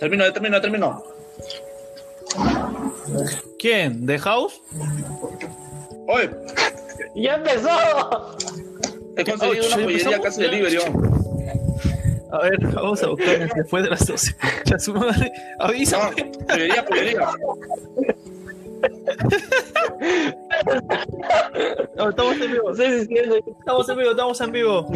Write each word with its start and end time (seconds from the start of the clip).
Termino, 0.00 0.32
termino, 0.32 0.60
termino. 0.60 1.04
¿Quién? 3.58 4.06
¿The 4.06 4.18
House? 4.18 4.60
Oye, 6.08 6.30
¡Ya 7.14 7.34
empezó! 7.34 8.36
he 9.16 9.24
conseguido 9.24 9.64
Oh, 9.64 9.66
una 9.66 9.76
¿ya 9.76 9.82
pollería 9.84 10.20
casi 10.20 10.42
de 10.42 10.48
delivery. 10.48 10.78
A 12.32 12.38
ver, 12.42 12.58
vamos 12.68 13.02
a 13.02 13.08
buscar 13.08 13.52
después 13.54 13.82
de 13.84 13.90
las 13.90 14.06
12. 14.06 14.36
Ya 14.64 14.78
su 14.78 14.94
madre, 14.94 15.30
No, 15.58 15.64
avísame. 15.66 16.30
pollería, 16.48 16.84
pollería. 16.84 17.28
No, 21.96 22.10
estamos 22.10 22.40
en 22.40 22.52
vivo. 22.52 22.70
Estamos 22.72 23.88
en 23.88 23.98
vivo, 23.98 24.10
estamos 24.10 24.40
en 24.40 24.52
vivo. 24.52 24.86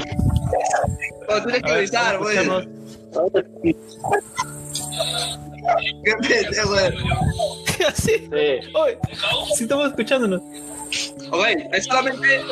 No, 1.29 1.43
tienes 1.43 1.62
que 1.62 1.71
avisar, 1.71 2.18
güey. 2.18 2.37
Qué 6.05 6.13
pendejo, 6.29 6.69
güey. 6.69 6.95
Así. 7.89 8.13
Sí. 8.19 8.71
Oye, 8.75 8.99
sí 9.57 9.65
estamos 9.65 9.89
escuchándonos. 9.89 10.41
Ok, 11.30 11.47
es 11.73 11.85
solamente. 11.87 12.43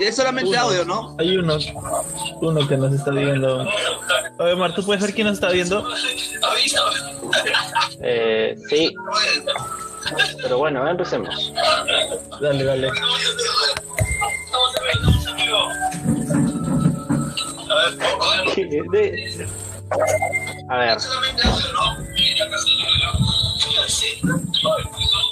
Es 0.00 0.16
solamente 0.16 0.50
Uno. 0.50 0.60
audio, 0.60 0.84
¿no? 0.84 1.16
Hay 1.18 1.36
uno, 1.36 1.58
uno 2.40 2.68
que 2.68 2.76
nos 2.76 2.94
está 2.94 3.10
viendo. 3.10 3.66
Oye, 4.38 4.56
Mar, 4.56 4.74
¿tú 4.74 4.84
puedes 4.84 5.02
ver 5.02 5.12
quién 5.12 5.26
nos 5.26 5.34
está 5.34 5.50
viendo? 5.50 5.84
Eh, 8.00 8.56
sí. 8.70 8.94
Pero 10.42 10.58
bueno, 10.58 10.88
empecemos. 10.88 11.52
Dale, 12.40 12.64
dale. 12.64 12.88
De- 18.92 19.46
A 20.68 20.76
ver. 20.76 20.98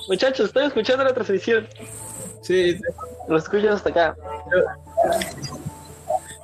Muchachos, 0.08 0.46
estoy 0.46 0.66
escuchando 0.66 1.04
la 1.04 1.12
transmisión. 1.14 1.66
Sí, 2.42 2.78
Lo 3.28 3.36
escucho 3.38 3.72
hasta 3.72 3.90
acá. 3.90 4.16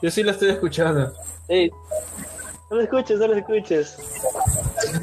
yo 0.03 0.11
sí 0.11 0.23
lo 0.23 0.33
estoy 0.33 0.51
escuchando. 0.51 1.13
Sí. 1.49 1.71
No 2.71 2.77
lo 2.77 2.83
escuches, 2.83 3.19
no 3.19 3.27
lo 3.29 3.35
escuches. 3.37 3.99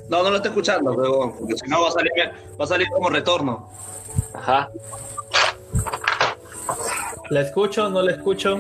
No, 0.10 0.24
no 0.24 0.30
lo 0.32 0.36
estoy 0.38 0.50
escuchando, 0.50 0.96
pero 0.96 1.36
porque 1.40 1.56
si 1.58 1.68
no 1.70 1.82
va 1.82 1.88
a 1.88 1.92
salir, 1.92 2.12
va 2.60 2.66
a 2.66 2.68
salir 2.68 2.88
como 2.90 3.10
retorno. 3.10 3.70
Ajá. 4.34 4.70
¿La 7.30 7.42
escucho? 7.42 7.90
¿No 7.90 8.02
la 8.02 8.12
escucho? 8.12 8.60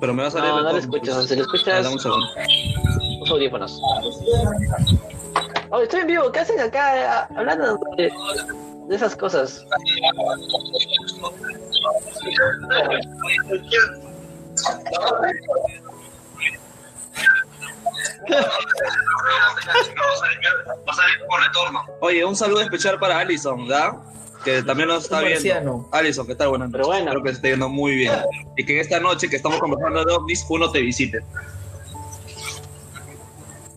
Pero 0.00 0.14
me 0.14 0.22
va 0.22 0.28
a 0.28 0.30
salir 0.30 0.48
No, 0.50 0.56
no 0.56 0.62
lo 0.62 0.72
retorno. 0.76 0.96
escuchas. 0.96 1.26
Si 1.26 1.36
lo 1.36 1.42
Ah, 1.42 1.44
escuchas, 1.44 1.82
dame 1.84 1.94
un 1.96 2.00
segundo. 2.00 2.26
Los 3.24 3.30
audífonos. 3.30 3.80
Oh, 5.70 5.80
estoy 5.80 6.00
en 6.00 6.06
vivo. 6.06 6.30
¿Qué 6.30 6.40
hacen 6.40 6.60
acá 6.60 7.24
eh, 7.24 7.34
hablando 7.36 7.78
de, 7.96 8.12
de 8.88 8.96
esas 8.96 9.16
cosas? 9.16 9.64
Va 19.56 20.92
a 20.92 20.94
salir 20.94 21.18
como 21.20 21.36
retorno. 21.38 21.84
Oye, 22.00 22.24
un 22.24 22.36
saludo 22.36 22.60
especial 22.60 22.98
para 22.98 23.18
Alison, 23.18 23.66
¿verdad? 23.66 23.92
Que 24.44 24.62
también 24.62 24.88
nos 24.88 25.04
está 25.04 25.20
viendo. 25.20 25.88
Alison, 25.92 26.26
¿qué 26.26 26.34
tal? 26.34 26.48
Buenas 26.50 26.70
Pero 26.70 26.84
noches. 26.84 26.98
bueno. 26.98 27.10
Espero 27.10 27.22
que 27.22 27.28
se 27.30 27.34
esté 27.36 27.48
viendo 27.48 27.68
muy 27.68 27.96
bien. 27.96 28.12
Y 28.56 28.64
que 28.64 28.74
en 28.74 28.80
esta 28.80 29.00
noche 29.00 29.28
que 29.28 29.36
estamos 29.36 29.58
conversando 29.58 30.04
de 30.04 30.12
ovnis, 30.12 30.44
uno 30.48 30.70
te 30.70 30.80
visite. 30.80 31.20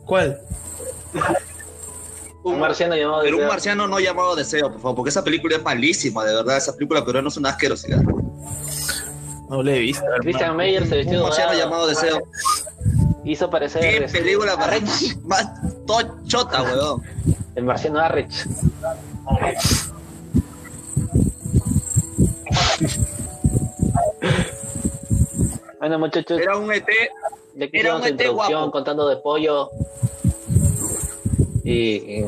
¿Cuál? 0.07 0.39
Un 2.43 2.59
marciano 2.59 2.95
llamado 2.95 3.21
Pero 3.23 3.35
un 3.35 3.41
Deseo. 3.41 3.51
marciano 3.53 3.87
no 3.87 3.99
llamado 3.99 4.35
Deseo, 4.35 4.71
por 4.71 4.79
favor, 4.81 4.95
porque 4.95 5.09
esa 5.09 5.23
película 5.23 5.57
es 5.57 5.63
malísima, 5.63 6.23
de 6.23 6.33
verdad. 6.33 6.57
Esa 6.57 6.73
película 6.73 7.03
peruana 7.05 7.27
es 7.27 7.35
una 7.37 7.49
asquerosidad. 7.49 8.01
No 9.49 9.61
la 9.61 9.71
he 9.73 9.79
visto. 9.79 10.03
Christian 10.21 10.55
Meyer 10.55 10.87
se 10.87 10.93
Un 10.95 10.99
vistió 11.01 11.23
marciano 11.23 11.51
dorado. 11.51 11.69
llamado 11.69 11.87
Deseo. 11.87 12.23
Hizo 13.25 13.45
aparecer 13.45 13.81
¿Qué 13.81 14.07
película 14.19 14.53
a 14.53 14.57
más, 14.57 15.17
más 15.25 15.45
tochota, 15.85 16.63
weón? 16.63 17.03
el 17.55 17.63
marciano 17.65 17.99
Arrech. 17.99 18.31
Bueno, 25.79 25.99
muchachos, 25.99 26.39
Era 26.39 26.57
un 26.57 26.71
ET. 26.71 26.85
Un 27.65 28.01
la 28.01 28.07
ET 28.07 28.11
introducción 28.11 28.59
guapo. 28.61 28.71
contando 28.71 29.07
de 29.07 29.17
pollo 29.17 29.69
y, 31.63 31.73
y 32.19 32.25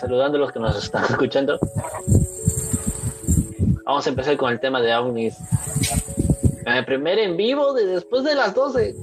saludando 0.00 0.38
a 0.38 0.40
los 0.40 0.52
que 0.52 0.60
nos 0.60 0.76
están 0.82 1.04
escuchando. 1.10 1.58
Vamos 3.84 4.06
a 4.06 4.10
empezar 4.10 4.36
con 4.36 4.52
el 4.52 4.60
tema 4.60 4.80
de 4.80 4.94
ovnis. 4.94 5.34
El 6.66 6.84
primer 6.84 7.18
en 7.18 7.36
vivo 7.36 7.72
de 7.72 7.86
después 7.86 8.22
de 8.24 8.34
las 8.34 8.54
12. 8.54 8.94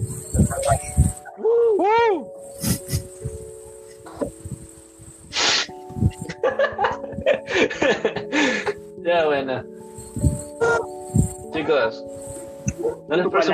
ya, 9.04 9.26
bueno. 9.26 9.64
Chicos, 11.54 12.04
no 13.08 13.16
les 13.16 13.28
presto- 13.28 13.54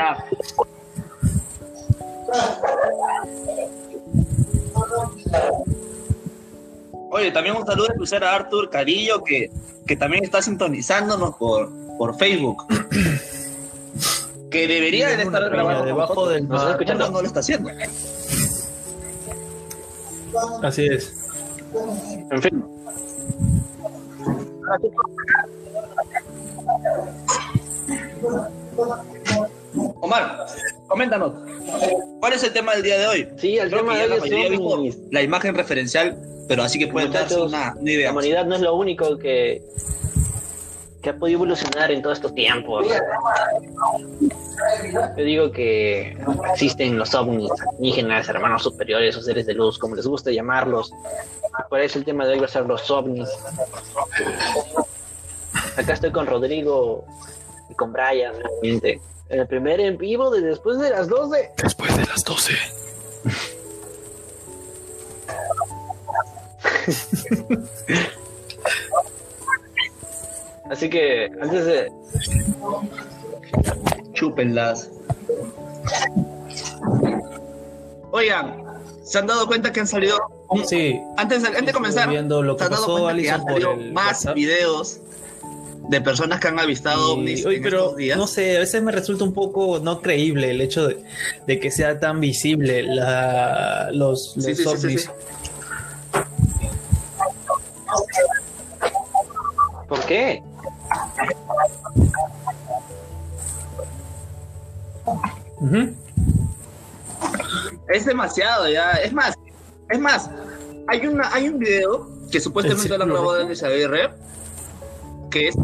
Oye, 7.11 7.31
también 7.31 7.55
un 7.55 7.65
saludo 7.65 7.87
especial 7.89 8.23
a 8.23 8.35
Arthur 8.35 8.69
Carillo, 8.69 9.23
que, 9.23 9.51
que 9.85 9.95
también 9.95 10.23
está 10.23 10.41
sintonizándonos 10.41 11.35
por, 11.35 11.69
por 11.97 12.17
Facebook. 12.17 12.65
que 14.49 14.67
debería 14.67 15.09
de 15.09 15.23
estar 15.23 15.49
grabando 15.49 15.85
debajo 15.85 16.27
del 16.29 16.47
¿Nos 16.47 16.57
está 16.59 16.65
mar. 16.71 16.71
escuchando? 16.81 17.05
No, 17.05 17.11
no 17.11 17.21
lo 17.21 17.27
está 17.27 17.39
haciendo. 17.41 17.69
Así 20.63 20.85
es. 20.85 21.13
En 22.31 22.41
fin. 22.41 22.63
Omar, 30.01 30.45
coméntanos. 30.87 31.33
¿Cuál 32.19 32.33
es 32.33 32.43
el 32.43 32.53
tema 32.53 32.73
del 32.73 32.83
día 32.83 32.97
de 32.99 33.07
hoy? 33.07 33.27
Sí, 33.37 33.57
el 33.57 33.69
Creo 33.69 33.81
tema 33.81 33.97
de 33.97 34.19
hoy 34.59 34.87
es 34.89 34.97
la 35.11 35.21
imagen 35.21 35.55
referencial, 35.55 36.17
pero 36.47 36.63
así 36.63 36.79
que 36.79 36.87
pueden 36.87 37.11
darse 37.11 37.35
una, 37.39 37.73
una 37.73 37.81
La 37.83 37.91
idea. 37.91 38.11
humanidad 38.11 38.45
no 38.45 38.55
es 38.55 38.61
lo 38.61 38.75
único 38.75 39.17
que, 39.17 39.61
que 41.01 41.09
ha 41.09 41.15
podido 41.15 41.37
evolucionar 41.37 41.91
en 41.91 42.01
todos 42.01 42.17
estos 42.17 42.33
tiempos. 42.35 42.87
Yo 45.17 45.23
digo 45.23 45.51
que 45.51 46.15
existen 46.51 46.97
los 46.97 47.13
ovnis, 47.15 47.49
alienígenas, 47.69 48.29
hermanos 48.29 48.63
superiores 48.63 49.15
o 49.17 49.21
seres 49.21 49.45
de 49.45 49.53
luz, 49.55 49.79
como 49.79 49.95
les 49.95 50.05
gusta 50.05 50.31
llamarlos. 50.31 50.91
Por 51.69 51.79
eso 51.81 51.97
el 51.99 52.05
tema 52.05 52.25
de 52.25 52.33
hoy 52.33 52.39
va 52.39 52.45
a 52.45 52.49
ser 52.49 52.65
los 52.65 52.89
ovnis. 52.91 53.29
Acá 55.77 55.93
estoy 55.93 56.11
con 56.11 56.27
Rodrigo 56.27 57.05
y 57.69 57.73
con 57.73 57.91
Brian, 57.91 58.33
realmente. 58.39 59.01
En 59.31 59.39
el 59.39 59.47
primer 59.47 59.79
en 59.79 59.97
vivo 59.97 60.29
de 60.29 60.41
después 60.41 60.77
de 60.79 60.89
las 60.89 61.07
12. 61.07 61.51
Después 61.63 61.95
de 61.95 62.05
las 62.05 62.23
12. 62.23 62.53
Así 70.69 70.89
que 70.89 71.25
antes 71.41 71.65
de, 71.65 71.91
Chúpenlas. 74.13 74.89
Oigan, 78.11 78.63
¿se 79.03 79.17
han 79.19 79.27
dado 79.27 79.47
cuenta 79.47 79.71
que 79.71 79.81
han 79.81 79.87
salido 79.87 80.17
Sí. 80.65 80.99
Antes, 81.17 81.41
de- 81.43 81.49
antes 81.49 81.65
de 81.67 81.73
comenzar, 81.73 82.09
Viendo 82.09 82.41
lo 82.41 82.53
¿se 82.53 82.57
que 82.59 82.63
han 82.65 82.71
dado 82.71 82.83
pasó, 82.85 83.01
cuenta 83.03 83.21
que 83.21 83.31
Alison, 83.31 83.35
han 83.35 83.41
por 83.53 83.61
salido 83.61 83.93
más 83.93 84.05
WhatsApp? 84.07 84.35
videos 84.35 84.99
de 85.91 85.99
personas 85.99 86.39
que 86.39 86.47
han 86.47 86.57
avistado 86.57 87.13
ovnis 87.15 87.45
oye, 87.45 87.57
en 87.57 87.63
pero 87.63 87.77
estos 87.79 87.95
días? 87.97 88.17
no 88.17 88.25
sé, 88.25 88.55
a 88.55 88.59
veces 88.61 88.81
me 88.81 88.93
resulta 88.93 89.25
un 89.25 89.33
poco 89.33 89.79
no 89.79 90.01
creíble 90.01 90.49
el 90.51 90.61
hecho 90.61 90.87
de, 90.87 91.03
de 91.45 91.59
que 91.59 91.69
sea 91.69 91.99
tan 91.99 92.21
visible 92.21 92.81
la, 92.83 93.89
los, 93.91 94.37
los 94.37 94.45
Sí, 94.45 94.55
sí, 94.55 94.63
sí, 94.63 94.63
sí, 94.63 94.67
ovnis. 94.87 95.01
sí. 95.01 95.09
¿Por 99.89 99.99
qué? 100.05 100.41
Es 107.93 108.05
demasiado 108.05 108.69
ya. 108.69 108.91
Es 108.93 109.11
más, 109.11 109.35
es 109.89 109.99
más, 109.99 110.29
hay 110.87 111.05
una, 111.05 111.33
hay 111.33 111.49
un 111.49 111.59
video 111.59 112.09
que 112.31 112.39
supuestamente 112.39 112.97
lo 112.97 113.03
han 113.03 113.09
grabado 113.09 113.41
en 113.41 113.55
SBR 113.55 114.15
que 115.31 115.47
es 115.47 115.55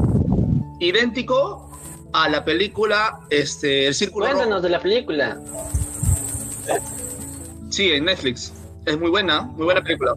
idéntico 0.80 1.70
a 2.14 2.30
la 2.30 2.44
película 2.44 3.20
este 3.30 3.88
El 3.88 3.96
Círculo 3.96 4.26
Rojo. 4.26 4.38
Cuéntanos 4.38 4.64
de 4.64 4.70
la 4.70 4.80
película. 4.80 5.40
Sí, 7.70 7.92
en 7.92 8.06
Netflix. 8.06 8.54
Es 8.86 8.98
muy 8.98 9.10
buena, 9.10 9.42
muy 9.42 9.66
buena 9.66 9.84
película. 9.84 10.16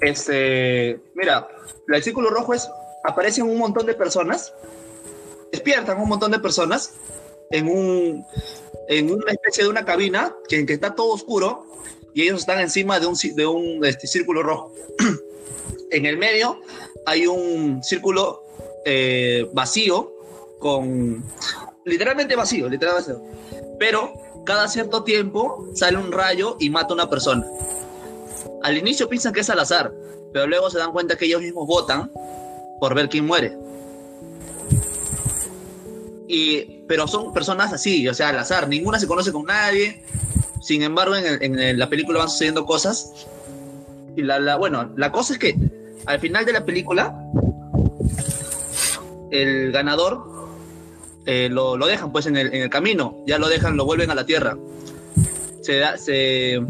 Este, 0.00 1.00
mira, 1.14 1.46
el 1.86 2.02
círculo 2.02 2.30
rojo 2.30 2.54
es, 2.54 2.68
aparecen 3.04 3.44
un 3.44 3.56
montón 3.56 3.86
de 3.86 3.94
personas, 3.94 4.52
despiertan 5.52 6.00
un 6.00 6.08
montón 6.08 6.32
de 6.32 6.40
personas 6.40 6.94
en 7.50 7.68
un, 7.68 8.26
en 8.88 9.12
una 9.12 9.30
especie 9.30 9.62
de 9.62 9.70
una 9.70 9.84
cabina 9.84 10.34
que, 10.48 10.66
que 10.66 10.72
está 10.72 10.94
todo 10.96 11.12
oscuro 11.12 11.66
y 12.14 12.22
ellos 12.22 12.40
están 12.40 12.60
encima 12.60 13.00
de 13.00 13.06
un, 13.06 13.16
de 13.34 13.46
un 13.46 13.84
este, 13.84 14.06
círculo 14.06 14.42
rojo. 14.42 14.72
en 15.90 16.06
el 16.06 16.18
medio 16.18 16.60
hay 17.06 17.26
un 17.26 17.82
círculo 17.82 18.44
eh, 18.84 19.48
vacío 19.52 20.12
con 20.58 21.24
literalmente 21.84 22.36
vacío, 22.36 22.68
literalmente 22.68 23.12
vacío. 23.12 23.76
Pero 23.78 24.12
cada 24.44 24.68
cierto 24.68 25.04
tiempo 25.04 25.68
sale 25.74 25.98
un 25.98 26.12
rayo 26.12 26.56
y 26.60 26.70
mata 26.70 26.88
a 26.90 26.94
una 26.94 27.10
persona. 27.10 27.46
Al 28.62 28.76
inicio 28.76 29.08
piensan 29.08 29.32
que 29.32 29.40
es 29.40 29.50
al 29.50 29.58
azar, 29.58 29.92
pero 30.32 30.46
luego 30.46 30.70
se 30.70 30.78
dan 30.78 30.92
cuenta 30.92 31.16
que 31.16 31.26
ellos 31.26 31.42
mismos 31.42 31.66
votan 31.66 32.10
por 32.80 32.94
ver 32.94 33.08
quién 33.08 33.26
muere. 33.26 33.56
Y, 36.28 36.82
pero 36.88 37.06
son 37.06 37.32
personas 37.32 37.72
así, 37.72 38.08
o 38.08 38.14
sea, 38.14 38.30
al 38.30 38.38
azar, 38.38 38.68
ninguna 38.68 38.98
se 38.98 39.06
conoce 39.06 39.32
con 39.32 39.44
nadie. 39.44 40.02
Sin 40.62 40.82
embargo, 40.82 41.14
en, 41.16 41.78
la 41.78 41.88
película 41.90 42.20
van 42.20 42.30
sucediendo 42.30 42.64
cosas. 42.64 43.26
Y 44.16 44.22
la, 44.22 44.38
la, 44.38 44.56
bueno, 44.56 44.92
la 44.96 45.10
cosa 45.10 45.32
es 45.34 45.38
que 45.38 45.56
al 46.06 46.20
final 46.20 46.44
de 46.44 46.52
la 46.52 46.64
película, 46.64 47.14
el 49.30 49.72
ganador 49.72 50.24
eh, 51.26 51.48
lo, 51.50 51.76
lo, 51.76 51.86
dejan 51.86 52.12
pues 52.12 52.26
en 52.26 52.36
el, 52.36 52.48
en 52.54 52.62
el, 52.62 52.70
camino, 52.70 53.24
ya 53.26 53.38
lo 53.38 53.48
dejan, 53.48 53.76
lo 53.76 53.84
vuelven 53.84 54.10
a 54.10 54.14
la 54.14 54.24
tierra. 54.24 54.56
Se, 55.62 55.78
da, 55.78 55.96
se, 55.96 56.60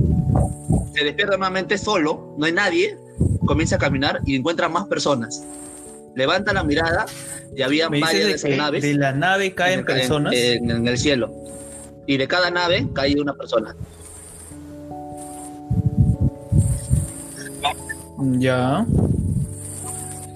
se 0.95 1.05
despierta 1.05 1.37
nuevamente 1.37 1.77
solo, 1.79 2.35
no 2.39 2.47
hay 2.47 2.53
nadie, 2.53 2.97
comienza 3.47 3.77
a 3.77 3.79
caminar 3.79 4.21
y 4.25 4.37
encuentra 4.37 4.69
más 4.69 4.87
personas. 4.87 5.45
Levanta 6.15 6.53
la 6.53 6.65
mirada 6.65 7.07
y 7.57 7.63
había 7.63 7.89
varias 7.89 8.43
de, 8.43 8.57
naves. 8.57 8.83
De 8.83 8.95
la 8.95 9.13
nave 9.13 9.55
caen 9.55 9.81
en, 9.81 9.87
personas. 9.87 10.35
En, 10.35 10.71
en, 10.71 10.89
el 10.89 10.99
cielo. 10.99 11.33
Y 12.07 12.17
de 12.17 12.29
cada 12.29 12.51
nave 12.51 12.89
cae 12.95 13.21
una 13.21 13.35
persona. 13.35 13.77
Ya. 18.39 18.87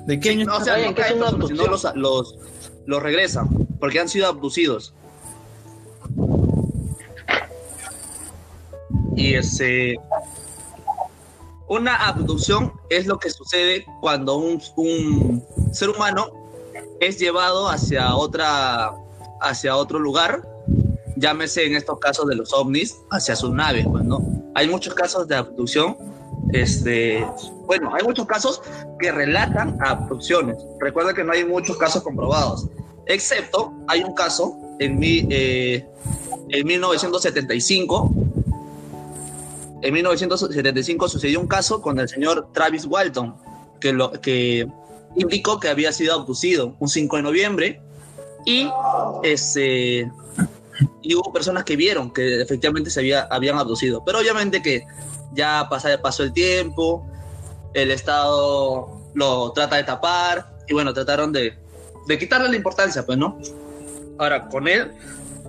¿De 0.07 0.21
qué 0.21 0.31
año 0.31 0.47
no, 0.47 0.57
o 0.57 0.61
sea, 0.61 0.77
no 0.77 0.95
caen 0.95 1.19
personas, 1.19 1.49
sino 1.49 1.67
los, 1.67 1.85
los, 1.95 2.35
los 2.87 3.03
regresan, 3.03 3.49
porque 3.81 4.01
han 4.01 4.09
sido 4.09 4.29
abducidos. 4.29 4.95
Y 9.17 9.35
ese. 9.35 9.97
Una 11.69 11.97
abducción 11.97 12.73
es 12.91 13.07
lo 13.07 13.19
que 13.19 13.31
sucede 13.31 13.85
cuando 14.01 14.37
un, 14.37 14.63
un, 14.77 15.45
ser 15.73 15.91
humano 15.91 16.29
es 17.01 17.19
llevado 17.19 17.69
hacia 17.69 18.15
otra 18.15 18.93
hacia 19.41 19.77
otro 19.77 19.99
lugar, 19.99 20.47
llámese 21.17 21.67
en 21.67 21.75
estos 21.75 21.99
casos 21.99 22.27
de 22.27 22.37
los 22.37 22.53
ovnis, 22.53 22.97
hacia 23.11 23.35
sus 23.35 23.51
naves, 23.51 23.87
pues, 23.91 24.05
¿no? 24.05 24.21
Hay 24.55 24.69
muchos 24.69 24.95
casos 24.95 25.27
de 25.29 25.37
abducción, 25.37 25.97
este, 26.53 27.27
bueno, 27.67 27.93
hay 27.95 28.05
muchos 28.05 28.27
casos 28.27 28.63
que 28.99 29.11
relatan 29.11 29.77
abducciones. 29.81 30.57
Recuerda 30.81 31.13
que 31.13 31.25
no 31.25 31.33
hay 31.33 31.45
muchos 31.45 31.77
casos 31.77 32.03
comprobados, 32.03 32.67
excepto 33.07 33.73
hay 33.89 34.03
un 34.03 34.15
caso 34.15 34.57
en, 34.79 34.99
mi, 34.99 35.27
eh, 35.31 35.87
en 36.51 36.67
1975 36.67 38.13
en 39.83 39.93
1975 39.95 41.09
sucedió 41.09 41.41
un 41.41 41.47
caso 41.47 41.81
con 41.81 42.01
el 42.01 42.09
señor 42.09 42.49
Travis 42.53 42.87
Walton, 42.87 43.37
que, 43.81 43.93
lo, 43.93 44.11
que 44.13 44.67
indicó 45.15 45.61
que 45.61 45.69
había 45.69 45.93
sido 45.93 46.15
abducido 46.15 46.75
un 46.81 46.89
5 46.89 47.17
de 47.17 47.23
noviembre 47.23 47.81
y, 48.45 48.69
ese, 49.23 50.11
y 51.03 51.15
hubo 51.15 51.33
personas 51.33 51.65
que 51.65 51.77
vieron 51.77 52.13
que 52.13 52.43
efectivamente 52.43 52.91
se 52.91 53.01
había, 53.01 53.23
habían 53.23 53.59
abducido. 53.59 54.05
Pero 54.05 54.19
obviamente 54.19 54.63
que 54.63 54.85
ya 55.33 55.67
pasó, 55.69 55.89
pasó 56.03 56.23
el 56.23 56.33
tiempo, 56.33 57.07
el 57.75 57.91
Estado 57.91 58.89
lo 59.15 59.53
trata 59.53 59.77
de 59.77 59.85
tapar 59.85 60.57
y 60.67 60.75
bueno, 60.75 60.93
trataron 60.93 61.33
de, 61.33 61.59
de 62.07 62.19
quitarle 62.19 62.49
la 62.49 62.57
importancia, 62.57 63.05
pues, 63.05 63.19
¿no? 63.19 63.39
Ahora, 64.19 64.49
con 64.49 64.67
él 64.69 64.93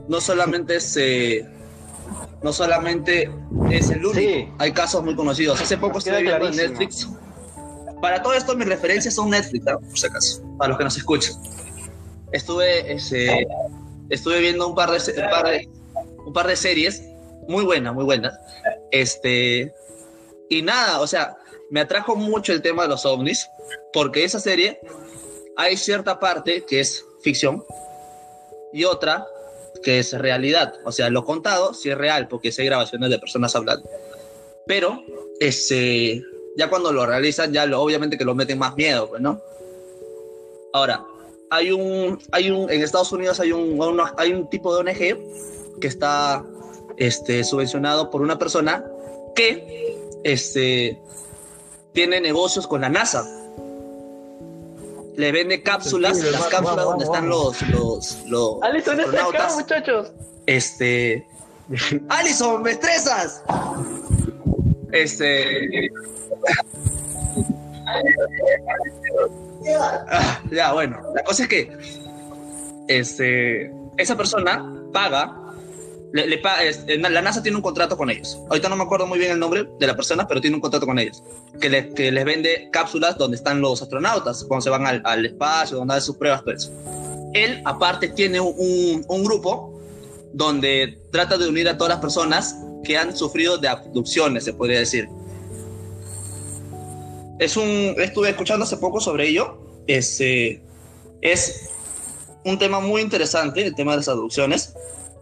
no 0.07 0.21
solamente 0.21 0.79
se 0.79 1.45
no 2.41 2.53
solamente 2.53 3.31
es 3.71 3.89
el 3.89 4.06
único, 4.06 4.19
sí. 4.19 4.47
hay 4.57 4.71
casos 4.71 5.03
muy 5.03 5.15
conocidos. 5.15 5.59
Hace 5.59 5.77
poco 5.77 5.97
estuve 5.97 6.21
viendo 6.21 6.47
en 6.47 6.56
Netflix. 6.56 7.09
Para 8.01 8.21
todo 8.21 8.33
esto, 8.33 8.56
mis 8.56 8.68
referencias 8.68 9.15
son 9.15 9.31
Netflix, 9.31 9.65
¿no? 9.65 9.80
por 9.80 9.97
si 9.97 10.06
acaso, 10.06 10.44
para 10.57 10.69
los 10.69 10.77
que 10.77 10.83
nos 10.83 10.97
escuchan. 10.97 11.33
Estuve, 12.31 12.94
ese, 12.94 13.47
estuve 14.09 14.39
viendo 14.39 14.68
un 14.68 14.75
par, 14.75 14.92
de, 14.92 15.21
un 15.21 15.30
par 15.30 15.48
de, 15.50 15.69
un 16.25 16.33
par 16.33 16.48
de 16.48 16.56
series 16.56 17.04
muy 17.48 17.63
buenas, 17.63 17.94
muy 17.94 18.04
buenas. 18.04 18.38
Este, 18.92 19.74
y 20.50 20.62
nada, 20.62 21.00
o 21.00 21.07
sea, 21.07 21.38
me 21.69 21.81
atrajo 21.81 22.15
mucho 22.15 22.54
el 22.54 22.62
tema 22.62 22.83
de 22.83 22.89
los 22.89 23.06
ovnis, 23.06 23.48
porque 23.94 24.24
esa 24.24 24.39
serie 24.39 24.80
hay 25.56 25.77
cierta 25.77 26.19
parte 26.19 26.65
que 26.65 26.80
es 26.80 27.04
ficción 27.21 27.63
y 28.74 28.83
otra 28.83 29.25
que 29.83 30.00
es 30.00 30.13
realidad. 30.13 30.74
O 30.86 30.92
sea, 30.92 31.09
lo 31.09 31.25
contado 31.25 31.74
sí 31.74 31.89
es 31.89 31.98
real, 31.98 32.27
porque 32.27 32.51
sí 32.51 32.62
hay 32.62 32.68
grabaciones 32.68 33.09
de 33.09 33.19
personas 33.19 33.56
hablando. 33.56 33.89
Pero, 34.65 35.01
ese, 35.39 36.21
ya 36.57 36.69
cuando 36.69 36.92
lo 36.92 37.06
realizan, 37.06 37.54
ya 37.54 37.65
lo, 37.65 37.81
obviamente 37.81 38.18
que 38.18 38.25
lo 38.25 38.36
meten 38.36 38.59
más 38.59 38.75
miedo, 38.75 39.07
pues, 39.09 39.21
¿no? 39.21 39.42
Ahora, 40.74 41.06
hay 41.49 41.71
un, 41.71 42.19
hay 42.31 42.51
un, 42.51 42.69
en 42.69 42.81
Estados 42.81 43.11
Unidos 43.11 43.39
hay 43.39 43.51
un, 43.51 43.79
hay 44.17 44.33
un 44.33 44.49
tipo 44.49 44.73
de 44.73 44.81
ONG 44.81 45.79
que 45.79 45.88
está 45.88 46.44
este, 46.97 47.44
subvencionado 47.44 48.09
por 48.09 48.21
una 48.21 48.37
persona 48.37 48.85
que 49.35 49.97
este, 50.23 50.99
tiene 51.94 52.21
negocios 52.21 52.68
con 52.68 52.81
la 52.81 52.89
NASA 52.89 53.25
le 55.18 55.31
vende 55.31 55.63
cápsulas, 55.63 56.19
las 56.19 56.45
cápsulas 56.45 56.85
donde 56.85 57.06
están 57.06 57.27
los 57.27 57.59
los 57.69 58.23
los 58.27 58.61
Alison 58.61 58.99
está 58.99 59.25
acá, 59.25 59.49
muchachos. 59.56 60.11
Este 60.45 61.27
Alison, 62.09 62.61
me 62.61 62.71
estresas. 62.71 63.44
Este 64.92 65.89
ah, 69.76 70.42
ya 70.52 70.74
bueno, 70.74 71.02
la 71.16 71.24
cosa 71.24 71.44
es 71.44 71.50
que 71.50 71.71
este 72.88 73.71
esa 73.97 74.16
persona 74.16 74.74
paga 74.94 75.47
le, 76.14 76.26
le 76.28 76.97
la 76.97 77.21
NASA 77.21 77.44
tiene 77.44 77.57
un 77.57 77.62
contrato 77.62 77.97
con 77.97 78.09
ellos. 78.09 78.40
Ahorita 78.50 78.69
no 78.69 78.76
me 78.76 78.83
acuerdo 78.83 79.07
muy 79.07 79.19
bien 79.19 79.31
el 79.31 79.40
nombre 79.40 79.68
de 79.80 79.88
la 79.88 79.95
persona, 79.95 80.28
pero 80.28 80.42
tiene 80.42 80.56
un 80.56 80.62
contrato 80.62 80.86
con 80.86 80.97
ellos. 81.00 81.21
Que, 81.59 81.69
le, 81.69 81.94
que 81.94 82.12
les 82.12 82.26
vende 82.26 82.69
cápsulas 82.71 83.18
donde 83.18 83.38
están 83.38 83.62
los 83.62 83.81
astronautas, 83.81 84.44
cuando 84.45 84.64
se 84.64 84.69
van 84.69 84.86
al, 84.86 85.02
al 85.06 85.26
espacio, 85.26 85.78
donde 85.78 85.95
hacen 85.95 86.06
sus 86.06 86.18
pruebas, 86.18 86.44
todo 86.44 86.54
eso. 86.54 86.71
Él, 87.33 87.62
aparte, 87.66 88.07
tiene 88.09 88.40
un, 88.40 89.06
un, 89.07 89.24
grupo 89.24 89.80
donde 90.33 90.97
trata 91.12 91.38
de 91.38 91.47
unir 91.47 91.68
a 91.68 91.78
todas 91.78 91.90
las 91.90 92.00
personas 92.00 92.56
que 92.83 92.97
han 92.97 93.16
sufrido 93.16 93.57
de 93.57 93.68
abducciones, 93.68 94.45
se 94.45 94.54
podría 94.54 94.80
decir. 94.80 95.09
Es 97.39 97.57
un, 97.57 97.95
estuve 97.97 98.29
escuchando 98.29 98.65
hace 98.65 98.77
poco 98.77 98.99
sobre 98.99 99.27
ello. 99.27 99.59
Es, 99.87 100.19
eh, 100.21 100.61
es 101.21 101.69
un 102.44 102.57
tema 102.57 102.79
muy 102.79 103.01
interesante, 103.01 103.65
el 103.65 103.75
tema 103.75 103.91
de 103.91 103.97
las 103.97 104.07
abducciones 104.07 104.73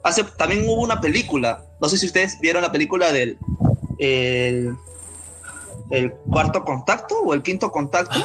Hace, 0.05 0.23
también 0.23 0.63
hubo 0.69 0.83
una 0.83 1.01
película, 1.01 1.65
no 1.81 1.89
sé 1.89 1.97
si 1.97 2.05
ustedes 2.05 2.39
vieron 2.39 2.61
la 2.61 2.71
película 2.71 3.11
del 3.11 3.39
el, 3.97 4.75
el 5.89 6.11
cuarto 6.29 6.63
contacto 6.63 7.21
o 7.21 7.33
el 7.33 7.41
quinto 7.41 7.71
contacto, 7.71 8.19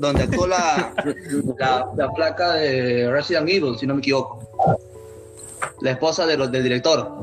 donde 0.00 0.24
actuó 0.24 0.48
la, 0.48 0.92
la, 1.56 1.86
la, 1.96 2.10
placa 2.10 2.54
de 2.54 3.08
Resident 3.12 3.48
Evil, 3.48 3.78
si 3.78 3.86
no 3.86 3.94
me 3.94 4.00
equivoco. 4.00 4.40
La 5.82 5.92
esposa 5.92 6.26
de 6.26 6.36
los, 6.36 6.50
del 6.50 6.64
director. 6.64 7.16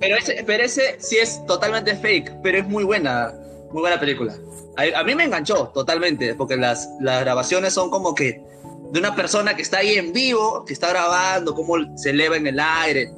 Pero 0.00 0.16
ese, 0.16 0.42
pero 0.46 0.64
ese 0.64 0.96
sí 1.00 1.16
es 1.18 1.44
totalmente 1.46 1.94
fake, 1.96 2.40
pero 2.42 2.58
es 2.58 2.66
muy 2.66 2.84
buena, 2.84 3.32
muy 3.72 3.80
buena 3.80 3.98
película. 3.98 4.34
A, 4.76 5.00
a 5.00 5.04
mí 5.04 5.14
me 5.14 5.24
enganchó 5.24 5.68
totalmente, 5.68 6.34
porque 6.34 6.56
las, 6.56 6.88
las 7.00 7.20
grabaciones 7.20 7.72
son 7.74 7.90
como 7.90 8.14
que 8.14 8.42
de 8.92 8.98
una 8.98 9.14
persona 9.14 9.54
que 9.54 9.62
está 9.62 9.78
ahí 9.78 9.94
en 9.94 10.12
vivo, 10.12 10.64
que 10.64 10.72
está 10.72 10.88
grabando 10.88 11.54
cómo 11.54 11.74
se 11.96 12.10
eleva 12.10 12.36
en 12.36 12.46
el 12.46 12.58
aire. 12.58 13.12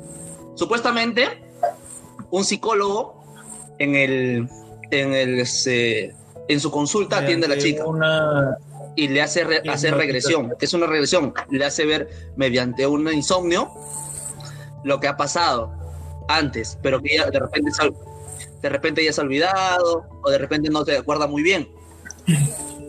Supuestamente, 0.54 1.42
un 2.30 2.44
psicólogo 2.44 3.24
en 3.78 3.94
el 3.94 4.48
en 4.90 5.14
el 5.14 5.40
este, 5.40 6.14
en 6.48 6.60
su 6.60 6.70
consulta 6.70 7.18
atiende 7.18 7.46
a 7.46 7.50
la 7.50 7.58
chica. 7.58 7.86
Una, 7.86 8.58
y 8.94 9.08
le 9.08 9.22
hace 9.22 9.44
re- 9.44 9.62
regresión. 9.90 10.52
¿Qué 10.58 10.66
es 10.66 10.74
una 10.74 10.86
regresión? 10.86 11.32
Le 11.48 11.64
hace 11.64 11.86
ver 11.86 12.10
mediante 12.36 12.86
un 12.86 13.10
insomnio 13.10 13.72
lo 14.84 15.00
que 15.00 15.08
ha 15.08 15.16
pasado 15.16 15.72
antes, 16.28 16.78
pero 16.82 17.00
que 17.00 17.18
de 17.18 17.38
repente 17.38 17.70
de 18.62 18.68
repente 18.68 19.04
ya 19.04 19.12
se 19.12 19.20
ha 19.20 19.24
olvidado 19.24 20.06
o 20.22 20.30
de 20.30 20.38
repente 20.38 20.70
no 20.70 20.84
se 20.84 20.96
acuerda 20.96 21.26
muy 21.26 21.42
bien. 21.42 21.68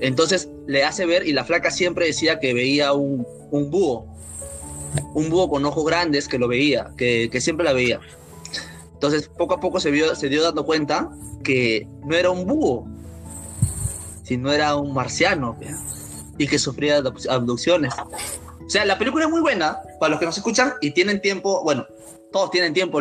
Entonces 0.02 0.50
le 0.68 0.84
hace 0.84 1.06
ver 1.06 1.28
y 1.28 1.34
la 1.34 1.44
flaca 1.44 1.72
siempre 1.72 2.06
decía 2.06 2.40
que 2.40 2.54
veía 2.54 2.94
un, 2.94 3.26
búho, 3.52 4.06
un 5.14 5.30
búho 5.30 5.50
con 5.50 5.66
ojos 5.66 5.86
grandes 5.86 6.28
que 6.28 6.38
lo 6.38 6.48
veía, 6.48 6.92
que, 6.98 7.30
siempre 7.40 7.66
la 7.66 7.74
veía. 7.74 8.00
Entonces 8.94 9.30
poco 9.30 9.56
a 9.56 9.60
poco 9.60 9.80
se, 9.80 9.92
vio, 9.92 10.16
se 10.16 10.30
dio 10.30 10.44
dando 10.44 10.66
cuenta 10.66 11.10
que 11.44 11.88
no 12.06 12.16
era 12.16 12.30
un 12.30 12.46
búho, 12.46 12.88
sino 14.24 14.52
era 14.52 14.76
un 14.76 14.94
marciano 14.94 15.58
y 16.38 16.48
que 16.48 16.60
sufría 16.60 17.00
abduc- 17.00 17.30
abducciones. 17.30 17.94
O 18.66 18.70
sea, 18.70 18.86
la 18.86 18.98
película 18.98 19.26
es 19.26 19.32
muy 19.32 19.42
buena 19.42 19.80
para 20.00 20.12
los 20.12 20.20
que 20.20 20.26
nos 20.26 20.38
escuchan 20.38 20.74
y 20.82 20.92
tienen 20.92 21.22
tiempo, 21.22 21.64
bueno, 21.64 21.86
todos 22.34 22.52
tienen 22.52 22.74
tiempo. 22.74 23.00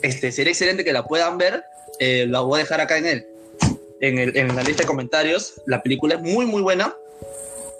Este, 0.00 0.32
sería 0.32 0.52
excelente 0.52 0.84
que 0.84 0.92
la 0.94 1.04
puedan 1.04 1.36
ver. 1.36 1.62
eh, 1.98 2.26
la 2.28 2.40
voy 2.40 2.60
a 2.60 2.62
dejar 2.62 2.80
acá 2.80 2.96
en 2.96 3.06
el, 3.06 3.26
en, 4.00 4.18
el, 4.18 4.36
en 4.36 4.56
la 4.56 4.62
lista 4.62 4.84
de 4.84 4.86
comentarios. 4.86 5.54
La 5.66 5.82
película 5.82 6.14
es 6.14 6.22
muy, 6.22 6.46
muy 6.46 6.62
buena. 6.62 6.96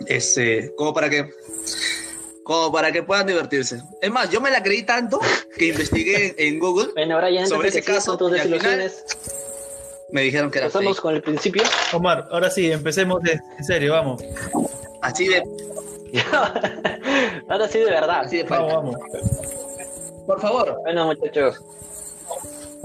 Este, 0.07 0.75
como 0.77 0.93
para 0.93 1.09
que 1.09 1.31
como 2.43 2.73
para 2.73 2.91
que 2.91 3.05
puedan 3.05 3.27
divertirse. 3.27 3.81
Es 4.01 4.11
más, 4.11 4.29
yo 4.29 4.41
me 4.41 4.51
la 4.51 4.63
creí 4.63 4.83
tanto 4.83 5.21
que 5.57 5.67
investigué 5.67 6.35
en, 6.37 6.59
Google. 6.59 6.91
Bueno, 6.95 7.17
Brian, 7.19 7.47
Sobre 7.47 7.69
ese 7.69 7.83
caso, 7.83 8.19
y 8.21 8.39
al 8.39 8.59
final- 8.59 8.93
Me 10.11 10.23
dijeron 10.23 10.51
que 10.51 10.59
era 10.59 10.69
fake. 10.69 10.97
con 11.01 11.15
el 11.15 11.23
principio. 11.23 11.63
Omar, 11.93 12.27
ahora 12.33 12.51
sí, 12.51 12.71
empecemos 12.71 13.23
de, 13.23 13.39
en 13.59 13.65
serio, 13.65 13.93
vamos. 13.93 14.21
Así 15.01 15.29
de, 15.29 15.43
Ahora 17.49 17.69
sí, 17.69 17.79
de 17.79 17.85
verdad. 17.87 18.21
así 18.25 18.39
de 18.39 18.43
Vamos, 18.43 18.73
vamos. 18.75 18.97
Por 20.27 20.41
favor. 20.41 20.79
Bueno, 20.83 21.07
muchachos, 21.07 21.61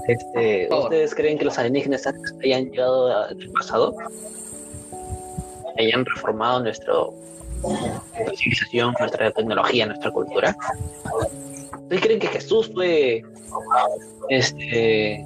este. 0.08 0.68
¿ustedes 0.72 1.14
creen 1.14 1.38
que 1.38 1.44
los 1.44 1.58
alienígenas 1.58 2.06
hayan 2.42 2.70
llegado 2.70 3.14
al 3.14 3.36
pasado? 3.58 3.94
¿Hayan 5.78 6.04
reformado 6.04 6.60
nuestro, 6.60 7.14
nuestra 7.62 8.36
civilización, 8.36 8.94
nuestra 8.98 9.30
tecnología, 9.30 9.86
nuestra 9.86 10.10
cultura? 10.10 10.56
¿Ustedes 11.82 12.02
creen 12.02 12.18
que 12.20 12.28
Jesús 12.28 12.70
fue 12.74 13.22
este 14.28 15.24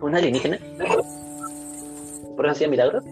un 0.00 0.14
alienígena? 0.14 0.58
¿Por 2.36 2.46
eso 2.46 2.52
hacía 2.52 2.68
milagros? 2.68 3.04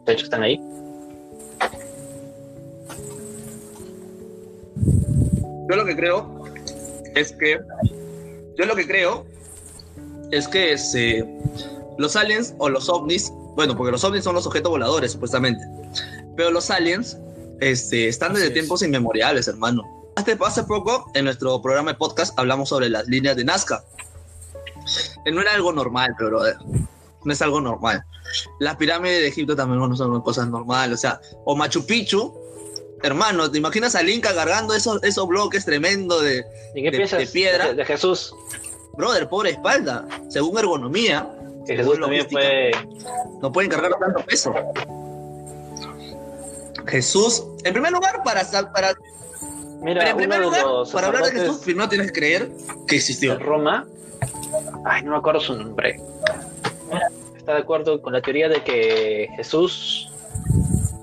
Muchachos, 0.00 0.24
¿están 0.24 0.42
ahí? 0.42 0.60
Yo 5.68 5.76
lo 5.76 5.84
que 5.84 5.96
creo 5.96 6.44
es 7.14 7.32
que. 7.32 7.60
Yo 8.58 8.66
lo 8.66 8.74
que 8.74 8.86
creo 8.86 9.24
es 10.32 10.48
que 10.48 10.72
este, 10.72 11.26
los 11.98 12.16
aliens 12.16 12.54
o 12.58 12.68
los 12.68 12.88
ovnis. 12.88 13.30
Bueno, 13.54 13.76
porque 13.76 13.92
los 13.92 14.02
ovnis 14.04 14.24
son 14.24 14.34
los 14.34 14.46
objetos 14.46 14.70
voladores, 14.70 15.12
supuestamente. 15.12 15.62
Pero 16.36 16.50
los 16.50 16.70
aliens 16.70 17.18
este, 17.60 18.08
están 18.08 18.34
desde 18.34 18.48
es. 18.48 18.54
tiempos 18.54 18.82
inmemoriales, 18.82 19.48
hermano. 19.48 19.84
Hace, 20.16 20.36
hace 20.44 20.64
poco, 20.64 21.10
en 21.14 21.24
nuestro 21.24 21.60
programa 21.62 21.92
de 21.92 21.98
podcast, 21.98 22.36
hablamos 22.38 22.68
sobre 22.70 22.88
las 22.88 23.06
líneas 23.06 23.36
de 23.36 23.44
Nazca. 23.44 23.84
No 25.32 25.40
era 25.40 25.54
algo 25.54 25.72
normal, 25.72 26.14
pero 26.16 26.30
brother, 26.30 26.56
no 27.24 27.32
es 27.32 27.42
algo 27.42 27.60
normal. 27.60 28.04
Las 28.58 28.76
pirámides 28.76 29.20
de 29.20 29.28
Egipto 29.28 29.56
también 29.56 29.80
no 29.80 29.96
son 29.96 30.20
cosas 30.22 30.48
normales. 30.48 30.94
O 30.94 31.00
sea, 31.00 31.20
o 31.44 31.56
Machu 31.56 31.84
Picchu, 31.86 32.32
hermano, 33.02 33.50
¿te 33.50 33.58
imaginas 33.58 33.94
al 33.94 34.08
Inca 34.08 34.34
cargando 34.34 34.74
esos, 34.74 35.02
esos 35.02 35.26
bloques 35.28 35.64
tremendos 35.64 36.22
de, 36.22 36.44
¿Y 36.74 36.82
qué 36.82 36.90
De- 36.90 37.06
de 37.06 37.26
piedra. 37.26 37.68
de, 37.68 37.74
de 37.74 37.84
Jesús? 37.84 38.34
brother, 38.96 39.28
pobre 39.28 39.50
espalda? 39.50 40.06
Según 40.28 40.58
ergonomía, 40.58 41.26
Que 41.66 41.76
según 41.76 41.92
Jesús 41.96 42.00
también 42.00 42.26
fue 42.30 42.70
no 43.40 43.50
pueden 43.52 43.70
cargar 43.70 43.92
tanto 43.98 44.20
peso. 44.26 44.52
Jesús, 46.86 47.44
en 47.64 47.72
primer 47.72 47.92
lugar, 47.92 48.22
para, 48.24 48.44
sa- 48.44 48.70
para, 48.72 48.92
Mira, 49.80 50.00
pero 50.00 50.10
en 50.10 50.16
primer 50.16 50.40
lugar, 50.40 50.64
para 50.92 51.06
hablar 51.06 51.24
de 51.24 51.30
Jesús, 51.32 51.58
primero 51.58 51.88
tienes 51.88 52.08
que 52.08 52.18
creer 52.18 52.50
que 52.86 52.96
existió. 52.96 53.38
Roma, 53.38 53.86
ay, 54.84 55.02
no 55.02 55.12
me 55.12 55.16
acuerdo 55.18 55.40
su 55.40 55.54
nombre, 55.54 56.00
está 57.40 57.54
de 57.54 57.60
acuerdo 57.60 58.00
con 58.02 58.12
la 58.12 58.20
teoría 58.20 58.48
de 58.48 58.62
que 58.62 59.28
Jesús 59.36 60.12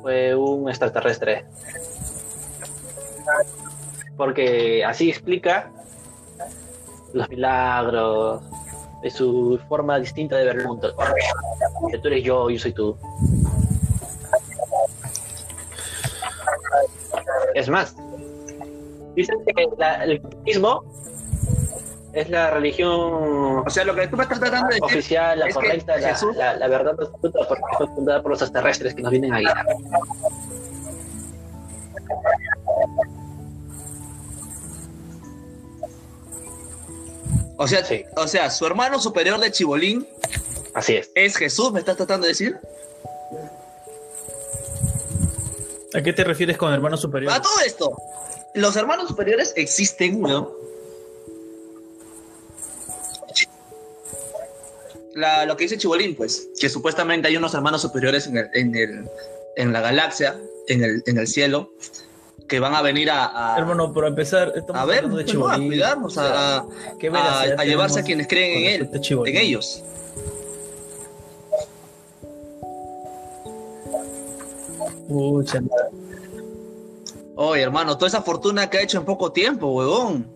fue 0.01 0.35
un 0.35 0.69
extraterrestre. 0.69 1.45
Porque 4.15 4.85
así 4.85 5.09
explica 5.09 5.71
los 7.13 7.27
milagros, 7.29 8.41
de 9.01 9.09
su 9.09 9.59
forma 9.67 9.99
distinta 9.99 10.37
de 10.37 10.45
ver 10.45 10.57
el 10.57 10.67
mundo. 10.67 10.95
Que 11.91 11.97
tú 11.97 12.07
eres 12.07 12.23
yo, 12.23 12.49
yo 12.49 12.59
soy 12.59 12.71
tú. 12.73 12.95
Es 17.55 17.67
más, 17.69 17.95
dicen 19.15 19.37
que 19.45 19.67
la- 19.77 20.03
el 20.03 20.21
es 22.13 22.29
la 22.29 22.49
religión 22.51 22.93
O 23.65 23.69
sea, 23.69 23.83
lo 23.83 23.93
que 23.95 24.07
tú 24.07 24.15
me 24.17 24.23
estás 24.23 24.39
tratando 24.39 24.67
de 24.69 24.75
decir, 24.75 24.83
oficial, 24.85 25.39
la 25.39 25.47
es 25.47 25.55
que 25.55 25.61
correcta, 25.61 25.97
la, 25.97 26.09
Jesús- 26.09 26.35
la- 26.35 26.55
la 26.55 26.67
verdad 26.67 26.95
absoluta, 26.99 27.39
porque 27.47 27.63
fue 27.77 27.87
fundada 27.87 28.21
por 28.21 28.31
los 28.31 28.41
extraterrestres 28.41 28.95
que 28.95 29.01
nos 29.01 29.11
vienen 29.11 29.33
a 29.33 29.39
guiar. 29.39 29.65
o 37.57 37.67
sea, 37.67 37.83
Sí. 37.83 38.05
o 38.15 38.27
sea, 38.27 38.49
su 38.49 38.65
hermano 38.65 38.99
superior 38.99 39.39
de 39.39 39.51
Chibolín 39.51 40.07
Así 40.73 40.95
es. 40.95 41.09
es 41.15 41.35
Jesús, 41.37 41.71
¿me 41.71 41.79
estás 41.79 41.97
tratando 41.97 42.25
de 42.25 42.29
decir? 42.33 42.57
¿A 45.93 46.01
qué 46.01 46.13
te 46.13 46.23
refieres 46.23 46.57
con 46.57 46.71
hermano 46.71 46.97
superior? 46.97 47.31
A 47.33 47.41
todo 47.41 47.59
esto, 47.65 47.97
los 48.53 48.75
hermanos 48.75 49.07
superiores 49.07 49.53
existen, 49.55 50.21
¿no? 50.21 50.51
La- 55.17 55.45
lo 55.45 55.57
que 55.57 55.63
dice 55.63 55.77
Chibolín, 55.79 56.15
pues, 56.15 56.49
que 56.59 56.69
supuestamente 56.69 57.27
hay 57.27 57.35
unos 57.37 57.53
hermanos 57.55 57.81
superiores 57.81 58.27
en, 58.27 58.37
el, 58.37 58.49
en, 58.53 58.75
el- 58.75 59.09
en 59.55 59.73
la 59.73 59.81
galaxia, 59.81 60.39
en 60.67 60.83
el, 60.83 61.03
en 61.07 61.17
el 61.17 61.27
cielo, 61.27 61.71
que 62.47 62.59
van 62.59 62.75
a 62.75 62.83
venir 62.83 63.09
a, 63.09 63.55
a, 63.55 63.57
Hermano, 63.57 63.91
para 63.93 64.09
empezar, 64.09 64.53
estamos 64.55 64.79
a 64.79 64.85
ver, 64.85 65.07
de 65.09 65.23
pues, 65.23 65.33
no, 65.33 65.49
a 65.49 65.57
cuidarnos, 65.57 66.17
a, 66.19 66.57
a- 66.59 66.65
¿Qué 66.99 67.07
a- 67.07 67.11
veracidad 67.11 67.59
a 67.59 67.65
llevarse 67.65 67.99
a 67.99 68.03
quienes 68.03 68.27
creen 68.27 68.63
en 68.63 68.81
él, 68.91 69.01
en 69.25 69.37
ellos. 69.37 69.83
Pucha, 75.07 75.61
Oye, 77.35 77.61
hermano, 77.61 77.95
toda 77.97 78.07
esa 78.07 78.21
fortuna 78.21 78.69
que 78.69 78.77
ha 78.77 78.81
hecho 78.81 78.97
en 78.97 79.05
poco 79.05 79.31
tiempo, 79.31 79.67
huevón. 79.67 80.27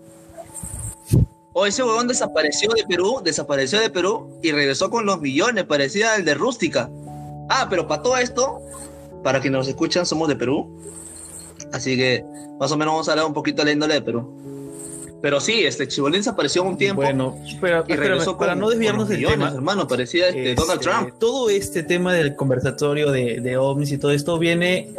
O 1.53 1.65
ese 1.65 1.83
huevón 1.83 2.07
desapareció 2.07 2.69
de 2.71 2.83
Perú, 2.87 3.21
desapareció 3.23 3.79
de 3.79 3.89
Perú 3.89 4.39
y 4.41 4.51
regresó 4.51 4.89
con 4.89 5.05
los 5.05 5.19
millones, 5.19 5.65
parecía 5.65 6.15
el 6.15 6.23
de 6.25 6.33
Rústica. 6.33 6.89
Ah, 7.49 7.67
pero 7.69 7.87
para 7.87 8.01
todo 8.01 8.17
esto, 8.17 8.59
para 9.23 9.41
quienes 9.41 9.57
nos 9.59 9.67
escuchan, 9.67 10.05
somos 10.05 10.29
de 10.29 10.35
Perú. 10.37 10.79
Así 11.73 11.97
que 11.97 12.23
más 12.59 12.71
o 12.71 12.77
menos 12.77 12.93
vamos 12.93 13.09
a 13.09 13.11
hablar 13.11 13.25
un 13.25 13.33
poquito 13.33 13.61
de 13.61 13.65
la 13.65 13.71
índole 13.73 13.95
de 13.95 14.01
Perú. 14.01 14.37
Pero 15.21 15.39
sí, 15.39 15.65
este 15.65 15.87
Chibolín 15.87 16.21
desapareció 16.21 16.63
un 16.63 16.77
tiempo 16.77 17.03
Bueno, 17.03 17.37
pero, 17.59 17.83
y 17.87 17.95
regresó 17.95 18.37
para 18.39 18.53
con- 18.53 18.61
no 18.61 18.69
desviarnos 18.69 19.07
del 19.07 19.17
millones, 19.19 19.37
tema, 19.37 19.51
hermano, 19.53 19.87
parecía 19.87 20.29
este, 20.29 20.51
Este, 20.51 20.61
Donald 20.61 20.81
Trump. 20.81 21.09
Todo 21.19 21.49
este 21.51 21.83
tema 21.83 22.11
del 22.13 22.35
conversatorio 22.35 23.11
de, 23.11 23.39
de 23.39 23.57
ovnis 23.57 23.91
y 23.91 23.97
todo 23.99 24.11
esto 24.13 24.39
viene 24.39 24.89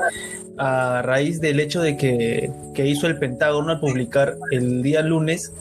a 0.59 1.03
raíz 1.03 1.41
del 1.41 1.59
hecho 1.59 1.81
de 1.81 1.97
que, 1.97 2.53
que 2.75 2.87
hizo 2.87 3.09
el 3.09 3.19
Pentágono 3.19 3.73
al 3.73 3.81
publicar 3.81 4.37
el 4.53 4.83
día 4.83 5.03
lunes 5.03 5.53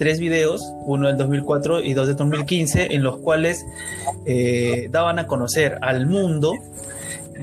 tres 0.00 0.18
videos, 0.18 0.62
uno 0.86 1.08
del 1.08 1.18
2004 1.18 1.82
y 1.82 1.92
dos 1.92 2.06
del 2.06 2.16
2015, 2.16 2.94
en 2.94 3.02
los 3.02 3.18
cuales 3.18 3.66
eh, 4.24 4.88
daban 4.90 5.18
a 5.18 5.26
conocer 5.26 5.76
al 5.82 6.06
mundo 6.06 6.54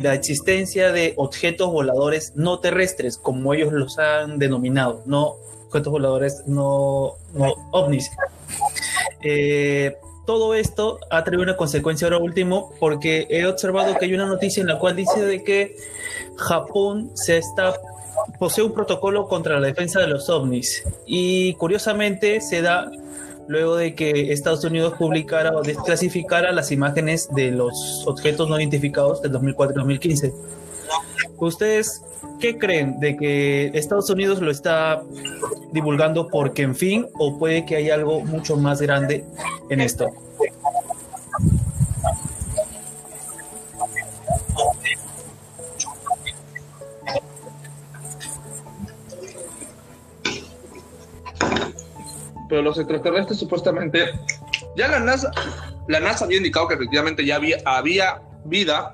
la 0.01 0.15
existencia 0.15 0.91
de 0.91 1.13
objetos 1.17 1.71
voladores 1.71 2.33
no 2.35 2.57
terrestres, 2.57 3.19
como 3.19 3.53
ellos 3.53 3.71
los 3.73 3.99
han 3.99 4.39
denominado, 4.39 5.03
no 5.05 5.35
objetos 5.67 5.91
voladores 5.91 6.41
no, 6.47 7.17
no 7.35 7.53
ovnis. 7.69 8.09
Eh, 9.21 9.95
todo 10.25 10.55
esto 10.55 10.97
ha 11.11 11.23
traído 11.23 11.43
una 11.43 11.57
consecuencia 11.57 12.07
ahora 12.07 12.17
último 12.17 12.73
porque 12.79 13.27
he 13.29 13.45
observado 13.45 13.95
que 13.99 14.05
hay 14.05 14.15
una 14.15 14.25
noticia 14.25 14.61
en 14.61 14.67
la 14.67 14.79
cual 14.79 14.95
dice 14.95 15.23
de 15.23 15.43
que 15.43 15.75
Japón 16.37 17.11
se 17.13 17.37
está 17.37 17.75
posee 18.39 18.63
un 18.63 18.73
protocolo 18.73 19.27
contra 19.27 19.59
la 19.59 19.67
defensa 19.67 19.99
de 19.99 20.07
los 20.07 20.29
ovnis 20.29 20.83
y 21.05 21.53
curiosamente 21.55 22.41
se 22.41 22.61
da 22.61 22.91
luego 23.47 23.77
de 23.77 23.95
que 23.95 24.31
Estados 24.33 24.63
Unidos 24.63 24.93
publicara 24.97 25.55
o 25.55 25.61
desclasificara 25.61 26.51
las 26.51 26.71
imágenes 26.71 27.29
de 27.33 27.51
los 27.51 28.03
objetos 28.05 28.49
no 28.49 28.59
identificados 28.59 29.21
del 29.21 29.31
2004-2015. 29.33 30.33
¿Ustedes 31.37 32.01
qué 32.39 32.57
creen 32.57 32.99
de 32.99 33.15
que 33.15 33.71
Estados 33.73 34.09
Unidos 34.09 34.41
lo 34.41 34.51
está 34.51 35.01
divulgando 35.71 36.27
porque 36.27 36.63
en 36.63 36.75
fin 36.75 37.07
o 37.17 37.37
puede 37.37 37.65
que 37.65 37.75
haya 37.77 37.95
algo 37.95 38.21
mucho 38.21 38.57
más 38.57 38.81
grande 38.81 39.23
en 39.69 39.81
esto? 39.81 40.07
Pero 52.49 52.61
los 52.61 52.77
extraterrestres 52.77 53.39
supuestamente 53.39 54.11
ya 54.75 54.87
la 54.87 54.99
NASA 54.99 55.31
la 55.87 55.99
NASA 55.99 56.25
había 56.25 56.37
indicado 56.37 56.67
que 56.67 56.75
efectivamente 56.75 57.25
ya 57.25 57.35
había, 57.35 57.57
había 57.65 58.21
vida 58.45 58.93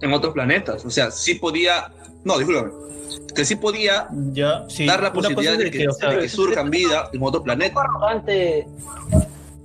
en 0.00 0.12
otros 0.12 0.34
planetas. 0.34 0.84
O 0.84 0.90
sea 0.90 1.10
sí 1.10 1.34
podía 1.34 1.92
no 2.24 2.38
discúlpame 2.38 2.72
que 3.34 3.44
sí 3.44 3.56
podía 3.56 4.08
ya, 4.32 4.64
sí. 4.68 4.86
dar 4.86 5.02
la 5.02 5.12
posibilidad 5.12 5.58
de, 5.58 5.70
que, 5.70 5.78
de 5.78 6.18
que 6.20 6.28
surjan 6.28 6.70
vida 6.70 7.10
en 7.12 7.22
otro 7.22 7.42
planeta. 7.42 7.80
Arrogante 7.80 8.66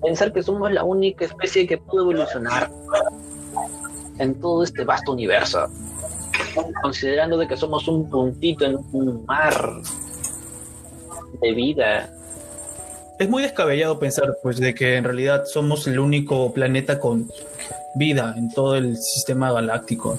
pensar 0.01 0.33
que 0.33 0.43
somos 0.43 0.71
la 0.71 0.83
única 0.83 1.25
especie 1.25 1.67
que 1.67 1.77
pudo 1.77 2.01
evolucionar 2.01 2.69
en 4.17 4.39
todo 4.39 4.63
este 4.63 4.83
vasto 4.83 5.11
universo 5.11 5.67
considerando 6.81 7.37
de 7.37 7.47
que 7.47 7.57
somos 7.57 7.87
un 7.87 8.09
puntito 8.09 8.65
en 8.65 8.77
un 8.91 9.25
mar 9.25 9.81
de 11.41 11.53
vida 11.53 12.13
es 13.19 13.29
muy 13.29 13.43
descabellado 13.43 13.99
pensar 13.99 14.37
pues 14.41 14.57
de 14.57 14.73
que 14.73 14.95
en 14.95 15.03
realidad 15.03 15.43
somos 15.45 15.85
el 15.87 15.99
único 15.99 16.53
planeta 16.53 16.99
con 16.99 17.29
vida 17.95 18.33
en 18.37 18.49
todo 18.51 18.77
el 18.77 18.97
sistema 18.97 19.51
galáctico. 19.51 20.17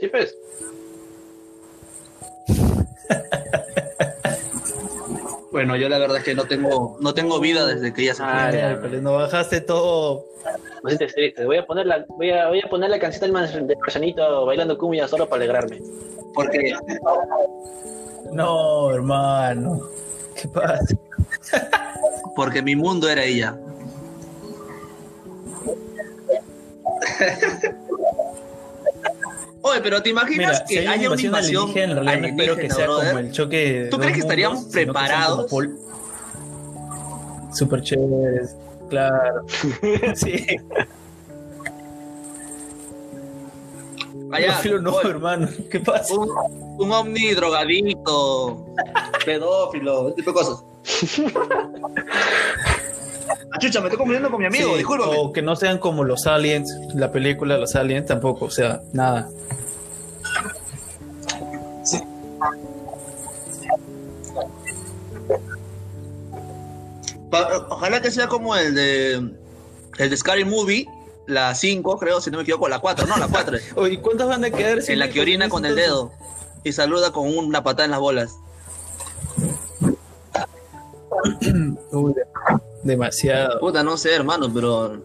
Sí, 0.00 0.08
pues. 0.08 0.36
Bueno, 5.56 5.74
yo 5.74 5.88
la 5.88 5.96
verdad 5.96 6.18
es 6.18 6.22
que 6.22 6.34
no 6.34 6.44
tengo 6.44 6.98
no 7.00 7.14
tengo 7.14 7.40
vida 7.40 7.64
desde 7.64 7.90
que 7.94 8.02
ella 8.02 8.12
se 8.14 8.22
ah, 8.22 8.48
fue. 8.50 8.78
pero 8.82 9.00
no 9.00 9.14
bajaste 9.14 9.62
todo. 9.62 10.26
Pues 10.82 10.98
te, 10.98 11.32
voy 11.46 11.56
a 11.56 11.64
poner 11.64 11.86
la 11.86 12.04
voy 12.08 12.30
a, 12.30 12.48
voy 12.48 12.60
a 12.60 12.68
poner 12.68 12.90
la 12.90 12.98
canción 12.98 13.22
del 13.22 13.32
Marcianito 13.32 14.44
bailando 14.44 14.76
cumbia 14.76 15.08
solo 15.08 15.26
para 15.26 15.44
alegrarme. 15.44 15.80
Porque 16.34 16.74
no, 18.32 18.90
hermano. 18.92 19.80
¿Qué 20.34 20.46
pasa? 20.46 20.94
Porque 22.36 22.60
mi 22.60 22.76
mundo 22.76 23.08
era 23.08 23.24
ella. 23.24 23.56
Oye, 29.68 29.80
pero 29.80 30.00
¿te 30.00 30.10
imaginas 30.10 30.62
que 30.68 30.80
si 30.80 30.86
haya 30.86 31.10
una 31.10 31.20
invasión 31.20 31.70
alienígena, 31.70 32.14
en 32.14 32.24
espero 32.24 32.56
que 32.56 32.70
sea 32.70 32.86
como 32.86 33.18
el 33.18 33.32
choque 33.32 33.88
¿Tú 33.90 33.98
crees 33.98 34.14
que 34.14 34.20
estaríamos 34.20 34.66
preparados? 34.66 35.50
Super 37.52 37.82
chévere, 37.82 38.46
claro. 38.88 39.44
sí. 40.14 40.46
Allá, 44.30 44.60
no, 44.80 45.00
hermano. 45.00 45.48
¿Qué 45.70 45.80
pasa? 45.80 46.14
Un, 46.14 46.30
un 46.78 46.92
ovni 46.92 47.32
drogadito, 47.32 48.66
pedófilo, 49.24 50.08
ese 50.08 50.16
tipo 50.16 50.30
de 50.30 50.34
cosas. 50.34 50.62
Ah, 53.52 53.58
chucha, 53.58 53.80
me 53.80 53.86
estoy 53.86 53.98
confundiendo 53.98 54.30
con 54.30 54.40
mi 54.40 54.46
amigo, 54.46 54.76
sí, 54.76 54.84
O 54.86 55.32
que 55.32 55.42
no 55.42 55.56
sean 55.56 55.78
como 55.78 56.04
los 56.04 56.26
aliens, 56.26 56.70
la 56.94 57.12
película 57.12 57.56
Los 57.58 57.76
Aliens 57.76 58.06
tampoco, 58.06 58.46
o 58.46 58.50
sea, 58.50 58.80
nada. 58.92 59.28
Sí. 61.84 62.02
Ojalá 67.70 68.00
que 68.02 68.10
sea 68.10 68.26
como 68.26 68.56
el 68.56 68.74
de 68.74 69.14
el 69.98 70.10
de 70.10 70.16
Scary 70.16 70.44
Movie, 70.44 70.86
la 71.26 71.54
5, 71.54 71.98
creo, 71.98 72.20
si 72.20 72.30
no 72.30 72.38
me 72.38 72.42
equivoco, 72.42 72.68
la 72.68 72.80
4, 72.80 73.06
no, 73.06 73.16
la 73.16 73.28
4. 73.28 73.58
¿Y 73.90 73.98
cuántas 73.98 74.28
van 74.28 74.44
a 74.44 74.50
quedar? 74.50 74.78
En 74.86 74.98
la 74.98 75.08
que 75.08 75.20
orina 75.20 75.48
con 75.48 75.64
el 75.64 75.74
dedo 75.74 76.12
y 76.64 76.72
saluda 76.72 77.12
con 77.12 77.36
una 77.36 77.62
patada 77.62 77.84
en 77.84 77.90
las 77.92 78.00
bolas. 78.00 78.36
Demasiado. 82.86 83.58
Puta, 83.58 83.82
no 83.82 83.96
sé, 83.96 84.14
hermano, 84.14 84.52
pero. 84.52 85.02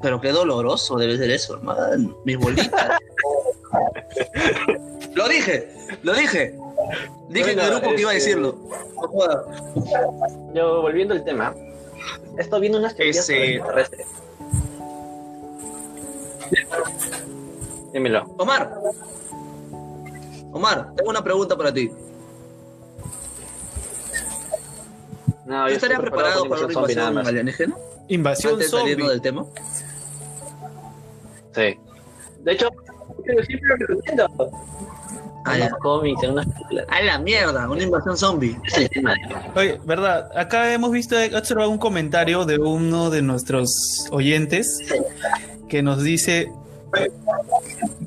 Pero 0.00 0.18
qué 0.18 0.32
doloroso 0.32 0.96
debe 0.96 1.18
ser 1.18 1.30
eso, 1.30 1.56
hermano. 1.56 2.16
Mis 2.24 2.38
bolitas. 2.38 2.72
lo 5.14 5.28
dije, 5.28 5.68
lo 6.02 6.14
dije. 6.14 6.58
Dije 7.28 7.52
en 7.52 7.58
el 7.58 7.70
grupo 7.70 7.94
que 7.94 8.00
iba 8.00 8.10
a 8.10 8.14
este, 8.14 8.30
decirlo. 8.30 8.56
Yo, 10.54 10.80
volviendo 10.80 11.12
al 11.12 11.22
tema, 11.22 11.54
estoy 12.38 12.62
viendo 12.62 12.78
unas 12.78 12.96
teorías 12.96 13.28
Ese... 13.28 13.60
Dímelo. 17.92 18.24
Omar. 18.38 18.74
Omar, 20.52 20.94
tengo 20.96 21.10
una 21.10 21.22
pregunta 21.22 21.56
para 21.56 21.72
ti. 21.72 21.92
No, 25.50 25.66
¿Tú 25.66 25.72
estarías 25.72 25.98
preparado 25.98 26.48
para 26.48 26.64
una 26.64 26.72
invasión 26.72 27.18
alienígena? 27.18 27.74
¿Invasión 28.06 28.52
Antes 28.52 28.70
zombie? 28.70 28.94
del 28.94 29.20
tema? 29.20 29.44
Sí. 31.52 31.76
De 32.44 32.52
hecho, 32.52 32.68
siempre 33.48 33.68
lo 33.68 33.76
recomiendo. 33.76 34.50
En 35.52 35.58
los 35.58 35.70
cómics, 35.80 36.22
en 36.22 36.34
películas. 36.36 36.86
¡A 36.88 37.02
la 37.02 37.18
mierda! 37.18 37.68
Una 37.68 37.82
invasión 37.82 38.16
zombie. 38.16 38.56
Es 38.64 38.78
el 38.78 38.90
tema. 38.90 39.16
Oye, 39.56 39.80
verdad, 39.84 40.30
acá 40.38 40.72
hemos 40.72 40.92
visto, 40.92 41.16
observado 41.36 41.68
un 41.68 41.78
comentario 41.78 42.44
de 42.44 42.58
uno 42.58 43.10
de 43.10 43.20
nuestros 43.20 44.06
oyentes 44.12 44.78
que 45.68 45.82
nos 45.82 46.00
dice 46.04 46.52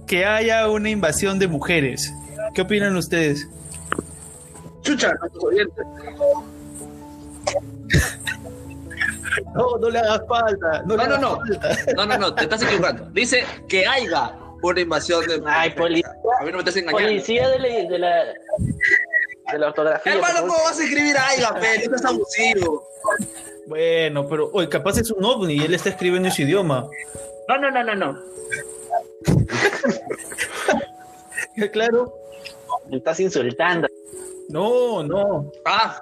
que 0.08 0.23
haya 0.23 0.69
una 0.69 0.89
invasión 0.91 1.39
de 1.39 1.49
mujeres. 1.49 2.13
¿Qué 2.53 2.62
opinan 2.62 2.95
ustedes? 2.95 3.49
Chucha, 4.82 5.13
nuestros 5.19 5.43
oyentes. 5.43 5.86
No, 9.56 9.77
no 9.77 9.89
le 9.89 9.99
hagas 9.99 10.21
falta. 10.27 10.84
No, 10.86 10.95
no, 10.95 11.08
no, 11.08 11.17
no. 11.17 11.39
No, 11.95 12.06
no, 12.06 12.17
no, 12.17 12.36
te 12.36 12.43
estás 12.43 12.62
equivocando. 12.63 13.06
Dice 13.12 13.43
que 13.67 13.86
haya 13.86 14.36
una 14.62 14.82
invasión 14.82 15.25
de. 15.27 15.41
Ay, 15.45 15.71
policía. 15.71 16.12
A 16.39 16.43
mí 16.43 16.51
no 16.51 16.58
me 16.58 16.60
estás 16.60 16.77
engañando. 16.77 17.08
Policía 17.08 17.49
de 17.49 17.60
la, 17.60 17.67
de 17.67 17.99
la, 17.99 18.25
de 19.51 19.60
la 19.60 19.67
ortografía. 19.67 20.13
Hermano, 20.13 20.41
¿cómo 20.41 20.53
vas 20.63 20.79
a 20.79 20.84
escribir 20.84 21.15
aiga, 21.17 21.60
pe? 21.60 21.75
Esto 21.75 21.95
es 21.95 22.06
abusivo. 22.06 22.88
Bueno, 23.67 24.27
pero, 24.27 24.49
oye, 24.53 24.69
capaz 24.69 24.97
es 24.97 25.12
un 25.12 25.23
ovni 25.23 25.56
y 25.56 25.63
él 25.63 25.73
está 25.73 25.89
escribiendo 25.89 26.27
en 26.27 26.34
su 26.34 26.43
idioma. 26.43 26.88
No, 27.47 27.58
no, 27.58 27.71
no, 27.71 27.84
no, 27.84 27.95
no. 27.95 28.19
claro. 31.71 32.13
Me 32.89 32.97
estás 32.97 33.19
insultando. 33.19 33.88
No, 34.49 35.03
no. 35.03 35.51
Ah, 35.65 35.99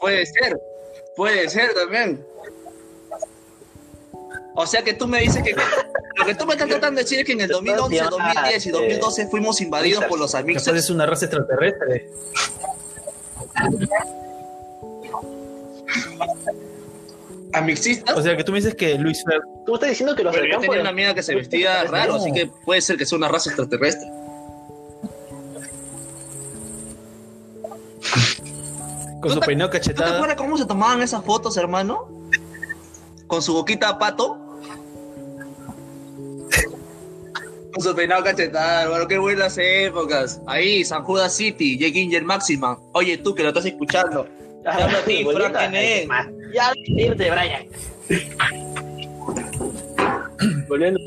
puede 0.00 0.26
ser. 0.26 0.58
Puede 1.16 1.48
ser 1.48 1.72
también. 1.74 2.24
O 4.54 4.66
sea 4.66 4.82
que 4.82 4.94
tú 4.94 5.06
me 5.06 5.20
dices 5.20 5.42
que 5.42 5.54
lo 5.54 6.26
que 6.26 6.34
tú 6.34 6.46
me 6.46 6.54
estás 6.54 6.68
tratando 6.68 6.98
de 6.98 7.04
decir 7.04 7.18
es 7.18 7.26
que 7.26 7.32
en 7.32 7.42
el 7.42 7.48
2011, 7.48 8.02
2010 8.10 8.66
y 8.66 8.70
2012 8.70 9.26
fuimos 9.28 9.60
invadidos 9.60 10.04
por 10.04 10.18
los 10.18 10.34
amigos. 10.34 10.66
es 10.66 10.90
una 10.90 11.06
raza 11.06 11.26
extraterrestre. 11.26 12.10
¿Amixistas? 17.52 18.16
O 18.16 18.22
sea 18.22 18.36
que 18.36 18.44
tú 18.44 18.52
me 18.52 18.58
dices 18.58 18.74
que 18.74 18.96
Luis 18.98 19.24
Fer... 19.24 19.40
Tú 19.64 19.74
estás 19.74 19.90
diciendo 19.90 20.14
que 20.14 20.22
los 20.22 20.34
Pero 20.34 20.46
yo 20.46 20.60
tenía 20.60 20.80
una 20.80 20.90
amiga 20.90 21.14
que 21.14 21.22
se 21.22 21.34
vestía 21.34 21.84
raro, 21.84 22.16
así 22.16 22.32
que 22.32 22.46
puede 22.64 22.80
ser 22.80 22.96
que 22.96 23.06
sea 23.06 23.16
una 23.16 23.28
raza 23.28 23.50
extraterrestre. 23.50 24.08
Con 29.26 29.34
su 29.34 29.40
peinado 29.40 29.70
cachetada. 29.70 30.06
¿Tú 30.06 30.10
te 30.12 30.16
acuerdas 30.16 30.36
cómo 30.36 30.56
se 30.56 30.66
tomaban 30.66 31.02
esas 31.02 31.24
fotos, 31.24 31.56
hermano? 31.56 32.08
Con 33.26 33.42
su 33.42 33.54
boquita 33.54 33.88
a 33.88 33.98
pato. 33.98 34.38
Con 37.74 37.82
su 37.82 37.94
peinado 37.94 38.22
cachetada, 38.22 38.84
hermano, 38.84 39.08
qué 39.08 39.18
buenas 39.18 39.58
épocas. 39.58 40.40
Ahí, 40.46 40.84
San 40.84 41.02
Judas 41.02 41.34
City, 41.34 41.76
J. 41.78 41.92
Ginger 41.92 42.22
Maxima. 42.22 42.78
Oye, 42.92 43.18
tú 43.18 43.34
que 43.34 43.42
lo 43.42 43.48
estás 43.48 43.66
escuchando. 43.66 44.28
Te 44.62 44.68
hablo 44.68 44.98
a 44.98 45.02
ti, 45.02 45.24
Frank 45.24 45.56
Ya 46.54 46.72
irte, 46.86 47.30
Brian. 47.30 48.76
Volviendo, 50.68 51.00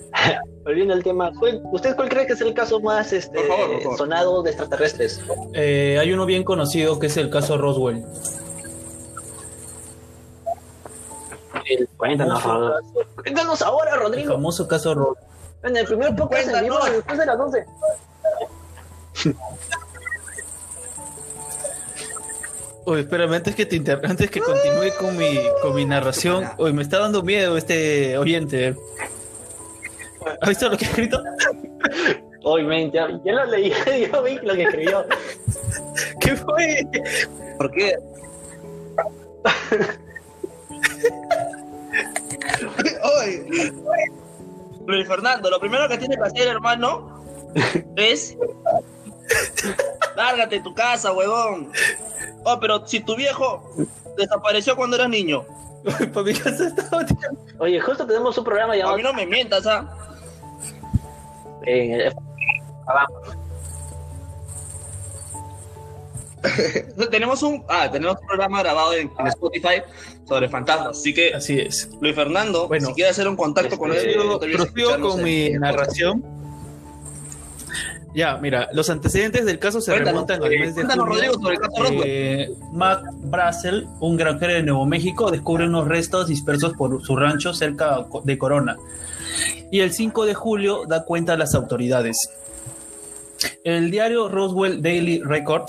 volviendo 0.64 0.94
al 0.94 1.02
tema, 1.02 1.32
¿cuál- 1.38 1.62
¿usted 1.72 1.94
cuál 1.96 2.08
cree 2.08 2.26
que 2.26 2.32
es 2.34 2.40
el 2.40 2.54
caso 2.54 2.80
más 2.80 3.12
este, 3.12 3.38
Por 3.38 3.46
favor, 3.48 3.70
por 3.72 3.82
favor. 3.82 3.98
sonado 3.98 4.42
de 4.42 4.50
extraterrestres? 4.50 5.20
Eh, 5.54 5.98
hay 6.00 6.12
uno 6.12 6.26
bien 6.26 6.44
conocido 6.44 6.98
que 6.98 7.06
es 7.06 7.16
el 7.16 7.30
caso 7.30 7.56
Roswell. 7.58 8.04
El- 11.64 11.88
Cuéntanos, 11.96 12.42
Rodrigo. 12.44 12.74
cuéntanos 13.22 13.62
ahora, 13.62 13.94
El 13.94 14.00
Rodrigo. 14.00 14.32
famoso 14.34 14.68
caso 14.68 14.94
Roswell. 14.94 15.24
En 15.64 15.76
el 15.76 15.84
primer 15.86 16.14
podcast 16.14 16.48
en 16.48 16.62
vivo 16.64 16.78
después 16.84 17.18
de 17.18 17.26
las 17.26 17.38
11. 17.40 17.64
Oye, 22.86 23.00
espérame, 23.00 23.34
antes 23.34 23.54
que 23.56 23.66
te 23.66 23.76
inter- 23.76 24.00
antes 24.04 24.30
que 24.30 24.40
continúe 24.40 24.90
con 24.98 25.16
mi, 25.16 25.38
con 25.60 25.74
mi 25.74 25.84
narración, 25.84 26.44
oye, 26.58 26.72
me 26.72 26.82
está 26.82 26.98
dando 27.00 27.22
miedo 27.22 27.56
este 27.56 28.16
oyente. 28.16 28.76
¿Has 30.40 30.48
visto 30.48 30.68
lo 30.68 30.76
que 30.76 30.84
he 30.84 30.88
escrito? 30.88 31.22
Obviamente, 32.44 32.96
ya, 32.96 33.08
ya 33.24 33.32
lo 33.32 33.44
leí, 33.46 33.72
yo 34.12 34.22
vi 34.22 34.38
lo 34.42 34.54
que 34.54 34.62
escribió. 34.62 35.04
¿Qué 36.20 36.36
fue? 36.36 36.86
¿Por 37.58 37.70
qué? 37.72 37.94
Oye, 43.20 43.72
Luis 44.86 45.06
Fernando, 45.08 45.50
lo 45.50 45.60
primero 45.60 45.88
que 45.88 45.98
tienes 45.98 46.18
que 46.18 46.24
hacer, 46.24 46.48
hermano, 46.48 47.22
es 47.96 48.36
lárgate 50.16 50.56
de 50.56 50.62
tu 50.62 50.74
casa, 50.74 51.12
huevón. 51.12 51.70
Oh, 52.44 52.58
pero 52.60 52.86
si 52.86 53.00
tu 53.00 53.14
viejo 53.16 53.70
desapareció 54.16 54.76
cuando 54.76 54.96
eras 54.96 55.08
niño, 55.08 55.44
Para 56.12 56.26
mi 56.26 56.34
casa 56.34 56.66
estaba 56.66 57.06
Oye, 57.58 57.80
justo 57.80 58.06
tenemos 58.06 58.36
un 58.36 58.44
programa 58.44 58.72
a 58.72 58.76
llamado 58.76 58.96
mí 58.96 59.02
no 59.02 59.12
me 59.12 59.26
mientas, 59.26 59.66
¿ah? 59.66 59.88
eh, 61.64 62.10
tenemos 67.10 67.42
un, 67.42 67.64
ah, 67.68 67.90
tenemos 67.90 68.18
un 68.20 68.26
programa 68.26 68.62
grabado 68.62 68.92
en, 68.94 69.10
en 69.18 69.26
Spotify 69.26 69.82
sobre 70.28 70.48
fantasmas, 70.48 70.98
así 70.98 71.12
que 71.12 71.34
Así 71.34 71.58
es. 71.58 71.88
Luis 72.00 72.14
Fernando, 72.14 72.68
Bueno, 72.68 72.88
si 72.88 72.94
quieres 72.94 73.12
hacer 73.12 73.28
un 73.28 73.36
contacto 73.36 73.76
con 73.78 73.92
este, 73.92 74.12
él, 74.12 74.54
escucharnos 74.54 75.14
con 75.14 75.24
mi 75.24 75.50
narración. 75.50 76.35
Ya, 78.16 78.38
mira, 78.38 78.70
los 78.72 78.88
antecedentes 78.88 79.44
del 79.44 79.58
caso 79.58 79.82
se 79.82 79.92
Cuéntanos, 79.92 80.26
remontan 80.26 80.42
al 80.42 80.50
eh, 80.50 80.58
mes 80.58 80.68
de 80.74 80.74
cuéntanos, 80.74 81.04
junio. 81.04 81.20
Rodrigo, 81.20 81.34
sobre 81.34 81.54
el 81.54 81.60
caso 81.60 81.82
Roswell. 81.82 82.02
Eh, 82.06 82.50
Mac 82.72 83.02
Brazel, 83.12 83.86
un 84.00 84.16
granjero 84.16 84.54
de 84.54 84.62
Nuevo 84.62 84.86
México, 84.86 85.30
descubre 85.30 85.66
unos 85.66 85.86
restos 85.86 86.26
dispersos 86.26 86.72
por 86.72 87.04
su 87.04 87.14
rancho 87.14 87.52
cerca 87.52 88.06
de 88.24 88.38
Corona. 88.38 88.78
Y 89.70 89.80
el 89.80 89.92
5 89.92 90.24
de 90.24 90.32
julio 90.32 90.86
da 90.88 91.04
cuenta 91.04 91.34
a 91.34 91.36
las 91.36 91.54
autoridades. 91.54 92.30
El 93.64 93.90
diario 93.90 94.30
Roswell 94.30 94.80
Daily 94.80 95.20
Record 95.20 95.66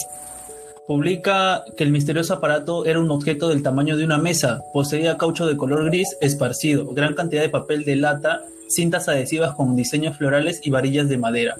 publica 0.88 1.66
que 1.76 1.84
el 1.84 1.92
misterioso 1.92 2.36
aparato 2.36 2.86
era 2.86 3.02
un 3.02 3.12
objeto 3.12 3.50
del 3.50 3.62
tamaño 3.62 3.98
de 3.98 4.06
una 4.06 4.20
mesa, 4.20 4.62
poseía 4.72 5.18
caucho 5.18 5.46
de 5.48 5.58
color 5.58 5.84
gris 5.88 6.16
esparcido, 6.22 6.86
gran 6.94 7.14
cantidad 7.14 7.42
de 7.42 7.50
papel 7.50 7.84
de 7.84 7.98
lata, 7.98 8.46
cintas 8.68 9.08
adhesivas 9.08 9.56
con 9.56 9.76
diseños 9.76 10.18
florales 10.18 10.62
y 10.64 10.70
varillas 10.70 11.10
de 11.10 11.18
madera, 11.18 11.56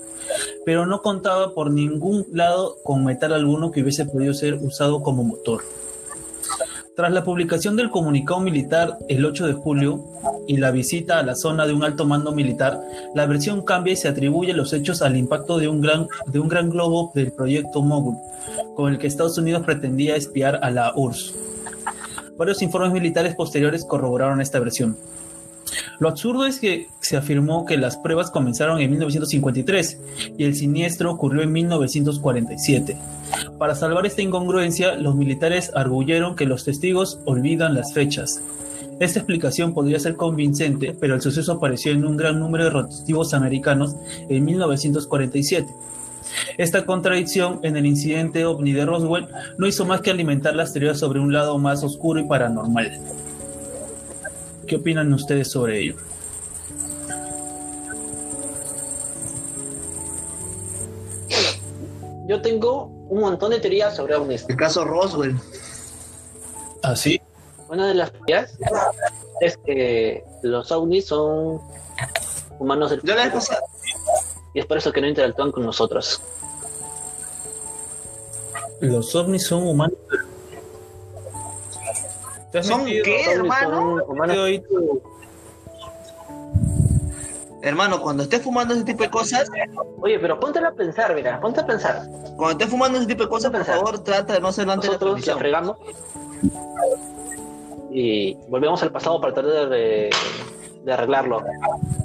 pero 0.66 0.86
no 0.86 1.02
contaba 1.02 1.54
por 1.54 1.72
ningún 1.72 2.26
lado 2.32 2.78
con 2.84 3.04
metal 3.06 3.34
alguno 3.34 3.72
que 3.72 3.82
hubiese 3.82 4.06
podido 4.06 4.34
ser 4.34 4.56
usado 4.56 5.02
como 5.02 5.24
motor. 5.24 5.62
Tras 6.98 7.12
la 7.12 7.24
publicación 7.24 7.76
del 7.76 7.92
comunicado 7.92 8.40
militar 8.40 8.98
el 9.08 9.24
8 9.24 9.46
de 9.46 9.54
julio 9.54 10.04
y 10.48 10.58
la 10.58 10.72
visita 10.72 11.20
a 11.20 11.24
la 11.24 11.36
zona 11.36 11.68
de 11.68 11.74
un 11.74 11.84
alto 11.84 12.06
mando 12.08 12.32
militar, 12.32 12.82
la 13.14 13.28
versión 13.28 13.62
cambia 13.62 13.94
y 13.94 13.98
se 13.98 14.08
atribuye 14.08 14.54
los 14.54 14.74
hechos 14.74 15.04
al 15.04 15.16
impacto 15.16 15.60
de 15.60 15.68
un 15.68 15.80
gran, 15.80 16.08
de 16.26 16.40
un 16.40 16.48
gran 16.48 16.72
globo 16.72 17.12
del 17.14 17.32
proyecto 17.32 17.84
Mogul, 17.84 18.16
con 18.76 18.92
el 18.92 18.98
que 18.98 19.06
Estados 19.06 19.38
Unidos 19.38 19.64
pretendía 19.64 20.16
espiar 20.16 20.60
a 20.64 20.72
la 20.72 20.92
URSS. 20.96 21.36
Varios 22.36 22.64
informes 22.64 22.92
militares 22.92 23.36
posteriores 23.36 23.86
corroboraron 23.86 24.42
esta 24.42 24.60
versión. 24.60 24.98
Lo 26.00 26.10
absurdo 26.10 26.46
es 26.46 26.60
que 26.60 26.90
se 27.02 27.18
afirmó 27.18 27.66
que 27.66 27.78
las 27.78 27.98
pruebas 27.98 28.32
comenzaron 28.32 28.80
en 28.80 28.92
1953 28.92 30.00
y 30.38 30.44
el 30.44 30.56
siniestro 30.56 31.12
ocurrió 31.12 31.42
en 31.42 31.52
1947. 31.52 32.98
Para 33.58 33.76
salvar 33.76 34.06
esta 34.06 34.22
incongruencia, 34.22 34.96
los 34.96 35.16
militares 35.16 35.72
arguyeron 35.76 36.36
que 36.36 36.46
los 36.46 36.64
testigos 36.64 37.20
olvidan 37.26 37.74
las 37.74 37.94
fechas. 37.94 38.42
Esta 39.00 39.20
explicación 39.20 39.74
podría 39.74 40.00
ser 40.00 40.16
convincente, 40.16 40.96
pero 41.00 41.16
el 41.16 41.22
suceso 41.22 41.54
apareció 41.54 41.92
en 41.92 42.06
un 42.06 42.18
gran 42.18 42.40
número 42.40 42.64
de 42.64 42.70
rotativos 42.72 43.34
americanos 43.34 43.96
en 44.28 44.44
1947. 44.44 45.68
Esta 46.58 46.86
contradicción 46.86 47.60
en 47.64 47.78
el 47.78 47.86
incidente 47.86 48.46
ovni 48.46 48.74
de 48.74 48.86
Roswell 48.86 49.28
no 49.58 49.68
hizo 49.68 49.86
más 49.86 50.02
que 50.02 50.12
alimentar 50.12 50.56
las 50.56 50.74
teorías 50.74 51.00
sobre 51.00 51.20
un 51.20 51.32
lado 51.32 51.58
más 51.58 51.84
oscuro 51.84 52.20
y 52.20 52.28
paranormal. 52.28 53.00
¿Qué 54.68 54.76
opinan 54.76 55.14
ustedes 55.14 55.50
sobre 55.50 55.80
ello? 55.80 55.96
Yo 62.28 62.42
tengo 62.42 62.88
un 63.08 63.22
montón 63.22 63.52
de 63.52 63.60
teorías 63.62 63.96
sobre 63.96 64.16
ovnis. 64.16 64.46
El 64.50 64.58
caso 64.58 64.84
Roswell. 64.84 65.38
¿Así? 66.84 67.22
Una 67.70 67.88
de 67.88 67.94
las 67.94 68.12
teorías 68.12 68.58
es 69.40 69.58
que 69.66 70.26
los 70.42 70.70
ovnis 70.74 71.06
son 71.06 71.62
humanos 72.60 72.90
del 72.90 73.02
Yo 73.04 73.16
la 73.16 73.30
vez 73.30 73.34
futuro, 73.34 73.60
y 74.54 74.60
es 74.60 74.66
por 74.66 74.78
eso 74.78 74.92
que 74.92 75.00
no 75.00 75.08
interactúan 75.08 75.52
con 75.52 75.66
nosotros. 75.66 76.22
¿Los 78.82 79.16
ovnis 79.16 79.48
son 79.48 79.64
humanos? 79.64 79.98
¿Te 82.58 82.62
has 82.62 82.68
¿Son 82.70 82.84
metido- 82.86 83.04
qué, 83.04 83.22
hermano? 83.32 84.02
tu- 84.68 85.02
Hermano, 87.62 88.02
cuando 88.02 88.24
estés 88.24 88.42
fumando 88.42 88.74
ese 88.74 88.84
tipo 88.84 89.04
de 89.04 89.10
cosas, 89.12 89.48
Oye, 90.02 90.18
pero 90.20 90.40
ponte 90.40 90.58
a 90.58 90.72
pensar, 90.72 91.14
mira, 91.14 91.40
ponte 91.40 91.60
a 91.60 91.68
pensar. 91.68 92.02
cuando 92.36 92.52
estés 92.52 92.70
fumando 92.70 92.98
ese 92.98 93.06
tipo 93.08 93.24
de 93.24 93.30
cosas, 93.30 93.52
por 93.52 93.64
favor, 93.64 94.00
trata 94.00 94.34
de 94.34 94.40
no 94.40 94.48
hacerlo 94.48 94.72
antes 94.74 94.90
de 94.90 95.06
la 95.06 95.12
la 95.20 95.38
fregamos 95.38 95.78
y 97.92 98.36
volvemos 98.48 98.82
al 98.82 98.92
pasado 98.92 99.22
para 99.22 99.34
tratar 99.36 99.70
de, 99.70 100.10
de 100.84 100.94
arreglarlo. 100.94 101.44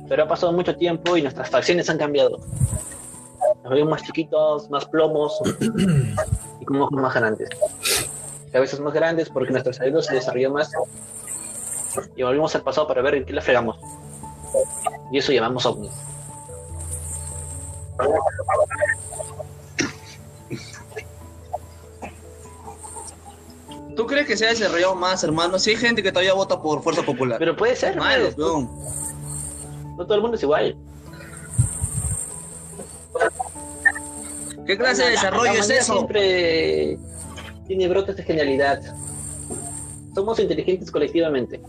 Pero 0.08 0.24
ha 0.24 0.28
pasado 0.28 0.52
mucho 0.52 0.76
tiempo 0.76 1.16
y 1.16 1.22
nuestras 1.22 1.48
facciones 1.48 1.88
han 1.88 1.96
cambiado. 1.96 2.38
Nos 3.64 3.72
vemos 3.72 3.90
más 3.90 4.02
chiquitos, 4.02 4.68
más 4.70 4.84
plomos 4.86 5.40
y 6.60 6.64
con 6.66 6.80
ojos 6.80 6.92
más 7.00 7.14
grandes. 7.14 7.48
Cabezas 8.52 8.80
más 8.80 8.92
grandes 8.92 9.30
porque 9.30 9.50
nuestro 9.50 9.72
cerebro 9.72 10.02
se 10.02 10.14
desarrolló 10.14 10.50
más. 10.50 10.70
Y 12.16 12.22
volvemos 12.22 12.54
al 12.54 12.62
pasado 12.62 12.86
para 12.86 13.00
ver 13.00 13.14
en 13.14 13.24
qué 13.24 13.32
la 13.32 13.40
fregamos. 13.40 13.78
Y 15.10 15.18
eso 15.18 15.32
llamamos 15.32 15.64
ovnis. 15.64 15.92
¿Tú 23.96 24.06
crees 24.06 24.26
que 24.26 24.36
se 24.36 24.46
ha 24.46 24.50
desarrollado 24.50 24.94
más, 24.94 25.22
hermano? 25.24 25.58
Si 25.58 25.70
hay 25.70 25.76
gente 25.76 26.02
que 26.02 26.10
todavía 26.10 26.34
vota 26.34 26.60
por 26.60 26.82
Fuerza 26.82 27.02
Popular. 27.02 27.38
Pero 27.38 27.56
puede 27.56 27.76
ser, 27.76 27.98
weón. 27.98 28.70
no 29.96 30.04
todo 30.04 30.14
el 30.14 30.20
mundo 30.22 30.36
es 30.36 30.42
igual. 30.42 30.76
¿Qué 34.66 34.78
clase 34.78 35.04
de 35.04 35.10
desarrollo 35.10 35.52
La 35.52 35.58
es 35.58 35.70
eso? 35.70 35.94
Siempre 35.94 36.98
tiene 37.66 37.88
brotes 37.88 38.16
de 38.16 38.22
genialidad. 38.22 38.80
Somos 40.14 40.38
inteligentes 40.38 40.90
colectivamente. 40.90 41.60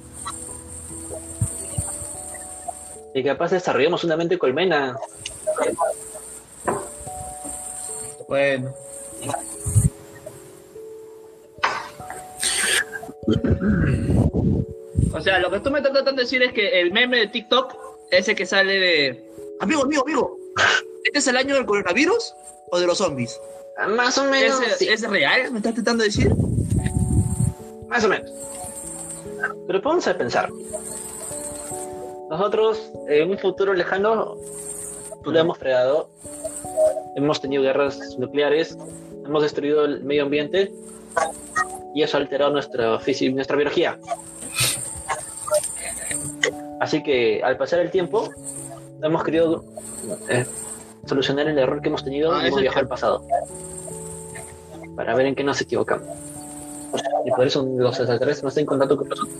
Y 3.13 3.23
capaz 3.23 3.51
desarrollamos 3.51 4.03
una 4.03 4.17
mente 4.17 4.37
colmena. 4.37 4.97
Bueno. 8.27 8.73
O 15.13 15.21
sea, 15.21 15.39
lo 15.39 15.51
que 15.51 15.59
tú 15.59 15.69
me 15.69 15.77
estás 15.77 15.93
tratando 15.93 16.19
de 16.19 16.23
decir 16.23 16.41
es 16.41 16.53
que 16.53 16.81
el 16.81 16.91
meme 16.91 17.19
de 17.19 17.27
TikTok, 17.27 17.75
ese 18.11 18.35
que 18.35 18.45
sale 18.45 18.79
de... 18.79 19.31
Amigo, 19.59 19.83
amigo, 19.83 20.01
amigo. 20.01 20.37
¿Este 21.05 21.19
es 21.19 21.27
el 21.27 21.37
año 21.37 21.55
del 21.55 21.65
coronavirus 21.65 22.33
o 22.71 22.79
de 22.79 22.87
los 22.87 22.97
zombies? 22.97 23.39
Más 23.89 24.17
o 24.17 24.25
menos. 24.25 24.61
¿Es, 24.61 24.77
sí, 24.77 24.87
¿Es 24.87 25.01
real? 25.09 25.51
¿Me 25.51 25.57
estás 25.57 25.73
tratando 25.73 26.03
de 26.03 26.09
decir? 26.09 26.31
Más 27.87 28.03
o 28.03 28.09
menos. 28.09 28.31
Pero 29.67 29.81
vamos 29.81 30.07
a 30.07 30.17
pensar. 30.17 30.49
Nosotros, 32.29 32.91
en 33.07 33.31
un 33.31 33.37
futuro 33.37 33.73
lejano, 33.73 34.37
lo 35.25 35.39
hemos 35.39 35.57
fregado. 35.57 36.09
Hemos 37.15 37.41
tenido 37.41 37.63
guerras 37.63 38.17
nucleares. 38.17 38.77
Hemos 39.25 39.43
destruido 39.43 39.85
el 39.85 40.03
medio 40.03 40.23
ambiente. 40.23 40.71
Y 41.95 42.01
eso 42.03 42.17
ha 42.17 42.21
alterado 42.21 42.51
nuestra, 42.51 42.99
nuestra 43.31 43.55
biología. 43.55 43.99
Así 46.79 47.01
que 47.03 47.41
al 47.43 47.57
pasar 47.57 47.79
el 47.79 47.91
tiempo, 47.91 48.29
hemos 49.01 49.23
querido 49.23 49.63
eh, 50.29 50.45
solucionar 51.05 51.47
el 51.47 51.57
error 51.57 51.81
que 51.81 51.89
hemos 51.89 52.03
tenido 52.03 52.33
Ah, 52.33 52.43
y 52.43 52.47
hemos 52.47 52.61
viajado 52.61 52.81
al 52.81 52.87
pasado. 52.87 53.25
Para 54.95 55.15
ver 55.15 55.27
en 55.27 55.35
qué 55.35 55.43
nos 55.43 55.59
equivocamos. 55.61 56.07
Y 57.25 57.31
por 57.31 57.47
eso 57.47 57.65
los 57.77 57.97
extraterrestres 57.97 58.43
no 58.43 58.49
están 58.49 58.61
en 58.61 58.65
contacto 58.67 58.97
con 58.97 59.09
nosotros. 59.09 59.35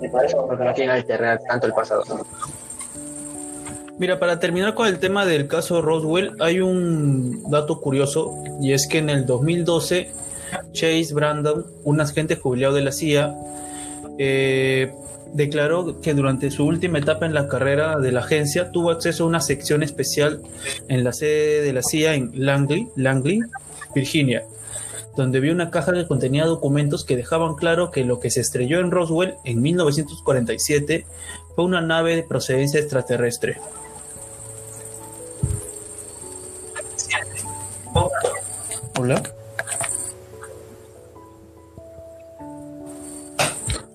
Y 0.00 0.08
por 0.08 0.24
eso 0.24 0.46
porque 0.46 0.64
no 0.64 0.74
quieren 0.74 0.90
alterar 0.94 1.40
tanto 1.48 1.66
el 1.66 1.72
pasado. 1.72 2.02
Mira, 3.96 4.18
para 4.18 4.40
terminar 4.40 4.74
con 4.74 4.88
el 4.88 4.98
tema 4.98 5.24
del 5.24 5.46
caso 5.46 5.80
Roswell, 5.80 6.32
hay 6.40 6.60
un 6.60 7.48
dato 7.48 7.80
curioso 7.80 8.34
y 8.60 8.72
es 8.72 8.88
que 8.88 8.98
en 8.98 9.08
el 9.08 9.24
2012 9.24 10.10
Chase 10.72 11.14
Brandon, 11.14 11.64
un 11.84 12.00
agente 12.00 12.36
jubilado 12.36 12.74
de 12.74 12.82
la 12.82 12.92
CIA, 12.92 13.34
eh, 14.18 14.92
declaró 15.34 16.00
que 16.00 16.14
durante 16.14 16.50
su 16.50 16.64
última 16.64 16.98
etapa 16.98 17.26
en 17.26 17.34
la 17.34 17.48
carrera 17.48 17.98
de 17.98 18.12
la 18.12 18.20
agencia 18.20 18.70
tuvo 18.70 18.90
acceso 18.90 19.24
a 19.24 19.26
una 19.26 19.40
sección 19.40 19.82
especial 19.82 20.40
en 20.88 21.04
la 21.04 21.12
sede 21.12 21.60
de 21.62 21.72
la 21.72 21.82
CIA 21.82 22.14
en 22.14 22.30
Langley, 22.34 22.88
Langley, 22.94 23.40
Virginia, 23.94 24.44
donde 25.16 25.40
vio 25.40 25.52
una 25.52 25.70
caja 25.70 25.92
que 25.92 26.06
contenía 26.06 26.46
documentos 26.46 27.04
que 27.04 27.16
dejaban 27.16 27.56
claro 27.56 27.90
que 27.90 28.04
lo 28.04 28.20
que 28.20 28.30
se 28.30 28.40
estrelló 28.40 28.78
en 28.78 28.92
Roswell 28.92 29.34
en 29.44 29.60
1947 29.60 31.04
fue 31.56 31.64
una 31.64 31.80
nave 31.80 32.14
de 32.14 32.22
procedencia 32.22 32.78
extraterrestre. 32.80 33.58
Hola. 38.96 39.22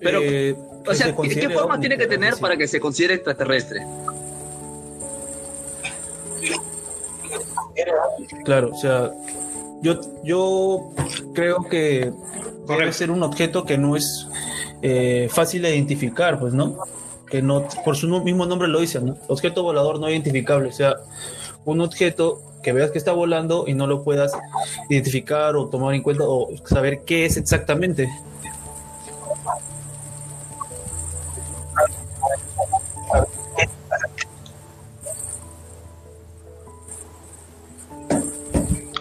Pero, 0.00 0.20
Eh, 0.22 0.54
O 0.90 0.94
sea, 0.94 1.06
se 1.06 1.40
¿qué, 1.40 1.48
forma 1.50 1.78
tiene 1.78 1.96
que 1.96 2.06
tener 2.06 2.36
para 2.36 2.56
que 2.56 2.66
se 2.66 2.80
considere 2.80 3.14
extraterrestre? 3.14 3.86
Claro, 8.44 8.70
o 8.72 8.76
sea, 8.76 9.12
yo, 9.82 10.00
yo 10.24 10.90
creo 11.32 11.62
que 11.68 12.12
debe 12.66 12.92
ser 12.92 13.10
un 13.10 13.22
objeto 13.22 13.64
que 13.64 13.78
no 13.78 13.96
es 13.96 14.26
eh, 14.82 15.28
fácil 15.30 15.62
de 15.62 15.74
identificar, 15.74 16.38
pues, 16.38 16.52
¿no? 16.52 16.78
Que 17.26 17.42
no, 17.42 17.68
por 17.84 17.96
su 17.96 18.08
mismo 18.22 18.46
nombre 18.46 18.68
lo 18.68 18.80
dice, 18.80 19.00
¿no? 19.00 19.16
Objeto 19.28 19.62
volador 19.62 20.00
no 20.00 20.10
identificable, 20.10 20.68
o 20.68 20.72
sea, 20.72 20.96
un 21.64 21.80
objeto 21.80 22.42
que 22.62 22.72
veas 22.72 22.90
que 22.90 22.98
está 22.98 23.12
volando 23.12 23.64
y 23.66 23.74
no 23.74 23.86
lo 23.86 24.02
puedas 24.02 24.32
identificar 24.88 25.56
o 25.56 25.68
tomar 25.68 25.94
en 25.94 26.02
cuenta 26.02 26.24
o 26.26 26.48
saber 26.64 27.02
qué 27.06 27.26
es 27.26 27.36
exactamente. 27.36 28.10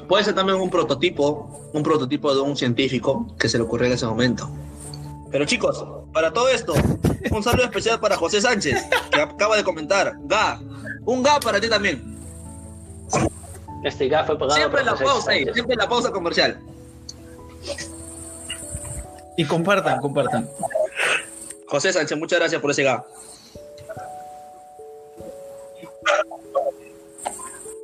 Puede 0.09 0.23
ser 0.23 0.33
también 0.33 0.59
un 0.59 0.71
prototipo, 0.71 1.69
un 1.71 1.83
prototipo 1.83 2.33
de 2.33 2.41
un 2.41 2.57
científico 2.57 3.27
que 3.37 3.47
se 3.47 3.59
le 3.59 3.63
ocurrió 3.63 3.85
en 3.85 3.93
ese 3.93 4.07
momento. 4.07 4.49
Pero 5.29 5.45
chicos, 5.45 5.85
para 6.11 6.33
todo 6.33 6.49
esto, 6.49 6.73
un 7.31 7.43
saludo 7.43 7.65
especial 7.65 7.99
para 7.99 8.17
José 8.17 8.41
Sánchez, 8.41 8.83
que 9.11 9.21
acaba 9.21 9.55
de 9.55 9.63
comentar. 9.63 10.15
Ga, 10.23 10.59
un 11.05 11.21
ga 11.21 11.39
para 11.39 11.61
ti 11.61 11.69
también. 11.69 12.17
Este 13.83 14.09
GAF 14.09 14.25
fue 14.25 14.37
pagado 14.39 14.55
Siempre 14.55 14.81
por 14.81 14.85
la 14.85 14.91
José 14.91 15.05
pausa 15.05 15.53
siempre 15.53 15.75
la 15.75 15.87
pausa 15.87 16.11
comercial. 16.11 16.59
Y 19.37 19.45
compartan, 19.45 19.99
compartan. 19.99 20.49
José 21.67 21.93
Sánchez, 21.93 22.17
muchas 22.17 22.39
gracias 22.39 22.59
por 22.59 22.71
ese 22.71 22.81
ga. 22.81 23.05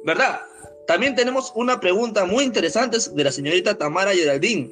¿Verdad? 0.03 0.41
También 0.88 1.15
tenemos 1.15 1.52
una 1.56 1.80
pregunta 1.80 2.26
muy 2.26 2.43
interesante 2.43 2.98
de 3.12 3.24
la 3.24 3.32
señorita 3.32 3.78
Tamara 3.78 4.13
Geraldine, 4.13 4.71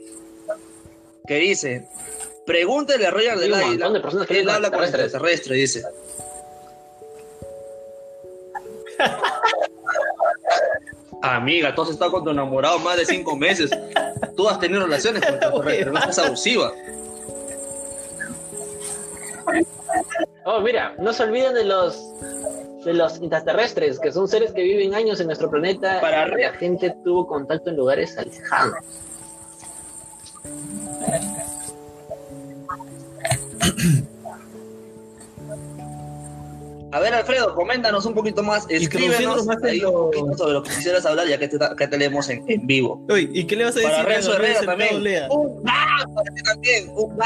que 1.27 1.35
dice, 1.35 1.87
pregúntale 2.45 3.07
a 3.07 3.09
Hay 3.09 3.15
un 3.15 3.21
Águila, 3.53 3.67
montón 3.67 3.93
de 3.93 3.99
personas 4.01 4.27
que 4.27 4.39
él 4.39 4.49
habla 4.49 4.69
con 4.69 4.83
extraterrestres. 4.83 5.53
extraterrestre, 5.53 5.55
dice. 5.55 5.83
Amiga, 11.23 11.73
tú 11.73 11.81
has 11.83 11.89
estado 11.89 12.11
con 12.11 12.25
tu 12.25 12.29
enamorado 12.31 12.77
más 12.79 12.97
de 12.97 13.05
cinco 13.05 13.37
meses. 13.37 13.71
Tú 14.35 14.49
has 14.49 14.59
tenido 14.59 14.81
relaciones 14.83 15.23
con 15.25 15.35
extraterrestres, 15.35 15.93
no 15.93 16.01
seas 16.01 16.19
abusiva. 16.19 16.73
Oh, 20.45 20.59
mira, 20.59 20.93
no 20.99 21.13
se 21.13 21.23
olviden 21.23 21.53
de 21.53 21.63
los 21.63 21.95
de 22.85 22.93
los 22.93 23.19
intraterrestres, 23.19 23.99
que 23.99 24.11
son 24.11 24.27
seres 24.27 24.51
que 24.51 24.63
viven 24.63 24.93
años 24.93 25.19
en 25.19 25.27
nuestro 25.27 25.49
planeta 25.49 25.99
Para 26.01 26.27
y 26.27 26.41
la 26.41 26.53
gente 26.53 26.95
tuvo 27.03 27.27
contacto 27.27 27.69
en 27.69 27.77
lugares 27.77 28.17
alejados. 28.17 28.75
A 36.91 36.99
ver, 36.99 37.11
Alfredo, 37.15 37.55
coméntanos 37.55 38.05
un 38.05 38.13
poquito 38.13 38.43
más, 38.43 38.67
escríbenos 38.69 39.47
más 39.47 39.63
ahí 39.63 39.83
un 39.83 40.11
poquito 40.11 40.37
sobre 40.37 40.53
lo 40.53 40.61
que 40.61 40.69
quisieras 40.69 41.03
hablar, 41.07 41.27
ya 41.27 41.39
que 41.39 41.47
te, 41.47 41.57
que 41.75 41.87
te 41.87 41.97
leemos 41.97 42.29
en, 42.29 42.43
en 42.47 42.67
vivo. 42.67 43.03
Uy, 43.09 43.31
¿y 43.33 43.47
qué 43.47 43.55
le 43.55 43.63
vas 43.63 43.75
a 43.77 43.79
decir? 43.79 43.95
Para 43.95 44.37
Renzo 44.37 44.65
también. 44.65 45.03
lea? 45.03 45.27
Un 45.31 45.63
ga 45.63 46.05
para 46.13 46.31
ti 46.35 46.43
también, 46.43 46.91
un. 46.95 47.17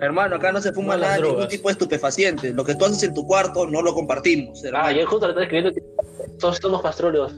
Hermano, 0.00 0.36
acá 0.36 0.52
no 0.52 0.60
se 0.60 0.72
fuma 0.72 0.96
nada, 0.96 1.18
ningún 1.18 1.48
tipo 1.48 1.68
de 1.68 1.72
estupefaciente. 1.72 2.52
Lo 2.52 2.64
que 2.64 2.74
tú 2.74 2.84
haces 2.84 3.02
en 3.02 3.14
tu 3.14 3.26
cuarto 3.26 3.66
no 3.66 3.80
lo 3.82 3.94
compartimos. 3.94 4.62
Ah, 4.64 4.68
hermano. 4.68 4.90
yo 4.92 5.06
justo 5.06 5.40
escribiendo 5.40 5.72
que 5.72 5.82
todos 6.38 6.58
somos 6.58 6.82
pastrulos. 6.82 7.32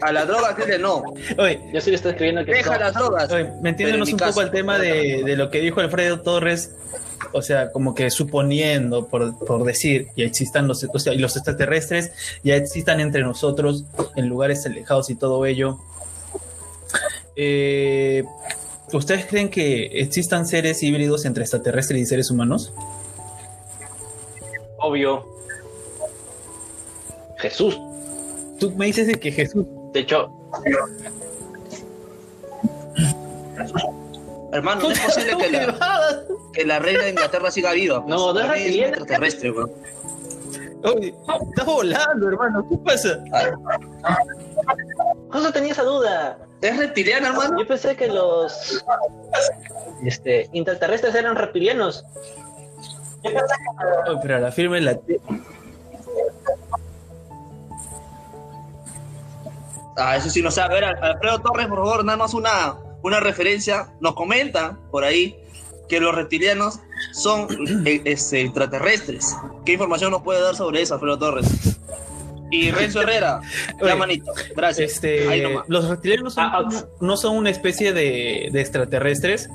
A 0.00 0.12
la 0.12 0.24
droga, 0.24 0.54
dile 0.54 0.78
no. 0.78 1.02
Oye, 1.38 1.60
Yo 1.72 1.80
sí 1.80 1.90
le 1.90 1.96
estoy 1.96 2.12
escribiendo 2.12 2.44
que 2.44 2.52
Deja 2.52 2.78
las 2.78 2.94
drogas. 2.94 3.30
Oye, 3.32 3.48
metiéndonos 3.62 4.12
un 4.12 4.18
caso- 4.18 4.30
poco 4.32 4.40
al 4.42 4.50
tema 4.50 4.78
de, 4.78 5.22
de 5.24 5.36
lo 5.36 5.50
que 5.50 5.60
dijo 5.60 5.80
Alfredo 5.80 6.20
Torres, 6.20 6.72
o 7.32 7.42
sea, 7.42 7.70
como 7.70 7.94
que 7.94 8.10
suponiendo, 8.10 9.06
por, 9.08 9.38
por 9.44 9.64
decir, 9.64 10.08
ya 10.16 10.24
existan 10.24 10.66
los, 10.68 10.84
o 10.84 10.98
sea, 10.98 11.14
y 11.14 11.18
los 11.18 11.36
extraterrestres, 11.36 12.12
ya 12.42 12.56
existan 12.56 13.00
entre 13.00 13.22
nosotros 13.22 13.84
en 14.16 14.28
lugares 14.28 14.66
alejados 14.66 15.10
y 15.10 15.14
todo 15.14 15.46
ello. 15.46 15.78
Eh, 17.36 18.24
¿Ustedes 18.92 19.26
creen 19.26 19.48
que 19.48 19.86
existan 20.00 20.46
seres 20.46 20.82
híbridos 20.82 21.24
entre 21.24 21.42
extraterrestres 21.44 22.00
y 22.00 22.06
seres 22.06 22.30
humanos? 22.30 22.72
obvio. 24.78 25.24
Jesús. 27.38 27.78
Tú 28.58 28.72
me 28.72 28.86
dices 28.86 29.06
de 29.06 29.14
que 29.14 29.30
Jesús. 29.32 29.64
De 29.92 30.00
hecho, 30.00 30.28
Hermano, 34.52 34.82
no 34.82 34.90
es 34.90 35.00
posible 35.00 35.36
que 35.38 35.50
la, 35.50 36.24
que 36.52 36.64
la 36.66 36.78
reina 36.78 37.02
de 37.04 37.10
Inglaterra 37.10 37.50
siga 37.50 37.72
viva. 37.72 38.02
pues. 38.04 38.14
No, 38.14 38.32
La 38.32 38.42
reina 38.42 38.54
reptiliana. 38.54 38.88
extraterrestre, 38.96 39.50
weón. 39.50 39.72
Oye, 40.84 41.14
estás 41.48 41.64
volando, 41.64 42.28
hermano. 42.28 42.66
¿Qué 42.68 42.76
pasa? 42.78 43.18
justo 45.30 45.52
tenía 45.52 45.72
esa 45.72 45.84
duda. 45.84 46.38
¿Es 46.62 46.78
reptiliana, 46.78 47.28
hermano? 47.28 47.58
Yo 47.58 47.66
pensé 47.66 47.96
que 47.96 48.06
los 48.06 48.84
este, 50.04 50.48
intraterrestres 50.52 51.14
eran 51.14 51.34
reptilianos. 51.34 52.04
Oye, 53.24 54.18
pero 54.22 54.36
a 54.36 54.40
la 54.40 54.52
firme 54.52 54.80
la. 54.80 54.98
Ah, 59.96 60.16
eso 60.16 60.30
sí 60.30 60.40
no 60.40 60.52
sabe. 60.52 60.78
A 60.78 60.80
ver, 60.80 60.84
Alfredo 60.84 61.40
Torres, 61.40 61.66
por 61.66 61.78
favor, 61.78 62.06
danos 62.06 62.32
una, 62.32 62.76
una 63.02 63.18
referencia. 63.18 63.88
Nos 64.00 64.14
comenta 64.14 64.78
por 64.92 65.02
ahí 65.02 65.36
que 65.88 65.98
los 65.98 66.14
reptilianos 66.14 66.78
son 67.12 67.48
eh, 67.86 68.02
este, 68.04 68.40
extraterrestres. 68.42 69.36
¿Qué 69.64 69.72
información 69.72 70.12
nos 70.12 70.22
puede 70.22 70.40
dar 70.40 70.54
sobre 70.54 70.82
eso, 70.82 70.94
Alfredo 70.94 71.18
Torres? 71.18 71.46
Y 72.52 72.70
Renzo 72.70 73.00
Herrera, 73.00 73.40
la 73.80 73.96
manito. 73.96 74.30
Gracias. 74.54 74.92
Este, 74.92 75.26
Ahí 75.28 75.40
nomás. 75.40 75.64
los 75.68 75.88
reptilianos 75.88 76.34
son 76.34 76.44
Ah, 76.44 76.50
ah. 76.52 76.62
como- 76.64 76.88
no 77.00 77.16
son 77.16 77.36
una 77.36 77.48
especie 77.50 77.92
de, 77.94 78.50
de 78.52 78.60
extraterrestres. 78.60 79.48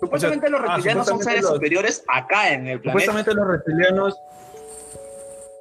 Supuestamente 0.00 0.48
los 0.48 0.60
ah, 0.62 0.64
reptilianos 0.74 1.06
son 1.06 1.22
seres 1.22 1.42
los- 1.42 1.52
superiores 1.54 2.02
acá 2.08 2.52
en 2.54 2.66
el 2.66 2.80
planeta. 2.80 3.12
Supuestamente 3.12 3.34
los 3.34 3.46
reptilianos, 3.48 4.14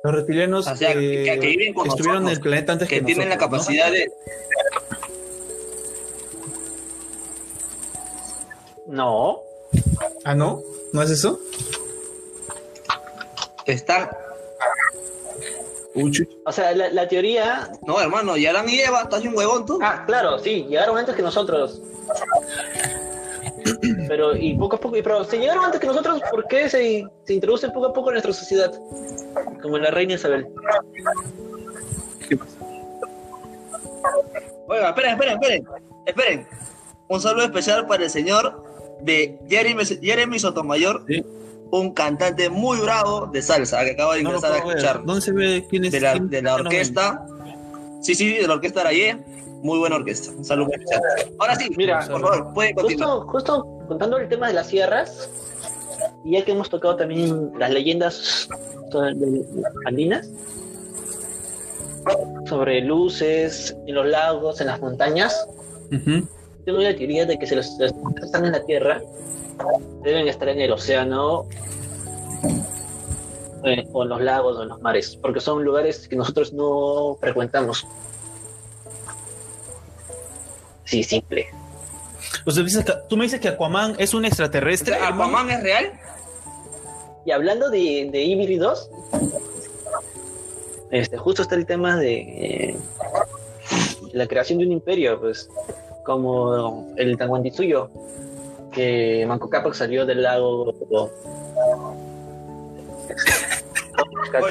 los 0.03 0.15
reptilianos 0.15 0.67
O 0.67 0.75
sea, 0.75 0.93
que- 0.93 1.33
eh, 1.33 1.39
que 1.39 1.47
viven 1.47 1.73
con 1.73 1.87
estuvieron 1.87 2.17
en 2.17 2.23
nosotros, 2.23 2.37
el 2.37 2.41
planeta 2.43 2.73
antes 2.73 2.87
que 2.87 2.99
que, 2.99 3.05
tienen 3.05 3.29
la 3.29 3.37
capacidad 3.37 3.91
de. 3.91 4.09
No. 8.89 9.43
Ah, 10.25 10.33
no, 10.33 10.63
no 10.93 11.01
es 11.03 11.11
eso. 11.11 11.39
están. 13.65 14.09
O 16.45 16.51
sea, 16.51 16.73
la, 16.73 16.89
la 16.89 17.07
teoría. 17.07 17.71
No, 17.85 18.01
hermano, 18.01 18.35
y 18.35 18.47
Adán 18.47 18.67
y 18.67 18.79
Eva, 18.79 19.01
estás 19.03 19.23
un 19.23 19.37
huevón 19.37 19.65
tú. 19.65 19.79
Ah, 19.81 20.03
claro, 20.07 20.39
sí, 20.39 20.65
llegaron 20.67 20.97
antes 20.97 21.15
que 21.15 21.21
nosotros. 21.21 21.81
Pero, 24.07 24.35
y 24.35 24.57
poco 24.57 24.77
a 24.77 24.79
poco, 24.79 24.97
y, 24.97 25.03
pero 25.03 25.23
si 25.23 25.37
llegaron 25.37 25.65
antes 25.65 25.79
que 25.79 25.87
nosotros, 25.87 26.21
¿por 26.31 26.47
qué 26.47 26.67
se, 26.67 27.05
se 27.25 27.33
introducen 27.33 27.71
poco 27.71 27.87
a 27.87 27.93
poco 27.93 28.09
en 28.09 28.13
nuestra 28.13 28.33
sociedad? 28.33 28.73
Como 29.61 29.77
la 29.77 29.91
reina 29.91 30.15
Isabel. 30.15 30.47
Oiga, 34.67 34.89
esperen, 34.89 35.11
esperen, 35.11 35.33
esperen. 35.33 35.67
Esperen. 36.07 36.47
Un 37.07 37.21
saludo 37.21 37.45
especial 37.45 37.85
para 37.85 38.03
el 38.03 38.09
señor 38.09 38.68
de 39.01 39.37
Jeremy, 39.49 39.83
Jeremy 39.85 40.39
Sotomayor, 40.39 41.03
Sí. 41.07 41.23
un 41.71 41.93
cantante 41.93 42.49
muy 42.49 42.79
bravo 42.79 43.27
de 43.27 43.41
salsa 43.41 43.83
que 43.85 43.91
acabo 43.91 44.13
de 44.13 44.23
No 44.23 44.29
ingresar 44.29 44.51
a 44.51 44.63
ver. 44.65 44.67
escuchar. 44.75 45.05
¿Dónde 45.05 45.21
se 45.21 45.31
ve 45.31 45.65
quién 45.69 45.85
es? 45.85 45.91
De 45.91 45.99
la, 46.01 46.15
de 46.15 46.49
orquesta. 46.51 47.25
Sí, 48.01 48.15
sí, 48.15 48.33
de 48.33 48.47
la 48.47 48.53
orquesta 48.55 48.81
Arayé. 48.81 49.17
Muy 49.61 49.77
buena 49.77 49.97
orquesta. 49.97 50.31
Un 50.31 50.45
saludo. 50.45 50.71
Ahora 51.37 51.55
sí, 51.55 51.69
Mira, 51.75 51.99
por 52.07 52.21
favor, 52.21 52.53
continuar. 52.75 53.09
Justo, 53.09 53.27
justo 53.27 53.85
contando 53.89 54.17
el 54.17 54.29
tema 54.29 54.47
de 54.47 54.53
las 54.53 54.67
sierras, 54.67 55.29
y 56.23 56.31
ya 56.37 56.45
que 56.45 56.51
hemos 56.53 56.69
tocado 56.69 56.95
también 56.95 57.51
las 57.59 57.69
leyendas 57.69 58.47
andinas, 59.85 60.29
sobre 62.47 62.81
luces 62.81 63.75
en 63.85 63.95
los 63.95 64.05
lagos, 64.07 64.61
en 64.61 64.67
las 64.67 64.79
montañas, 64.79 65.45
Ujú. 65.91 66.25
Tengo 66.69 66.81
la 66.83 66.95
teoría 66.95 67.25
de 67.25 67.39
que 67.39 67.47
si 67.47 67.55
los, 67.55 67.67
los 67.79 67.91
que 67.91 68.25
están 68.25 68.45
en 68.45 68.51
la 68.51 68.63
Tierra 68.63 69.01
deben 70.03 70.27
estar 70.27 70.47
en 70.49 70.61
el 70.61 70.71
océano 70.71 71.47
eh, 73.63 73.87
o 73.91 74.03
en 74.03 74.09
los 74.09 74.21
lagos 74.21 74.57
o 74.57 74.61
en 74.63 74.69
los 74.69 74.79
mares, 74.81 75.17
porque 75.19 75.39
son 75.39 75.63
lugares 75.63 76.07
que 76.07 76.15
nosotros 76.15 76.53
no 76.53 77.17
frecuentamos. 77.19 77.87
Sí, 80.85 81.01
simple. 81.03 81.47
O 82.45 82.51
sea, 82.51 82.63
dices 82.63 82.85
que- 82.85 82.93
tú 83.09 83.17
me 83.17 83.23
dices 83.23 83.39
que 83.39 83.47
Aquaman 83.47 83.95
es 83.97 84.13
un 84.13 84.25
extraterrestre. 84.25 84.93
¿Aquaman 84.95 85.49
es 85.49 85.63
real? 85.63 85.91
Y 87.25 87.31
hablando 87.31 87.71
de, 87.71 88.09
de 88.11 88.21
Ibiri 88.21 88.57
2, 88.57 88.89
este, 90.91 91.17
justo 91.17 91.41
está 91.41 91.55
el 91.55 91.65
tema 91.65 91.97
de 91.97 92.13
eh, 92.19 92.77
la 94.13 94.27
creación 94.27 94.59
de 94.59 94.65
un 94.67 94.71
imperio, 94.71 95.19
pues, 95.19 95.49
como 96.09 96.91
el 96.97 97.15
Tanguantisuyo, 97.19 97.91
que 98.71 99.23
Manco 99.27 99.47
Cápac 99.47 99.75
salió 99.75 100.07
del 100.07 100.23
lago. 100.23 100.73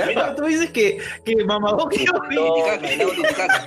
Mira. 0.07 0.37
Tú 0.37 0.45
dices 0.45 0.71
que, 0.71 1.01
que 1.25 1.45
lago 1.45 1.89
Titicaca. 1.89 3.67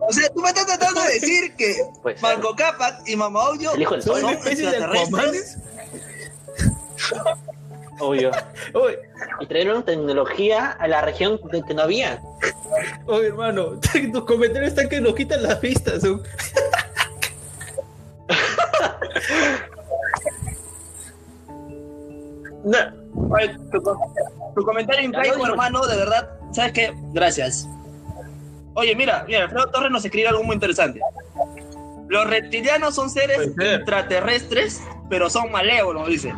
O 0.00 0.12
sea, 0.12 0.28
tú 0.34 0.42
me 0.42 0.48
estás 0.48 0.66
tratando 0.66 1.00
de 1.00 1.14
decir 1.14 1.54
que 1.56 1.76
Pues, 2.02 2.20
Manco 2.20 2.54
Cápac 2.54 3.08
y 3.08 3.16
Mama 3.16 3.48
Oyo 3.48 3.72
El 3.72 3.80
hijo 3.82 3.94
del 3.94 4.02
son 4.02 4.20
sol. 4.20 4.20
¿Son 4.20 4.30
especies 4.34 4.70
de 4.70 4.76
extraterrestres. 4.76 5.56
Obvio. 8.00 8.30
Oye, 8.74 8.98
Y 9.40 9.46
trajeron 9.46 9.84
tecnología 9.84 10.70
a 10.70 10.88
la 10.88 11.02
región 11.02 11.40
de 11.52 11.62
que 11.62 11.74
no 11.74 11.82
había. 11.82 12.20
oye, 13.06 13.28
hermano, 13.28 13.78
tus 14.12 14.24
comentarios 14.24 14.70
están 14.70 14.88
que 14.88 15.00
nos 15.00 15.14
quitan 15.14 15.42
las 15.42 15.56
pistas. 15.56 16.02
No, 22.64 22.78
Oye, 23.30 23.56
tu, 23.72 23.82
tu 24.54 24.64
comentario 24.64 25.08
no, 25.10 25.46
hermano, 25.46 25.86
de 25.86 25.96
verdad, 25.96 26.30
¿sabes 26.52 26.72
qué? 26.72 26.92
Gracias. 27.12 27.68
Oye, 28.74 28.94
mira, 28.94 29.24
mira, 29.26 29.44
Alfredo 29.44 29.70
Torres 29.70 29.90
nos 29.90 30.04
escribe 30.04 30.28
algo 30.28 30.42
muy 30.44 30.54
interesante. 30.54 31.00
Los 32.08 32.28
reptilianos 32.28 32.94
son 32.94 33.10
seres 33.10 33.50
extraterrestres, 33.58 34.82
pero 35.08 35.30
son 35.30 35.50
malévolos, 35.50 36.08
dice. 36.08 36.32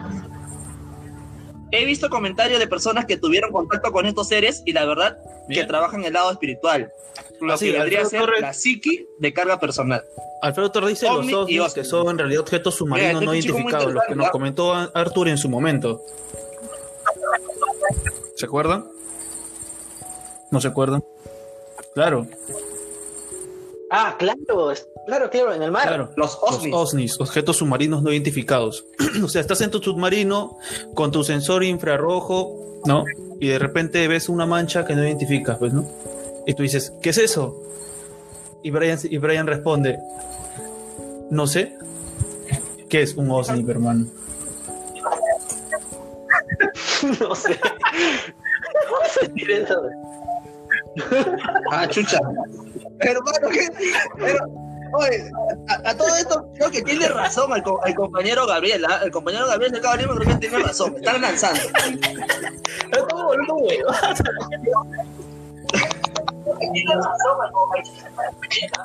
He 1.72 1.84
visto 1.86 2.08
comentarios 2.10 2.60
de 2.60 2.66
personas 2.68 3.06
que 3.06 3.16
tuvieron 3.16 3.50
contacto 3.50 3.90
con 3.92 4.06
estos 4.06 4.28
seres 4.28 4.62
y 4.66 4.72
la 4.72 4.84
verdad 4.84 5.18
que 5.48 5.64
trabajan 5.64 6.04
el 6.04 6.12
lado 6.12 6.30
espiritual. 6.30 6.92
Lo 7.40 7.54
Ah, 7.54 7.56
sí, 7.56 7.72
que 7.72 7.78
vendría 7.78 8.00
a 8.00 8.02
Alfredo 8.02 8.10
ser 8.10 8.20
Torres- 8.28 8.40
la 8.42 8.52
psiqui 8.52 9.06
de 9.18 9.32
carga 9.32 9.58
personal. 9.58 10.04
Alfredo 10.42 10.70
Torres 10.70 10.90
dice 10.90 11.06
los 11.06 11.32
ovnis 11.32 11.72
que 11.74 11.84
son 11.84 12.10
en 12.10 12.18
realidad 12.18 12.40
objetos 12.42 12.74
submarinos 12.76 13.20
Mira, 13.20 13.26
no 13.26 13.32
este 13.32 13.52
muy 13.52 13.56
identificados, 13.56 13.92
los 13.92 14.02
que 14.04 14.14
nos 14.14 14.26
interesante, 14.26 14.30
comentó 14.32 14.74
Arthur 14.94 15.28
en 15.28 15.38
su 15.38 15.48
momento. 15.48 16.02
¿Se 18.36 18.46
acuerdan? 18.46 18.86
¿No 20.50 20.60
se 20.60 20.68
acuerdan? 20.68 21.04
Claro, 21.94 22.26
Ah, 23.94 24.16
claro, 24.18 24.38
claro, 25.06 25.28
claro, 25.28 25.52
en 25.52 25.62
el 25.62 25.70
mar. 25.70 25.86
claro. 25.86 26.10
Los 26.16 26.38
Los 26.40 26.54
ovnis. 26.54 26.74
OSNIs, 26.74 27.20
objetos 27.20 27.58
submarinos 27.58 28.02
no 28.02 28.10
identificados. 28.10 28.86
o 29.22 29.28
sea, 29.28 29.42
estás 29.42 29.60
en 29.60 29.70
tu 29.70 29.82
submarino 29.82 30.56
con 30.94 31.12
tu 31.12 31.22
sensor 31.22 31.62
infrarrojo, 31.62 32.80
¿no? 32.86 33.04
Y 33.38 33.48
de 33.48 33.58
repente 33.58 34.08
ves 34.08 34.30
una 34.30 34.46
mancha 34.46 34.86
que 34.86 34.96
no 34.96 35.04
identificas, 35.06 35.58
pues, 35.58 35.74
¿no? 35.74 35.86
Y 36.46 36.54
tú 36.54 36.62
dices, 36.62 36.94
¿qué 37.02 37.10
es 37.10 37.18
eso? 37.18 37.62
Y 38.62 38.70
Brian, 38.70 38.98
y 39.04 39.18
Brian 39.18 39.46
responde, 39.46 39.98
no 41.28 41.46
sé. 41.46 41.76
¿Qué 42.88 43.02
es 43.02 43.14
un 43.14 43.30
OSNI, 43.30 43.70
hermano? 43.70 44.06
no 47.20 47.34
sé. 47.34 47.60
¿Cómo 48.88 49.08
sentir 49.20 49.50
eso? 49.50 49.82
Ah, 51.70 51.86
chucha. 51.88 52.20
Hermano, 53.02 53.48
¿qué? 53.52 53.68
Pero, 54.18 54.46
oye, 54.94 55.30
a, 55.68 55.90
a 55.90 55.96
todo 55.96 56.14
esto 56.16 56.46
creo 56.54 56.70
que 56.70 56.82
tiene 56.82 57.08
razón 57.08 57.52
el, 57.54 57.62
co- 57.62 57.80
el 57.84 57.94
compañero 57.94 58.46
Gabriel. 58.46 58.84
¿ah? 58.88 59.00
El 59.04 59.10
compañero 59.10 59.46
Gabriel 59.46 59.72
de 59.72 59.80
Gabriel 59.80 60.10
creo 60.16 60.28
que 60.28 60.34
tiene 60.48 60.58
razón. 60.58 60.92
Me 60.92 60.98
están 60.98 61.20
lanzando. 61.20 61.60
Estamos 62.92 63.24
volviendo 63.24 63.54
huevadas. 63.56 64.20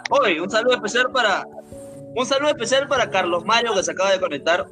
Oye, 0.09 0.41
un 0.41 0.49
saludo 0.49 0.75
especial 0.75 1.11
para. 1.11 1.47
Un 2.15 2.25
saludo 2.25 2.49
especial 2.49 2.87
para 2.87 3.09
Carlos 3.09 3.45
Mario 3.45 3.73
que 3.75 3.83
se 3.83 3.91
acaba 3.91 4.11
de 4.11 4.19
conectar. 4.19 4.65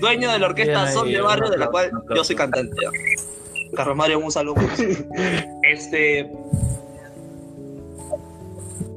Dueño 0.00 0.30
de 0.32 0.38
la 0.38 0.46
orquesta 0.48 0.90
Son 0.92 1.10
de 1.10 1.20
Barrio, 1.20 1.48
de 1.48 1.56
la 1.58 1.68
cual 1.68 1.90
yo 2.14 2.24
soy 2.24 2.36
cantante. 2.36 2.76
¿ah? 2.86 2.90
Carlos 3.76 3.96
Mario, 3.96 4.18
un 4.18 4.32
saludo. 4.32 4.60
Este. 5.62 6.30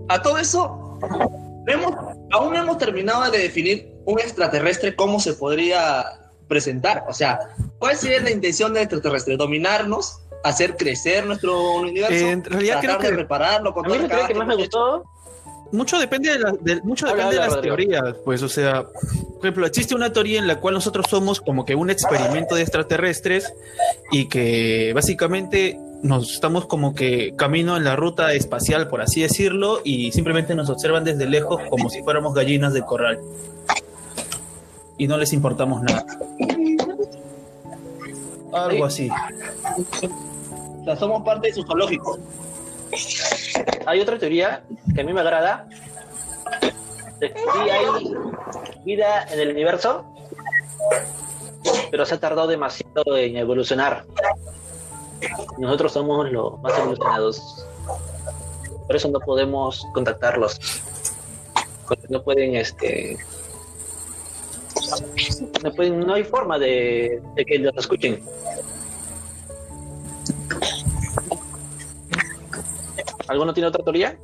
A 0.08 0.22
todo 0.22 0.38
eso, 0.38 1.00
hemos- 1.68 1.96
aún 2.32 2.54
no 2.54 2.60
hemos 2.60 2.78
terminado 2.78 3.30
de 3.32 3.38
definir 3.39 3.91
un 4.06 4.20
extraterrestre 4.20 4.96
cómo 4.96 5.20
se 5.20 5.34
podría 5.34 6.06
presentar. 6.48 7.06
O 7.10 7.13
sea, 7.13 7.39
¿cuál 7.80 7.96
sería 7.98 8.22
la 8.22 8.30
intención 8.32 8.74
del 8.74 8.84
extraterrestre? 8.84 9.36
¿Dominarnos? 9.38 10.20
¿Hacer 10.44 10.78
crecer 10.78 11.26
nuestro 11.26 11.72
universo? 11.78 12.13
Eh, 12.13 12.30
en 12.32 12.44
realidad 12.44 12.80
¿Tratar 12.82 12.98
creo 13.00 13.10
de 13.12 13.15
que- 13.18 13.24
repararlo 13.24 13.74
con 13.74 13.86
A 13.86 13.89
mí 13.89 14.08
que 14.28 14.34
más 14.36 14.48
me 14.48 14.56
gustó 14.56 15.04
Mucho 15.72 15.98
depende 15.98 16.30
de, 16.32 16.39
la- 16.39 16.54
de- 16.62 16.80
mucho 16.84 17.08
Habla, 17.08 17.26
depende 17.26 17.36
de 17.41 17.48
las 17.48 17.56
Rodrigo. 17.56 17.76
teorías, 17.76 18.15
pues, 18.24 18.44
o 18.44 18.48
sea, 18.48 18.84
por 18.84 19.39
ejemplo, 19.41 19.65
existe 19.65 19.96
una 19.96 20.13
teoría 20.13 20.38
en 20.38 20.46
la 20.46 20.60
cual 20.62 20.76
nosotros 20.76 21.08
somos 21.10 21.41
como 21.41 21.66
que 21.66 21.74
un 21.74 21.89
experimento 21.89 22.53
de 22.56 22.62
extraterrestres 22.62 23.51
y 24.12 24.30
que 24.30 24.91
básicamente 24.93 25.78
nos 26.06 26.34
estamos 26.34 26.68
como 26.68 26.93
que 26.93 27.36
camino 27.36 27.76
en 27.76 27.84
la 27.84 27.95
ruta 27.95 28.32
espacial, 28.34 28.88
por 28.88 29.01
así 29.01 29.24
decirlo, 29.24 29.82
y 29.84 30.12
simplemente 30.12 30.53
nos 30.53 30.70
observan 30.70 31.03
desde 31.03 31.26
lejos 31.26 31.60
como 31.70 31.89
si 31.89 32.03
fuéramos 32.03 32.36
gallinas 32.36 32.74
de 32.74 32.84
corral. 32.84 33.20
Y 34.97 35.08
no 35.08 35.18
les 35.18 35.34
importamos 35.34 35.82
nada. 35.82 36.06
Algo 38.53 38.86
así. 38.86 39.10
O 40.82 40.86
sea, 40.86 40.95
somos 40.95 41.24
parte 41.24 41.47
de 41.47 41.56
su 41.56 41.64
zoológico. 41.64 42.20
Hay 43.88 43.99
otra 43.99 44.20
teoría 44.20 44.62
que 44.93 45.01
a 45.01 45.03
mí 45.03 45.12
me 45.12 45.22
agrada. 45.22 45.68
De 47.20 47.32
que 47.32 47.39
sí 47.39 47.70
hay 47.70 48.84
vida 48.86 49.26
en 49.32 49.39
el 49.39 49.49
universo, 49.49 50.06
pero 51.89 52.06
se 52.06 52.14
ha 52.14 52.20
tardado 52.20 52.47
demasiado 52.47 53.18
en 53.18 53.38
evolucionar. 53.38 54.06
Nosotros 55.57 55.93
somos 55.93 56.32
los 56.32 56.59
más 56.61 56.78
evolucionados. 56.78 57.66
Por 58.88 58.95
eso 58.95 59.07
no 59.09 59.20
podemos 59.20 59.86
contactarlos. 59.93 60.59
Porque 61.88 62.07
no 62.09 62.22
pueden, 62.22 62.55
este. 62.55 63.18
No, 65.63 65.72
pueden, 65.74 65.99
no 65.99 66.13
hay 66.13 66.24
forma 66.24 66.59
de, 66.59 67.22
que 67.47 67.59
los 67.59 67.76
escuchen. 67.78 68.24
¿Alguno 73.28 73.53
tiene 73.53 73.68
otra 73.68 73.84
teoría? 73.84 74.18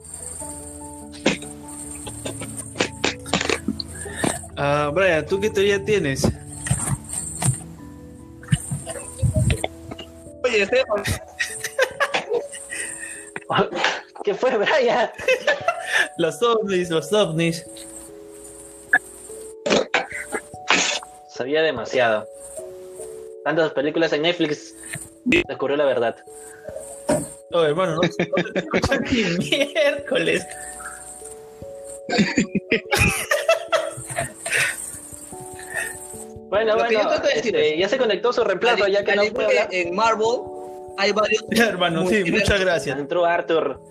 Ah, 4.55 4.91
Brian, 4.93 5.25
¿tú 5.25 5.39
qué 5.39 5.49
teoría 5.49 5.83
tienes? 5.83 6.27
Oye, 10.51 10.63
Esteban, 10.63 11.03
¿Qué 14.23 14.33
fue, 14.33 14.57
Brian? 14.57 15.09
Los 16.17 16.41
ovnis, 16.41 16.89
los 16.89 17.13
ovnis. 17.13 17.65
Sabía 21.29 21.61
demasiado. 21.61 22.27
Tantas 23.45 23.71
películas 23.71 24.13
en 24.13 24.23
Netflix 24.23 24.75
descubrió 25.25 25.77
la 25.77 25.85
verdad. 25.85 26.15
Oh, 27.53 27.63
hermano, 27.63 27.95
no, 27.95 28.01
no 28.01 28.09
te 28.53 28.59
escuchan 28.59 29.03
ni 29.09 29.23
miércoles. 29.37 30.45
Bueno, 36.51 36.73
Lo 36.75 36.83
bueno, 36.83 36.99
trato 36.99 37.27
de 37.27 37.33
decir 37.35 37.55
este, 37.55 37.73
es- 37.73 37.79
ya 37.79 37.87
se 37.89 37.97
conectó 37.97 38.33
su 38.33 38.43
reemplazo, 38.43 38.83
al- 38.83 38.91
ya 38.91 39.03
que 39.05 39.15
no 39.15 39.23
puede 39.33 39.67
en 39.71 39.95
Marvel 39.95 40.41
hay 40.97 41.11
varios. 41.13 41.45
Ya, 41.49 41.65
hermano, 41.69 42.05
sí, 42.07 42.23
muchas 42.29 42.49
Ya 42.49 42.57
gracias. 42.57 42.99
entró 42.99 43.25
Arthur. 43.25 43.81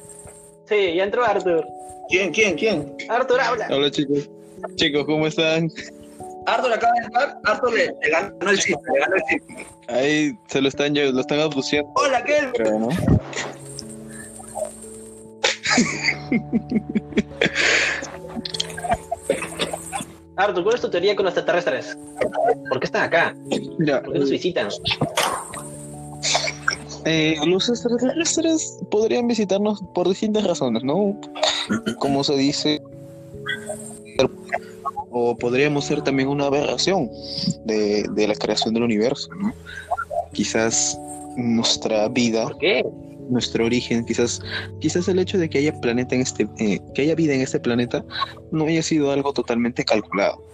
Sí, 0.68 0.94
ya 0.94 1.04
entró 1.04 1.24
Arthur. 1.24 1.66
¿Quién, 2.10 2.30
quién, 2.32 2.56
quién? 2.56 2.94
Arthur, 3.08 3.40
habla. 3.40 3.66
Hola 3.70 3.90
chicos. 3.90 4.28
Chicos, 4.76 5.06
¿cómo 5.06 5.26
están? 5.26 5.70
Arthur 6.46 6.72
acaba 6.74 6.92
de 7.00 7.06
entrar. 7.06 7.38
Arthur 7.44 7.72
le, 7.72 7.86
le 8.02 8.10
ganó 8.10 8.50
el 8.50 8.58
chiste, 8.58 8.82
le 8.92 9.00
ganó 9.00 9.14
el 9.16 9.22
chiste. 9.22 9.66
Ahí 9.88 10.38
se 10.46 10.60
lo 10.60 10.68
están 10.68 10.94
lo 10.94 11.20
están 11.20 11.40
abduciendo, 11.40 11.90
Hola, 11.96 12.22
¿qué? 12.24 12.50
creo, 12.54 12.78
¿no? 12.78 12.88
Arthur, 20.40 20.62
¿cuál 20.64 20.74
es 20.74 20.80
tu 20.80 20.90
teoría 20.90 21.14
con 21.14 21.26
los 21.26 21.36
extraterrestres? 21.36 21.98
¿Por 22.68 22.80
qué 22.80 22.86
están 22.86 23.02
acá? 23.02 23.36
¿Por 23.48 24.12
qué 24.12 24.18
nos 24.18 24.30
visitan? 24.30 24.68
eh, 27.04 27.36
los 27.46 27.68
extraterrestres 27.68 28.78
podrían 28.90 29.28
visitarnos 29.28 29.82
por 29.94 30.08
distintas 30.08 30.44
razones, 30.44 30.82
¿no? 30.82 31.18
Como 31.98 32.24
se 32.24 32.36
dice, 32.36 32.82
o 35.10 35.36
podríamos 35.36 35.84
ser 35.84 36.02
también 36.02 36.28
una 36.28 36.46
aberración 36.46 37.10
de, 37.64 38.04
de 38.10 38.28
la 38.28 38.34
creación 38.34 38.74
del 38.74 38.84
universo, 38.84 39.28
¿no? 39.34 39.52
Quizás 40.32 40.98
nuestra 41.36 42.08
vida 42.08 42.44
¿Por 42.44 42.58
qué? 42.58 42.84
Nuestro 43.30 43.64
origen, 43.64 44.04
quizás, 44.04 44.42
quizás 44.80 45.08
el 45.08 45.18
hecho 45.18 45.38
de 45.38 45.48
que 45.48 45.58
haya 45.58 45.80
planeta 45.80 46.14
en 46.14 46.22
este, 46.22 46.48
eh, 46.58 46.80
que 46.94 47.02
haya 47.02 47.14
vida 47.14 47.34
en 47.34 47.40
este 47.40 47.60
planeta, 47.60 48.04
no 48.50 48.64
haya 48.66 48.82
sido 48.82 49.12
algo 49.12 49.32
totalmente 49.32 49.84
calculado. 49.84 50.44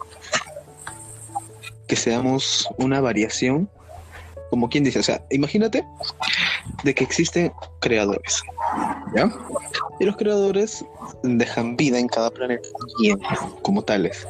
Que 1.89 1.97
seamos 1.97 2.69
una 2.79 3.01
variación, 3.01 3.69
como 4.51 4.69
quien 4.69 4.85
dice, 4.85 4.99
o 4.99 5.03
sea, 5.03 5.25
imagínate 5.31 5.85
de 6.85 6.95
que 6.95 7.05
existen 7.05 7.53
creadores, 7.81 8.43
¿ya? 9.15 9.33
Y 9.99 10.05
los 10.05 10.17
creadores 10.17 10.85
dejan 11.23 11.77
vida 11.77 11.99
en 11.99 12.09
cada 12.09 12.31
planeta 12.31 12.69
bien, 13.01 13.19
como 13.63 13.83
tales. 13.83 14.27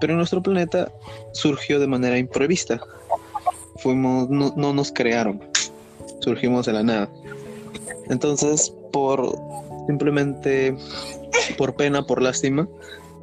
Pero 0.00 0.14
nuestro 0.14 0.42
planeta 0.42 0.92
surgió 1.32 1.78
de 1.80 1.86
manera 1.86 2.18
imprevista. 2.18 2.80
Fuimos, 3.78 4.28
no, 4.28 4.52
no 4.56 4.72
nos 4.72 4.92
crearon, 4.92 5.42
surgimos 6.20 6.66
de 6.66 6.72
la 6.72 6.82
nada. 6.82 7.08
Entonces, 8.08 8.72
por 8.92 9.36
simplemente 9.86 10.76
por 11.58 11.74
pena, 11.74 12.02
por 12.06 12.22
lástima, 12.22 12.68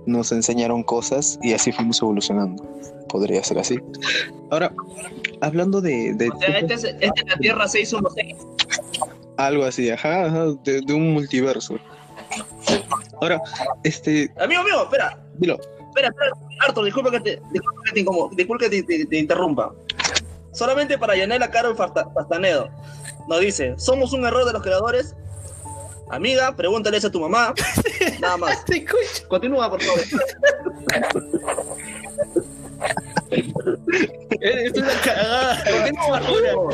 nos 0.06 0.32
enseñaron 0.32 0.84
cosas 0.84 1.40
y 1.42 1.54
así 1.54 1.72
fuimos 1.72 2.02
evolucionando. 2.02 2.64
Podría 3.10 3.44
ser 3.44 3.60
así. 3.60 3.80
Ahora, 4.50 4.74
hablando 5.42 5.82
de, 5.82 6.14
de- 6.16 6.30
O 6.30 6.40
sea, 6.40 6.58
este 6.60 6.74
es, 6.74 6.84
este 6.84 7.06
es 7.06 7.26
la 7.28 7.38
Tierra 7.38 7.68
616. 7.68 8.36
algo 9.38 9.64
así, 9.66 9.90
ajá, 9.90 10.26
ajá, 10.26 10.46
de, 10.64 10.82
de 10.82 10.94
un 10.94 11.14
multiverso. 11.14 11.76
Ahora, 13.22 13.42
este, 13.84 14.32
Amigo 14.40 14.64
mío, 14.64 14.84
espera. 14.84 15.18
dilo, 15.36 15.60
Espera, 15.90 16.08
espera. 16.10 16.32
Arthur, 16.68 16.86
disculpa 16.86 17.12
que 17.12 17.20
te, 17.20 17.42
disculpa 17.52 17.82
que 17.86 17.92
te, 17.92 18.36
disculpa 18.36 18.64
que 18.66 18.70
te, 18.70 18.84
te- 18.84 19.06
te 19.06 19.18
interrumpa. 19.20 19.74
Solamente 20.52 20.98
para 20.98 21.14
llenar 21.16 21.40
la 21.40 21.50
cara 21.52 21.70
el 21.70 21.76
Fasta- 21.76 22.10
Fastanedo. 22.14 22.70
Nos 23.28 23.40
dice, 23.40 23.76
¿somos 23.78 24.14
un 24.14 24.26
error 24.26 24.46
de 24.46 24.54
los 24.54 24.62
creadores? 24.62 25.16
Amiga, 26.10 26.56
pregúntale 26.56 26.98
eso 26.98 27.08
a 27.08 27.12
tu 27.12 27.20
mamá. 27.20 27.54
Nada 28.20 28.38
más. 28.38 28.64
Te 28.66 28.78
escucho. 28.78 29.28
Continúa, 29.28 29.70
por 29.70 29.82
favor. 29.82 30.02
Eres 34.42 34.74
una 34.78 35.02
cagada. 35.02 35.64
Continúa, 35.64 36.18
Arturo. 36.18 36.70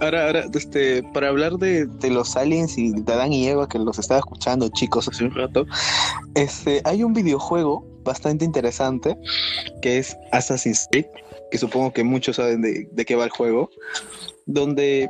ahora, 0.00 0.26
ahora, 0.26 0.44
este, 0.54 1.02
para 1.02 1.28
hablar 1.28 1.54
de, 1.54 1.86
de 1.86 2.10
los 2.10 2.36
aliens 2.36 2.76
y 2.78 2.92
de 2.92 3.12
Adán 3.12 3.32
y 3.32 3.48
Eva 3.48 3.68
que 3.68 3.78
los 3.78 3.98
estaba 3.98 4.20
escuchando, 4.20 4.68
chicos, 4.68 5.08
hace 5.08 5.24
un 5.24 5.34
rato, 5.34 5.66
este, 6.34 6.80
hay 6.84 7.02
un 7.02 7.12
videojuego 7.12 7.84
bastante 8.04 8.44
interesante 8.44 9.16
que 9.82 9.98
es 9.98 10.16
Assassin's 10.32 10.86
Creed, 10.90 11.06
que 11.50 11.58
supongo 11.58 11.92
que 11.92 12.04
muchos 12.04 12.36
saben 12.36 12.62
de, 12.62 12.88
de 12.90 13.04
qué 13.04 13.16
va 13.16 13.24
el 13.24 13.30
juego, 13.30 13.70
donde 14.46 15.08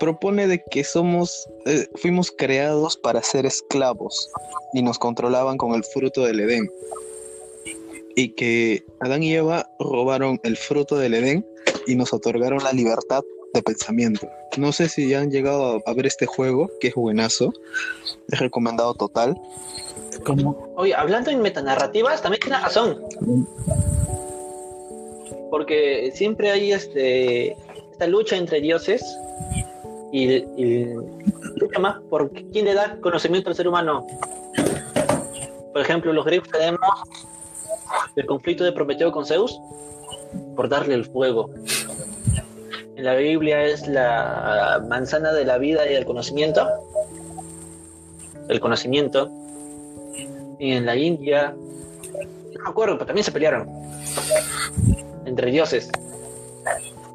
propone 0.00 0.48
de 0.48 0.64
que 0.64 0.82
somos, 0.82 1.48
eh, 1.66 1.86
fuimos 1.96 2.32
creados 2.36 2.96
para 2.96 3.22
ser 3.22 3.46
esclavos 3.46 4.30
y 4.72 4.82
nos 4.82 4.98
controlaban 4.98 5.58
con 5.58 5.74
el 5.74 5.84
fruto 5.84 6.24
del 6.24 6.40
Edén. 6.40 6.68
Y 8.16 8.30
que 8.30 8.82
Adán 9.00 9.22
y 9.22 9.34
Eva 9.34 9.68
robaron 9.78 10.40
el 10.42 10.56
fruto 10.56 10.96
del 10.96 11.14
Edén 11.14 11.46
y 11.86 11.94
nos 11.94 12.12
otorgaron 12.12 12.64
la 12.64 12.72
libertad 12.72 13.22
de 13.52 13.62
pensamiento. 13.62 14.28
No 14.56 14.72
sé 14.72 14.88
si 14.88 15.08
ya 15.08 15.20
han 15.20 15.30
llegado 15.30 15.82
a, 15.84 15.92
ver 15.92 16.06
este 16.06 16.26
juego, 16.26 16.70
que 16.80 16.88
es 16.88 16.94
buenazo. 16.94 17.52
Es 18.28 18.38
recomendado 18.38 18.94
total. 18.94 19.40
¿Cómo? 20.24 20.72
Oye, 20.76 20.94
hablando 20.94 21.30
en 21.30 21.40
metanarrativas, 21.40 22.22
también 22.22 22.40
tiene 22.40 22.58
razón. 22.58 23.02
Porque 25.50 26.12
siempre 26.14 26.50
hay 26.50 26.72
este 26.72 27.56
esta 28.00 28.06
lucha 28.06 28.36
entre 28.36 28.62
dioses 28.62 29.02
y, 30.10 30.26
y 30.32 30.94
lucha 31.56 31.78
más 31.78 32.00
por 32.08 32.30
quién 32.30 32.64
le 32.64 32.72
da 32.72 32.98
conocimiento 33.00 33.50
al 33.50 33.56
ser 33.56 33.68
humano. 33.68 34.06
Por 35.72 35.82
ejemplo, 35.82 36.12
los 36.12 36.24
griegos 36.24 36.48
tenemos 36.48 36.80
el 38.16 38.24
conflicto 38.24 38.64
de 38.64 38.72
Prometeo 38.72 39.12
con 39.12 39.26
Zeus 39.26 39.60
por 40.56 40.68
darle 40.68 40.94
el 40.94 41.04
fuego. 41.04 41.50
En 42.96 43.04
la 43.04 43.14
Biblia 43.16 43.64
es 43.64 43.86
la 43.86 44.82
manzana 44.88 45.32
de 45.32 45.44
la 45.44 45.58
vida 45.58 45.86
y 45.86 45.92
del 45.92 46.06
conocimiento. 46.06 46.66
El 48.48 48.60
conocimiento. 48.60 49.30
Y 50.58 50.72
en 50.72 50.86
la 50.86 50.96
India, 50.96 51.54
no 51.54 52.64
me 52.64 52.70
acuerdo, 52.70 52.94
pero 52.94 53.06
también 53.06 53.24
se 53.24 53.32
pelearon 53.32 53.68
entre 55.30 55.50
dioses. 55.50 55.90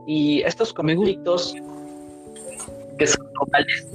Y 0.08 0.42
estos 0.42 0.74
conflictos 0.74 1.56
que 2.98 3.08
son 3.08 3.28
globales 3.34 3.86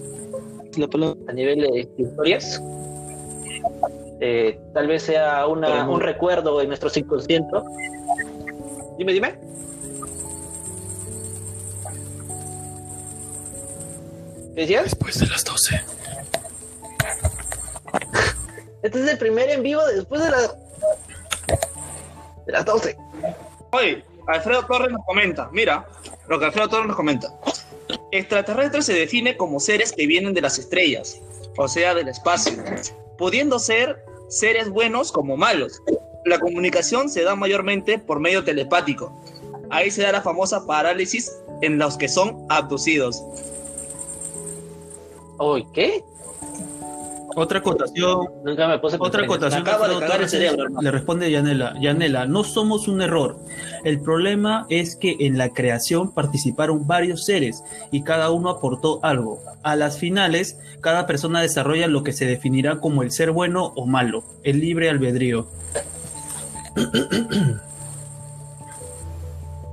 a 1.29 1.33
nivel 1.33 1.61
de 1.62 1.89
historias, 1.97 2.62
eh, 4.21 4.61
tal 4.75 4.87
vez 4.87 5.03
sea 5.03 5.47
una, 5.47 5.89
un 5.89 6.01
recuerdo 6.01 6.61
en 6.61 6.68
nuestro 6.68 6.91
subconsciente. 6.91 7.57
Dime, 8.99 9.12
dime. 9.12 9.35
¿Qué 14.55 14.61
decías? 14.61 14.85
Después 14.85 15.18
de 15.18 15.27
las 15.27 15.45
12. 15.45 15.81
Este 18.83 18.99
es 18.99 19.11
el 19.11 19.18
primer 19.18 19.51
en 19.51 19.62
vivo 19.62 19.85
después 19.85 20.25
de 20.25 20.31
las 20.31 20.57
de 22.47 22.53
las 22.53 22.64
12. 22.64 22.97
Oye, 23.73 24.05
Alfredo 24.31 24.64
Torres 24.66 24.93
nos 24.93 25.05
comenta, 25.05 25.49
mira, 25.53 25.87
lo 26.28 26.39
que 26.39 26.47
Alfredo 26.47 26.68
Torres 26.68 26.87
nos 26.87 26.97
comenta. 26.97 27.28
Extraterrestre 28.12 28.83
se 28.83 28.95
define 28.95 29.37
como 29.37 29.61
seres 29.61 29.93
que 29.93 30.07
vienen 30.07 30.35
de 30.35 30.41
las 30.41 30.59
estrellas, 30.59 31.20
o 31.57 31.68
sea, 31.68 31.95
del 31.95 32.09
espacio, 32.09 32.62
pudiendo 33.18 33.59
ser 33.59 34.05
seres 34.28 34.70
buenos 34.70 35.12
como 35.12 35.37
malos. 35.37 35.83
La 36.24 36.39
comunicación 36.39 37.09
se 37.09 37.22
da 37.22 37.35
mayormente 37.35 37.99
por 37.99 38.20
medio 38.20 38.45
telepático. 38.45 39.12
Ahí 39.70 39.91
se 39.91 40.03
da 40.03 40.12
la 40.12 40.22
famosa 40.22 40.66
parálisis 40.66 41.33
en 41.62 41.78
los 41.78 41.97
que 41.97 42.09
son 42.09 42.47
abducidos. 42.49 43.22
Oye, 45.39 45.66
¿qué? 45.72 46.05
Otra 47.37 47.61
acotación, 47.61 48.28
Nunca 48.45 48.66
me 48.68 48.78
puse 48.78 48.97
otra 48.99 49.24
acotación. 49.24 49.62
Me 49.62 49.70
acaba 49.70 49.87
de 49.89 49.95
Alfredo 49.95 50.01
cagar 50.01 50.11
el 50.11 50.16
Torres, 50.16 50.31
cerebro, 50.31 50.62
hermano. 50.64 50.83
le 50.83 50.91
responde 50.91 51.31
Yanela. 51.31 51.74
Yanela, 51.81 52.26
no 52.26 52.45
somos 52.45 52.89
un 52.89 53.03
error. 53.03 53.39
El 53.85 54.01
problema 54.01 54.66
es 54.68 54.97
que 54.97 55.16
en 55.20 55.39
la 55.39 55.51
creación 55.51 56.12
participaron 56.12 56.87
varios 56.87 57.24
seres 57.24 57.62
y 57.93 58.03
cada 58.03 58.31
uno 58.31 58.51
aportó 58.51 59.01
algo. 59.03 59.43
A 59.62 59.76
las 59.76 59.99
finales, 59.99 60.59
cada 60.81 61.07
persona 61.07 61.41
desarrolla 61.41 61.87
lo 61.87 62.03
que 62.03 62.12
se 62.12 62.26
definirá 62.26 62.81
como 62.81 63.03
el 63.03 63.11
ser 63.12 63.31
bueno 63.31 63.72
o 63.76 63.87
malo, 63.87 64.24
el 64.43 64.61
libre 64.61 64.91
albedrío. 64.91 65.49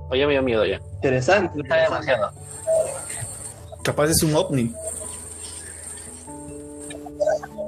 Oye, 0.10 0.26
me 0.26 0.34
dio 0.34 0.44
miedo 0.44 0.66
ya. 0.66 0.80
Interesante. 0.96 1.62
Está 1.62 1.76
demasiado. 1.78 2.32
Capaz 3.84 4.10
es 4.10 4.24
un 4.24 4.36
ovni. 4.36 4.74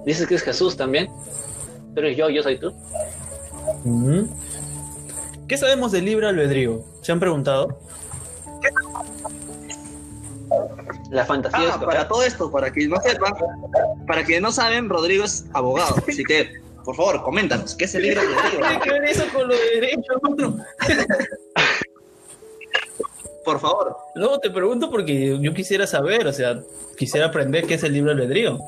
Dices 0.10 0.26
que 0.26 0.34
es 0.34 0.42
Jesús 0.42 0.76
también. 0.76 1.08
Pero 1.94 2.10
yo, 2.10 2.32
yo 2.32 2.42
soy 2.42 2.58
tú. 2.58 2.74
¿Qué 5.48 5.56
sabemos 5.56 5.92
del 5.92 6.06
libre 6.06 6.28
albedrío? 6.28 6.84
¿Se 7.04 7.12
han 7.12 7.20
preguntado? 7.20 7.80
La 11.12 11.26
fantasía 11.26 11.76
Ah, 11.76 11.80
para 11.80 12.08
todo 12.08 12.24
esto, 12.24 12.50
para 12.50 12.72
que 12.72 12.88
no 12.88 13.00
sepan, 13.02 13.34
para 14.08 14.24
que 14.24 14.42
no 14.42 14.52
saben, 14.52 14.90
Rodrigo 14.90 15.26
es 15.26 15.46
abogado, 15.54 15.98
así 16.08 16.24
que, 16.24 16.54
por 16.84 16.96
favor, 16.96 17.22
coméntanos, 17.22 17.76
¿qué 17.76 17.86
es 17.86 17.94
el 17.94 18.02
libro 18.02 18.22
de 18.22 18.28
Rodrigo? 18.30 18.82
que 18.84 18.92
ver 18.92 19.06
eso 19.06 19.26
con 19.32 19.48
lo 19.48 19.54
de 19.54 19.66
derecho, 19.76 20.14
hermano? 20.16 20.66
Por 23.46 23.60
favor. 23.60 23.96
No, 24.16 24.40
te 24.40 24.50
pregunto 24.50 24.90
porque 24.90 25.40
yo 25.40 25.54
quisiera 25.54 25.88
saber, 25.88 26.28
o 26.28 26.34
sea, 26.34 26.60
quisiera 26.98 27.28
aprender 27.28 27.66
qué 27.66 27.76
es 27.76 27.84
el 27.84 27.94
libre 27.94 28.12
albedrío. 28.12 28.60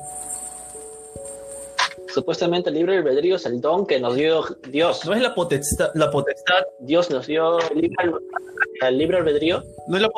Supuestamente 2.12 2.68
el 2.70 2.76
libre 2.76 2.98
albedrío 2.98 3.36
es 3.36 3.46
el 3.46 3.60
don 3.60 3.86
que 3.86 3.98
nos 4.00 4.14
dio 4.14 4.44
Dios. 4.68 5.04
¿No 5.06 5.14
es 5.14 5.22
la 5.22 5.34
potestad, 5.34 5.90
la 5.94 6.10
potestad, 6.10 6.62
Dios 6.80 7.10
nos 7.10 7.26
dio 7.26 7.58
el 7.70 7.80
libre, 7.80 7.96
al- 7.98 8.88
el 8.88 8.98
libre 8.98 9.16
albedrío 9.18 9.62
no 9.88 9.96
es 9.96 10.02
la, 10.02 10.10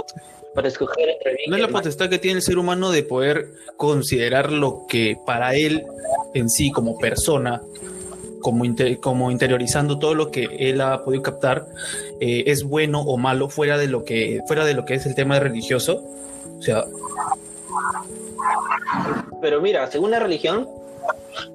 para 0.55 0.69
escoger 0.69 1.09
entre 1.11 1.35
bien 1.35 1.51
no 1.51 1.57
es 1.57 1.63
la 1.63 1.69
mal. 1.69 1.83
potestad 1.83 2.09
que 2.09 2.19
tiene 2.19 2.39
el 2.39 2.43
ser 2.43 2.59
humano 2.59 2.91
de 2.91 3.03
poder 3.03 3.49
considerar 3.77 4.51
lo 4.53 4.87
que 4.89 5.17
para 5.27 5.55
él 5.55 5.85
en 6.35 6.49
sí 6.51 6.71
como 6.73 6.99
persona, 6.99 7.61
como, 8.41 8.65
inte- 8.65 8.99
como 8.99 9.31
interiorizando 9.31 9.99
todo 9.99 10.15
lo 10.15 10.31
que 10.31 10.49
él 10.59 10.81
ha 10.81 11.03
podido 11.05 11.23
captar, 11.23 11.67
eh, 12.21 12.45
es 12.47 12.65
bueno 12.65 13.01
o 13.03 13.17
malo 13.17 13.49
fuera 13.49 13.79
de 13.79 13.87
lo 13.89 14.05
que 14.05 14.41
fuera 14.49 14.65
de 14.65 14.75
lo 14.75 14.85
que 14.85 14.95
es 14.95 15.07
el 15.07 15.15
tema 15.15 15.39
religioso? 15.39 16.03
O 16.59 16.63
sea, 16.63 16.85
Pero 19.41 19.61
mira, 19.61 19.91
según 19.91 20.11
la 20.11 20.19
religión, 20.21 20.69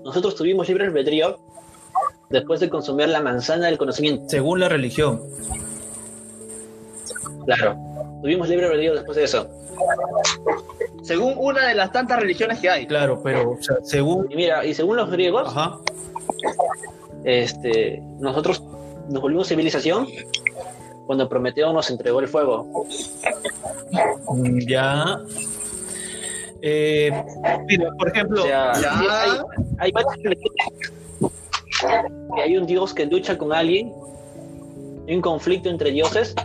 nosotros 0.04 0.36
tuvimos 0.36 0.68
libre 0.68 0.86
albedrío 0.86 1.40
después 2.30 2.60
de 2.60 2.70
consumir 2.70 3.10
la 3.10 3.22
manzana 3.22 3.68
del 3.68 3.78
conocimiento. 3.78 4.26
según 4.30 4.60
la 4.60 4.70
religión, 4.70 5.22
Claro. 7.46 7.76
Tuvimos 8.22 8.48
libre 8.50 8.66
albedrío 8.68 8.94
después 8.94 9.16
de 9.18 9.24
eso. 9.24 9.48
Según 11.04 11.34
una 11.38 11.68
de 11.68 11.74
las 11.74 11.92
tantas 11.92 12.20
religiones 12.20 12.60
que 12.60 12.70
hay. 12.70 12.86
claro, 12.86 13.22
pero 13.24 13.52
o 13.52 13.58
sea, 13.64 13.78
según 13.84 14.28
Y 14.32 14.36
mira, 14.36 14.64
y 14.66 14.74
según 14.74 14.98
los 14.98 15.10
griegos, 15.10 15.48
Ajá. 15.48 15.78
este, 17.24 18.04
nosotros 18.20 18.62
nos 19.10 19.22
volvimos 19.22 19.48
civilización 19.48 20.08
cuando 21.08 21.28
Prometeo 21.28 21.74
nos 21.74 21.90
entregó 21.90 22.20
el 22.20 22.28
fuego. 22.28 22.86
Mm, 24.32 24.60
Ya. 24.68 25.20
Eh, 26.62 27.12
mira, 27.68 27.90
por 27.98 28.10
ejemplo, 28.10 28.44
O 28.44 28.46
sea, 28.46 28.72
hay, 28.74 29.32
hay 29.80 29.92
varias 29.92 30.16
religiones 30.24 30.66
que 32.36 32.42
hay 32.42 32.58
un 32.58 32.66
dios 32.66 32.94
que 32.94 33.06
lucha 33.06 33.38
con 33.38 33.54
alguien, 33.54 33.94
hay 35.08 35.16
un 35.16 35.22
conflicto 35.22 35.70
entre 35.70 35.92
dioses 35.92 36.36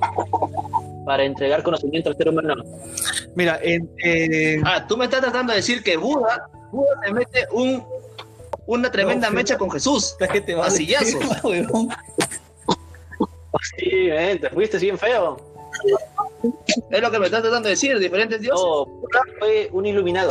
para 1.04 1.24
entregar 1.24 1.62
conocimiento 1.62 2.10
al 2.10 2.16
ser 2.16 2.28
humano. 2.28 2.54
mira, 3.34 3.60
Ah, 4.64 4.86
tú 4.86 4.96
me 4.96 5.06
estás 5.06 5.20
tratando 5.20 5.52
de 5.52 5.56
decir 5.58 5.82
que 5.82 5.96
Buda, 5.96 6.48
Buda 6.70 7.00
se 7.04 7.12
mete 7.12 7.46
un, 7.52 7.84
una 8.66 8.90
tremenda 8.90 9.28
No, 9.28 9.34
mecha 9.36 9.58
con 9.58 9.70
Jesús. 9.70 10.14
¿Sabes 10.18 10.32
qué 10.32 10.40
te 10.40 10.54
va 10.54 10.66
a 10.66 10.70
decir, 10.70 10.94
Vasillazos. 10.98 11.44
huevón? 11.44 11.88
Sí, 13.78 13.88
eh, 13.90 14.38
te 14.40 14.50
fuiste 14.50 14.78
bien 14.78 14.98
feo. 14.98 15.53
Es 16.90 17.00
lo 17.00 17.10
que 17.10 17.18
me 17.18 17.26
estás 17.26 17.42
tratando 17.42 17.68
de 17.68 17.70
decir, 17.74 17.98
diferentes 17.98 18.40
dioses. 18.40 18.64
No, 18.64 18.86
Buda 18.86 19.20
fue 19.38 19.68
un 19.72 19.86
iluminado. 19.86 20.30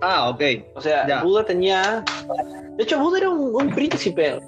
Ah, 0.00 0.30
ok. 0.30 0.40
O 0.74 0.80
sea, 0.80 1.06
Ya. 1.06 1.22
Buda 1.22 1.44
tenía. 1.44 2.04
De 2.76 2.82
hecho, 2.82 2.98
Buda 2.98 3.18
era 3.18 3.30
un, 3.30 3.54
un 3.54 3.70
príncipe. 3.74 4.40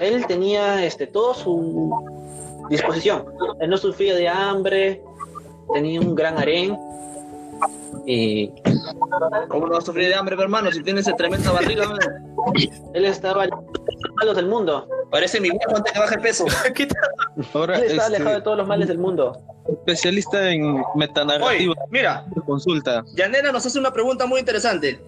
Él 0.00 0.26
tenía 0.26 0.84
este 0.84 1.06
todo 1.06 1.34
su 1.34 1.92
disposición. 2.68 3.24
Él 3.60 3.70
no 3.70 3.76
sufría 3.76 4.14
de 4.14 4.28
hambre, 4.28 5.02
tenía 5.72 6.00
un 6.00 6.14
gran 6.14 6.38
harén. 6.38 6.76
Y 8.06 8.48
¿Cómo 9.48 9.66
no 9.66 9.72
vas 9.74 9.84
a 9.84 9.86
sufrir 9.86 10.08
de 10.08 10.14
hambre, 10.14 10.36
hermano, 10.38 10.70
si 10.72 10.82
tienes 10.82 11.06
esa 11.06 11.16
tremenda 11.16 11.52
barriga? 11.52 11.84
él 12.92 13.04
estaba 13.04 13.46
los 14.04 14.14
males 14.16 14.36
del 14.36 14.46
mundo. 14.46 14.88
Parece 15.10 15.40
mi 15.40 15.50
viejo 15.50 15.76
antes 15.76 15.92
que 15.92 15.98
baje 15.98 16.14
el 16.14 16.20
peso. 16.20 16.44
¿Qué 16.74 16.86
tal? 16.86 17.46
Ahora, 17.52 17.78
este, 17.78 18.00
alejado 18.00 18.34
de 18.36 18.42
todos 18.42 18.56
los 18.56 18.66
males 18.66 18.88
del 18.88 18.98
mundo. 18.98 19.38
especialista 19.68 20.50
en 20.50 20.64
Oye, 20.64 20.84
metanarrativa, 20.94 21.74
mira, 21.90 22.26
consulta. 22.46 23.04
Yanela 23.14 23.52
nos 23.52 23.66
hace 23.66 23.78
una 23.78 23.92
pregunta 23.92 24.26
muy 24.26 24.40
interesante. 24.40 25.00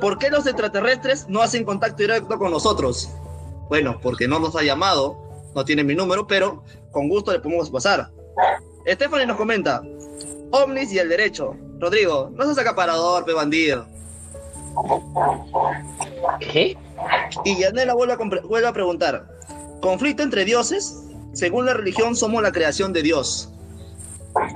¿Por 0.00 0.18
qué 0.18 0.30
los 0.30 0.46
extraterrestres 0.46 1.28
no 1.28 1.42
hacen 1.42 1.64
contacto 1.64 1.96
directo 1.98 2.38
con 2.38 2.50
nosotros? 2.50 3.10
Bueno, 3.68 3.98
porque 4.00 4.28
no 4.28 4.38
nos 4.38 4.54
ha 4.56 4.62
llamado, 4.62 5.16
no 5.54 5.64
tiene 5.64 5.82
mi 5.82 5.94
número, 5.94 6.26
pero 6.26 6.62
con 6.90 7.08
gusto 7.08 7.32
le 7.32 7.40
podemos 7.40 7.70
pasar. 7.70 8.10
Stephanie 8.86 9.26
nos 9.26 9.36
comenta, 9.36 9.82
ovnis 10.50 10.92
y 10.92 10.98
el 10.98 11.08
derecho. 11.08 11.56
Rodrigo, 11.78 12.30
no 12.32 12.44
seas 12.44 12.58
acaparador, 12.58 13.24
pe 13.24 13.32
bandido. 13.32 13.86
¿Qué? 16.40 16.76
Y 17.44 17.58
Yanela 17.60 17.94
vuelve 17.94 18.14
a, 18.14 18.16
vuelve 18.16 18.66
a 18.68 18.72
preguntar, 18.72 19.26
¿conflicto 19.80 20.22
entre 20.22 20.44
dioses? 20.44 21.02
Según 21.32 21.66
la 21.66 21.74
religión 21.74 22.16
somos 22.16 22.42
la 22.42 22.52
creación 22.52 22.92
de 22.92 23.02
Dios. 23.02 23.50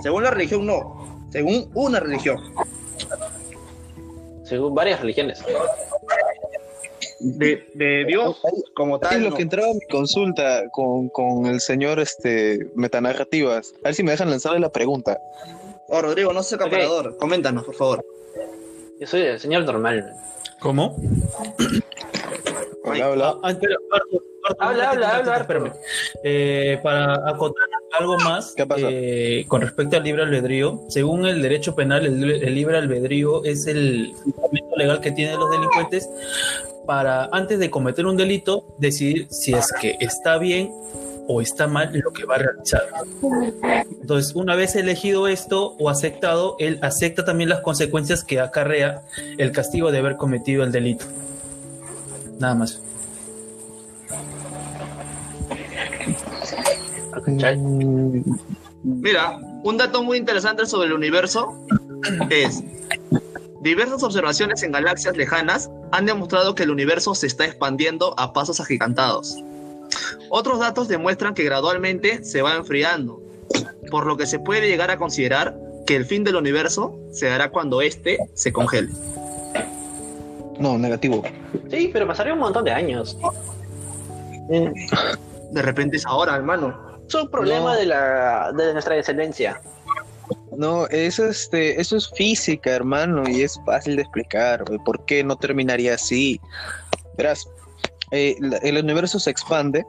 Según 0.02 0.22
la 0.22 0.30
religión 0.30 0.66
no, 0.66 1.26
según 1.30 1.70
una 1.74 2.00
religión. 2.00 2.38
Según 4.44 4.74
varias 4.74 5.00
religiones. 5.00 5.42
De, 7.20 7.68
de 7.74 8.04
Dios 8.04 8.36
como 8.74 8.96
Es 8.96 9.02
tal. 9.02 9.22
lo 9.22 9.30
no. 9.30 9.36
que 9.36 9.42
entraba 9.42 9.70
a 9.70 9.74
mi 9.74 9.80
consulta 9.88 10.68
con, 10.72 11.08
con 11.10 11.46
el 11.46 11.60
señor 11.60 12.00
este 12.00 12.68
metanarrativas. 12.74 13.74
A 13.84 13.88
ver 13.88 13.94
si 13.94 14.02
me 14.02 14.10
dejan 14.10 14.28
lanzarle 14.30 14.58
la 14.58 14.70
pregunta. 14.72 15.18
Oh, 15.88 16.02
Rodrigo, 16.02 16.32
no 16.32 16.42
seas 16.42 16.60
acaparador. 16.60 17.16
Coméntanos, 17.18 17.64
por 17.64 17.74
favor. 17.76 18.04
Yo 18.98 19.06
soy 19.06 19.20
el 19.22 19.38
señor 19.38 19.64
normal. 19.64 20.12
¿Cómo? 20.58 20.96
Hola, 22.84 23.10
hola. 23.10 23.38
Ah, 23.42 23.50
espera, 23.50 23.76
Habla, 24.58 24.90
habla, 24.90 25.06
un 25.06 25.12
ratito, 25.12 25.30
habla, 25.30 25.40
espérame. 25.40 25.72
Eh, 26.24 26.80
para 26.82 27.14
acotar 27.28 27.64
algo 27.98 28.18
más 28.18 28.54
¿Qué 28.56 28.66
pasa? 28.66 28.88
eh, 28.90 29.44
con 29.46 29.60
respecto 29.60 29.96
al 29.96 30.02
libre 30.02 30.22
albedrío, 30.22 30.80
según 30.88 31.26
el 31.26 31.42
derecho 31.42 31.76
penal, 31.76 32.04
el, 32.06 32.42
el 32.42 32.54
libre 32.54 32.76
albedrío 32.78 33.44
es 33.44 33.66
el 33.68 34.12
fundamento 34.24 34.76
legal 34.76 35.00
que 35.00 35.12
tienen 35.12 35.38
los 35.38 35.50
delincuentes 35.50 36.08
para, 36.86 37.26
antes 37.26 37.60
de 37.60 37.70
cometer 37.70 38.04
un 38.06 38.16
delito, 38.16 38.74
decidir 38.78 39.28
si 39.30 39.54
es 39.54 39.72
que 39.80 39.96
está 40.00 40.38
bien 40.38 40.72
o 41.28 41.40
está 41.40 41.68
mal 41.68 41.90
lo 41.92 42.12
que 42.12 42.24
va 42.24 42.34
a 42.34 42.38
realizar. 42.38 42.82
Entonces, 44.00 44.34
una 44.34 44.56
vez 44.56 44.74
elegido 44.74 45.28
esto 45.28 45.76
o 45.78 45.88
aceptado, 45.88 46.56
él 46.58 46.80
acepta 46.82 47.24
también 47.24 47.48
las 47.48 47.60
consecuencias 47.60 48.24
que 48.24 48.40
acarrea 48.40 49.02
el 49.38 49.52
castigo 49.52 49.92
de 49.92 49.98
haber 49.98 50.16
cometido 50.16 50.64
el 50.64 50.72
delito. 50.72 51.04
Nada 52.42 52.56
más. 52.56 52.80
Mm, 57.24 58.20
Mira, 58.82 59.38
un 59.62 59.76
dato 59.76 60.02
muy 60.02 60.18
interesante 60.18 60.66
sobre 60.66 60.88
el 60.88 60.92
universo 60.92 61.56
es 62.30 62.64
diversas 63.60 64.02
observaciones 64.02 64.64
en 64.64 64.72
galaxias 64.72 65.16
lejanas 65.16 65.70
han 65.92 66.04
demostrado 66.04 66.56
que 66.56 66.64
el 66.64 66.70
universo 66.70 67.14
se 67.14 67.28
está 67.28 67.44
expandiendo 67.44 68.12
a 68.18 68.32
pasos 68.32 68.58
agigantados. 68.58 69.36
Otros 70.28 70.58
datos 70.58 70.88
demuestran 70.88 71.34
que 71.34 71.44
gradualmente 71.44 72.24
se 72.24 72.42
va 72.42 72.56
enfriando, 72.56 73.22
por 73.88 74.04
lo 74.04 74.16
que 74.16 74.26
se 74.26 74.40
puede 74.40 74.66
llegar 74.66 74.90
a 74.90 74.96
considerar 74.96 75.56
que 75.86 75.94
el 75.94 76.06
fin 76.06 76.24
del 76.24 76.34
universo 76.34 76.98
se 77.12 77.26
dará 77.26 77.50
cuando 77.50 77.82
éste 77.82 78.18
se 78.34 78.52
congele. 78.52 78.90
No, 80.62 80.78
negativo. 80.78 81.22
Sí, 81.70 81.90
pero 81.92 82.06
pasaría 82.06 82.32
un 82.32 82.38
montón 82.38 82.64
de 82.64 82.70
años. 82.70 83.16
Mm, 84.48 84.72
De 85.52 85.62
repente 85.62 85.96
es 85.96 86.06
ahora, 86.06 86.36
hermano. 86.36 86.98
Es 87.06 87.14
un 87.14 87.28
problema 87.30 87.72
No. 87.74 87.78
de, 87.78 87.86
la, 87.86 88.52
de 88.56 88.72
nuestra 88.72 88.94
descendencia. 88.94 89.60
No, 90.56 90.86
eso, 90.86 91.26
este, 91.26 91.80
eso 91.80 91.96
es 91.96 92.08
física, 92.10 92.70
hermano, 92.70 93.28
y 93.28 93.42
es 93.42 93.58
fácil 93.66 93.96
de 93.96 94.02
explicar. 94.02 94.64
¿Por 94.84 95.04
qué 95.04 95.24
no 95.24 95.36
terminaría 95.36 95.94
así? 95.94 96.40
Verás, 97.18 97.46
eh, 98.12 98.36
el 98.62 98.78
universo 98.78 99.18
se 99.18 99.30
expande 99.30 99.84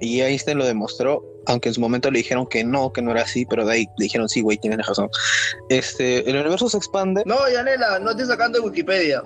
y 0.00 0.20
Einstein 0.20 0.58
lo 0.58 0.66
demostró, 0.66 1.24
aunque 1.46 1.68
en 1.70 1.74
su 1.74 1.80
momento 1.80 2.10
le 2.10 2.18
dijeron 2.18 2.46
que 2.46 2.62
no, 2.64 2.92
que 2.92 3.00
no 3.02 3.12
era 3.12 3.22
así, 3.22 3.46
pero 3.46 3.64
de 3.64 3.72
ahí 3.72 3.86
le 3.96 4.04
dijeron 4.04 4.28
sí, 4.28 4.42
güey, 4.42 4.58
tienes 4.58 4.86
razón. 4.86 5.08
Este, 5.68 6.28
el 6.28 6.36
universo 6.36 6.68
se 6.68 6.76
expande. 6.76 7.22
No, 7.24 7.36
Yanela, 7.50 7.98
no 7.98 8.10
estoy 8.10 8.26
sacando 8.26 8.58
de 8.60 8.66
Wikipedia. 8.66 9.22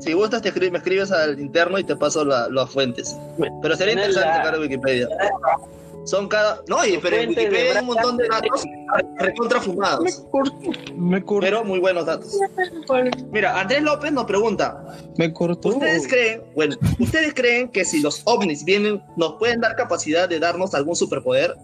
Si 0.00 0.12
gustas, 0.12 0.42
te 0.42 0.52
escri- 0.52 0.70
me 0.70 0.78
escribes 0.78 1.12
al 1.12 1.38
interno 1.38 1.78
y 1.78 1.84
te 1.84 1.94
paso 1.94 2.24
la- 2.24 2.48
las 2.48 2.70
fuentes. 2.70 3.16
Pero 3.62 3.76
sería 3.76 3.94
interesante 3.94 4.28
sacar 4.36 4.54
de 4.54 4.60
Wikipedia. 4.60 5.08
Son 6.04 6.26
cada. 6.28 6.62
No, 6.66 6.84
y- 6.86 6.96
pero 6.98 7.16
en 7.16 7.28
Wikipedia 7.28 7.72
hay 7.74 7.78
un 7.80 7.86
montón 7.86 8.16
de 8.16 8.26
datos 8.28 8.64
recontra 9.18 9.60
fumados. 9.60 10.02
Me 10.04 10.30
cortó, 10.30 10.54
me 10.96 11.22
cortó, 11.24 11.40
Pero 11.46 11.62
muy 11.64 11.78
buenos 11.78 12.06
datos. 12.06 12.38
Mira, 13.30 13.60
Andrés 13.60 13.82
López 13.82 14.10
nos 14.10 14.24
pregunta: 14.24 14.82
me 15.18 15.30
cortó. 15.32 15.68
¿Ustedes 15.68 16.08
creen, 16.08 16.42
bueno, 16.54 16.76
¿ustedes 16.98 17.34
creen 17.34 17.68
que 17.68 17.84
si 17.84 18.00
los 18.00 18.22
ovnis 18.24 18.64
vienen, 18.64 19.02
nos 19.16 19.34
pueden 19.34 19.60
dar 19.60 19.76
capacidad 19.76 20.26
de 20.28 20.40
darnos 20.40 20.74
algún 20.74 20.96
superpoder? 20.96 21.54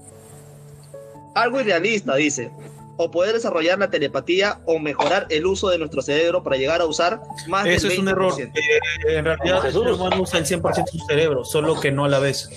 Algo 1.35 1.61
irrealista, 1.61 2.15
dice. 2.17 2.51
O 2.99 3.11
poder 3.11 3.35
desarrollar 3.35 3.79
la 3.79 3.91
telepatía 3.91 4.61
o 4.65 4.79
mejorar 4.79 5.27
el 5.31 5.45
uso 5.47 5.69
de 5.69 5.79
nuestro 5.79 6.01
cerebro 6.03 6.43
para 6.43 6.57
llegar 6.57 6.81
a 6.81 6.87
usar 6.87 7.21
más 7.47 7.65
del 7.65 7.75
Eso 7.75 7.89
es 7.89 7.99
un 7.99 8.09
error. 8.09 8.33
20%. 8.33 8.53
Eh, 8.57 9.19
en 9.19 9.25
realidad, 9.25 9.67
el 9.67 9.73
ser 9.73 9.83
humano 9.83 10.23
usa 10.23 10.39
el 10.39 10.47
100% 10.47 10.85
de 10.85 10.99
su 10.99 10.99
cerebro, 11.07 11.45
solo 11.45 11.79
que 11.79 11.93
no 11.93 12.05
a 12.07 12.09
la 12.09 12.19
vez. 12.21 12.49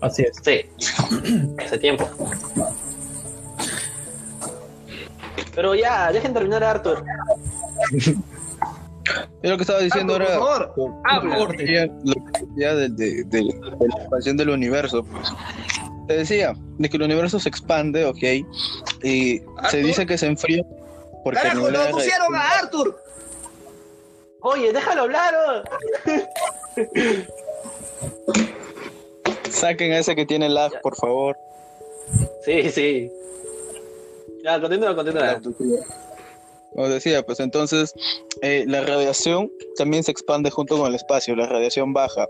Así 0.00 0.22
es. 0.22 0.32
Sí, 0.42 0.64
hace 1.62 1.78
tiempo. 1.78 2.08
Pero 5.54 5.74
ya, 5.74 6.10
dejen 6.12 6.32
terminar 6.32 6.62
a 6.64 6.70
Arthur. 6.70 7.04
Yo 9.42 9.50
lo 9.50 9.56
que 9.56 9.62
estaba 9.62 9.80
diciendo 9.80 10.14
Arthur, 10.14 10.28
era. 10.30 10.38
por 10.38 10.74
favor, 10.74 11.02
habla. 11.04 11.38
Lo 11.38 11.48
que 11.48 11.56
decía- 11.58 11.86
lo 12.04 12.14
que 12.14 12.40
decía 12.46 12.74
de, 12.74 12.88
de- 12.90 13.24
de- 13.24 13.42
de 13.42 13.88
la 13.88 13.96
expansión 14.02 14.36
del 14.36 14.50
universo. 14.50 15.04
Te 16.10 16.16
decía 16.16 16.54
de 16.78 16.88
que 16.88 16.96
el 16.96 17.04
universo 17.04 17.38
se 17.38 17.48
expande, 17.48 18.04
ok, 18.04 18.18
y 19.04 19.40
se 19.70 19.76
dice 19.76 20.04
que 20.06 20.18
se 20.18 20.26
enfría 20.26 20.64
porque 21.22 21.38
el 21.38 21.46
Carajo, 21.50 21.68
nivel 21.68 21.86
de 21.86 21.92
pusieron 21.92 22.34
a 22.34 22.48
Arthur. 22.58 23.00
Oye, 24.40 24.72
déjalo 24.72 25.02
hablar. 25.02 25.34
oh. 25.36 25.62
Saquen 29.50 29.92
a 29.92 30.00
ese 30.00 30.16
que 30.16 30.26
tiene 30.26 30.48
lag, 30.48 30.80
por 30.80 30.96
favor. 30.96 31.36
Sí, 32.44 32.68
sí. 32.72 33.08
Ya, 34.42 34.60
continúa, 34.60 34.96
continúa. 34.96 35.40
Como 36.74 36.88
decía, 36.88 37.24
pues 37.24 37.38
entonces 37.38 37.94
eh, 38.42 38.64
la 38.66 38.80
radiación 38.80 39.48
también 39.76 40.02
se 40.02 40.10
expande 40.10 40.50
junto 40.50 40.76
con 40.76 40.88
el 40.88 40.96
espacio, 40.96 41.36
la 41.36 41.46
radiación 41.46 41.92
baja. 41.92 42.26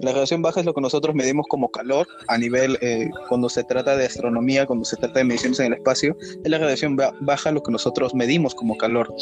La 0.00 0.12
radiación 0.12 0.42
baja 0.42 0.60
es 0.60 0.66
lo 0.66 0.74
que 0.74 0.80
nosotros 0.82 1.14
medimos 1.14 1.46
como 1.48 1.70
calor 1.70 2.06
a 2.28 2.36
nivel, 2.36 2.76
eh, 2.82 3.08
cuando 3.28 3.48
se 3.48 3.64
trata 3.64 3.96
de 3.96 4.04
astronomía, 4.04 4.66
cuando 4.66 4.84
se 4.84 4.96
trata 4.96 5.20
de 5.20 5.24
mediciones 5.24 5.58
en 5.60 5.66
el 5.66 5.72
espacio, 5.74 6.16
es 6.44 6.50
la 6.50 6.58
radiación 6.58 6.96
ba- 6.96 7.14
baja 7.20 7.50
lo 7.50 7.62
que 7.62 7.72
nosotros 7.72 8.14
medimos 8.14 8.54
como 8.54 8.76
calor. 8.76 9.14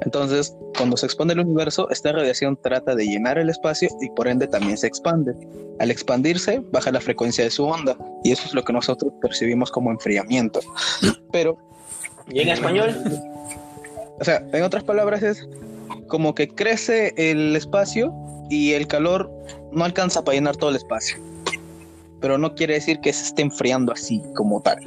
Entonces, 0.00 0.56
cuando 0.78 0.96
se 0.96 1.04
expande 1.06 1.34
el 1.34 1.40
universo, 1.40 1.90
esta 1.90 2.12
radiación 2.12 2.58
trata 2.62 2.94
de 2.94 3.04
llenar 3.06 3.38
el 3.38 3.50
espacio 3.50 3.88
y 4.00 4.08
por 4.10 4.26
ende 4.26 4.46
también 4.46 4.78
se 4.78 4.86
expande. 4.86 5.34
Al 5.78 5.90
expandirse, 5.90 6.62
baja 6.72 6.90
la 6.90 7.00
frecuencia 7.02 7.44
de 7.44 7.50
su 7.50 7.64
onda 7.64 7.96
y 8.22 8.32
eso 8.32 8.44
es 8.46 8.54
lo 8.54 8.64
que 8.64 8.72
nosotros 8.72 9.12
percibimos 9.20 9.70
como 9.70 9.90
enfriamiento. 9.90 10.60
Pero 11.32 11.58
¿Y 12.30 12.40
en 12.40 12.48
español? 12.48 12.96
o 14.20 14.24
sea, 14.24 14.42
en 14.54 14.62
otras 14.62 14.84
palabras 14.84 15.22
es 15.22 15.46
como 16.08 16.34
que 16.34 16.48
crece 16.48 17.12
el 17.16 17.54
espacio 17.56 18.12
y 18.48 18.72
el 18.72 18.86
calor 18.86 19.30
no 19.74 19.84
alcanza 19.84 20.22
para 20.24 20.36
llenar 20.36 20.56
todo 20.56 20.70
el 20.70 20.76
espacio. 20.76 21.18
Pero 22.20 22.38
no 22.38 22.54
quiere 22.54 22.74
decir 22.74 23.00
que 23.00 23.12
se 23.12 23.24
esté 23.24 23.42
enfriando 23.42 23.92
así 23.92 24.22
como 24.34 24.60
tal. 24.60 24.78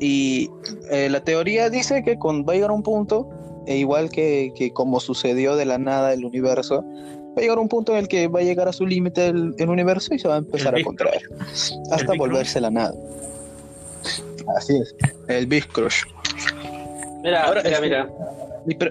Y 0.00 0.50
eh, 0.90 1.08
la 1.08 1.20
teoría 1.20 1.70
dice 1.70 2.02
que 2.04 2.18
con, 2.18 2.44
va 2.44 2.52
a 2.52 2.56
llegar 2.56 2.70
un 2.70 2.82
punto, 2.82 3.28
e 3.66 3.76
igual 3.78 4.10
que, 4.10 4.52
que 4.54 4.70
como 4.72 5.00
sucedió 5.00 5.56
de 5.56 5.64
la 5.64 5.78
nada 5.78 6.12
el 6.12 6.24
universo, 6.24 6.84
va 6.84 7.34
a 7.38 7.40
llegar 7.40 7.58
un 7.58 7.68
punto 7.68 7.92
en 7.92 7.98
el 7.98 8.08
que 8.08 8.28
va 8.28 8.40
a 8.40 8.42
llegar 8.42 8.68
a 8.68 8.72
su 8.72 8.86
límite 8.86 9.26
el, 9.28 9.54
el 9.58 9.68
universo 9.68 10.14
y 10.14 10.18
se 10.18 10.28
va 10.28 10.34
a 10.34 10.38
empezar 10.38 10.74
El 10.74 10.82
a 10.82 10.84
contraer. 10.84 11.22
Hasta 11.90 12.12
volverse 12.18 12.60
la 12.60 12.70
nada. 12.70 12.94
Así 14.56 14.76
es. 14.76 14.94
El 15.28 15.46
Big 15.46 15.66
Crush. 15.68 16.02
Mira, 17.22 17.44
Ahora, 17.44 17.62
mira, 17.64 17.76
este- 17.76 17.82
mira. 17.86 18.08
Pero- 18.74 18.90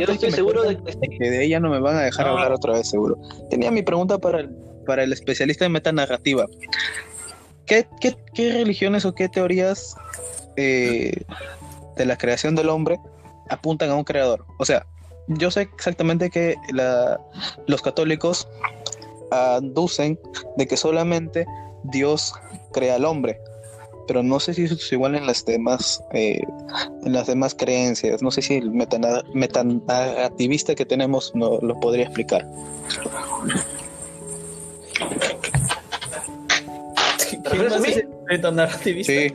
Yo 0.00 0.12
estoy 0.14 0.30
seguro 0.36 0.62
de 0.62 0.76
que 0.76 1.18
que 1.18 1.30
de 1.30 1.44
ella 1.44 1.60
no 1.60 1.70
me 1.70 1.80
van 1.80 1.96
a 1.96 2.02
dejar 2.02 2.26
No. 2.26 2.32
hablar 2.32 2.52
otra 2.52 2.74
vez, 2.74 2.88
seguro. 2.88 3.16
Tenía 3.50 3.70
mi 3.70 3.82
pregunta 3.82 4.18
para 4.18 4.40
el, 4.40 4.50
para 4.86 5.02
el 5.04 5.12
especialista 5.12 5.64
en 5.64 5.72
metanarrativa. 5.72 6.46
¿Qué, 7.66 7.86
qué, 8.00 8.16
qué 8.34 8.52
religiones 8.52 9.04
o 9.06 9.14
qué 9.14 9.28
teorías 9.28 9.96
eh, 10.56 11.12
de 11.96 12.04
la 12.06 12.16
creación 12.18 12.54
del 12.54 12.68
hombre 12.68 12.98
apuntan 13.48 13.90
a 13.90 13.94
un 13.94 14.04
creador? 14.04 14.44
O 14.58 14.64
sea, 14.66 14.86
yo 15.28 15.50
sé 15.50 15.62
exactamente 15.62 16.28
que 16.28 16.56
la- 16.72 17.18
los 17.66 17.80
católicos 17.80 18.46
aducen 19.30 20.18
de 20.56 20.66
que 20.66 20.76
solamente 20.76 21.46
Dios 21.84 22.32
crea 22.72 22.96
al 22.96 23.04
hombre, 23.04 23.38
pero 24.06 24.22
no 24.22 24.38
sé 24.40 24.54
si 24.54 24.64
eso 24.64 24.74
es 24.74 24.92
igual 24.92 25.14
en 25.14 25.26
las 25.26 25.44
demás 25.44 26.02
eh, 26.12 26.40
en 27.04 27.12
las 27.12 27.26
demás 27.26 27.54
creencias. 27.54 28.22
No 28.22 28.30
sé 28.30 28.42
si 28.42 28.54
el 28.54 28.70
metana- 28.70 29.22
metanarrativista 29.34 30.74
que 30.74 30.84
tenemos 30.86 31.32
no, 31.34 31.58
lo 31.60 31.78
podría 31.80 32.04
explicar. 32.04 32.46
¿Te 37.42 37.48
refieres 37.50 37.72
a 37.74 37.78
mí? 37.78 37.88
es 37.88 37.96
el 37.98 38.08
metanarrativista? 38.28 39.12
Sí. 39.12 39.34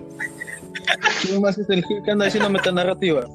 ¿Quién 1.21 1.41
más 1.41 1.57
es 1.57 1.69
el 1.69 1.83
que 1.85 2.11
anda 2.11 2.25
diciendo 2.25 2.49
metanarrativa? 2.49 3.27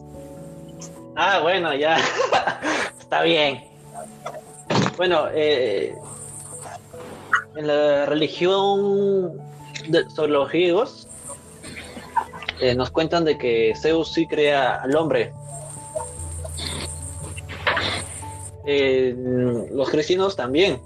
Ah, 1.16 1.40
bueno, 1.42 1.74
ya. 1.74 1.96
Está 3.00 3.22
bien. 3.22 3.60
Bueno, 4.96 5.26
eh, 5.32 5.94
en 7.56 7.66
la 7.66 8.06
religión 8.06 9.36
de- 9.88 10.08
sobre 10.10 10.32
los 10.32 10.48
griegos 10.50 11.03
eh, 12.60 12.74
nos 12.74 12.90
cuentan 12.90 13.24
de 13.24 13.36
que 13.38 13.74
Zeus 13.80 14.12
sí 14.12 14.26
crea 14.26 14.76
al 14.76 14.94
hombre. 14.96 15.32
Eh, 18.66 19.14
los 19.72 19.90
cristianos 19.90 20.36
también. 20.36 20.78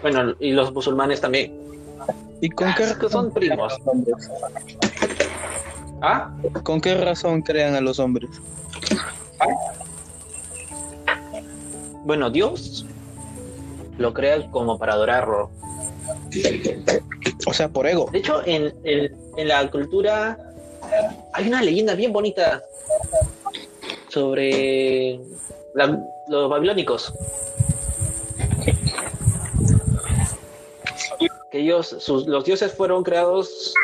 Bueno, 0.00 0.34
y 0.40 0.52
los 0.52 0.72
musulmanes 0.72 1.20
también. 1.20 1.54
¿Y 2.40 2.48
con 2.50 2.72
qué, 2.74 2.84
Es 2.84 2.94
que 2.96 3.08
son 3.08 3.32
primos. 3.32 3.74
¿Ah? 6.00 6.30
con 6.64 6.80
qué 6.80 6.94
razón 6.96 7.42
crean 7.42 7.76
a 7.76 7.80
los 7.80 8.00
hombres? 8.00 8.28
Bueno, 12.04 12.30
Dios 12.30 12.84
lo 13.98 14.12
crea 14.12 14.50
como 14.50 14.78
para 14.78 14.94
adorarlo. 14.94 15.50
O 17.46 17.52
sea, 17.52 17.68
por 17.68 17.86
ego. 17.86 18.08
De 18.10 18.18
hecho, 18.18 18.42
en, 18.44 18.74
en- 18.82 19.14
en 19.36 19.48
la 19.48 19.70
cultura 19.70 20.38
hay 21.32 21.48
una 21.48 21.62
leyenda 21.62 21.94
bien 21.94 22.12
bonita 22.12 22.62
sobre 24.08 25.20
la- 25.74 25.98
los 26.28 26.50
babilónicos. 26.50 27.12
Que 31.50 31.58
ellos, 31.60 31.96
sus, 31.98 32.26
los 32.26 32.44
dioses 32.44 32.72
fueron 32.72 33.02
creados. 33.02 33.74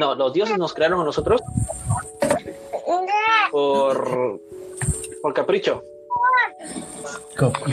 No, 0.00 0.14
los 0.14 0.32
dioses 0.32 0.58
nos 0.58 0.74
crearon 0.74 1.00
a 1.00 1.04
nosotros 1.04 1.40
por, 3.50 4.40
por 5.22 5.34
capricho. 5.34 5.82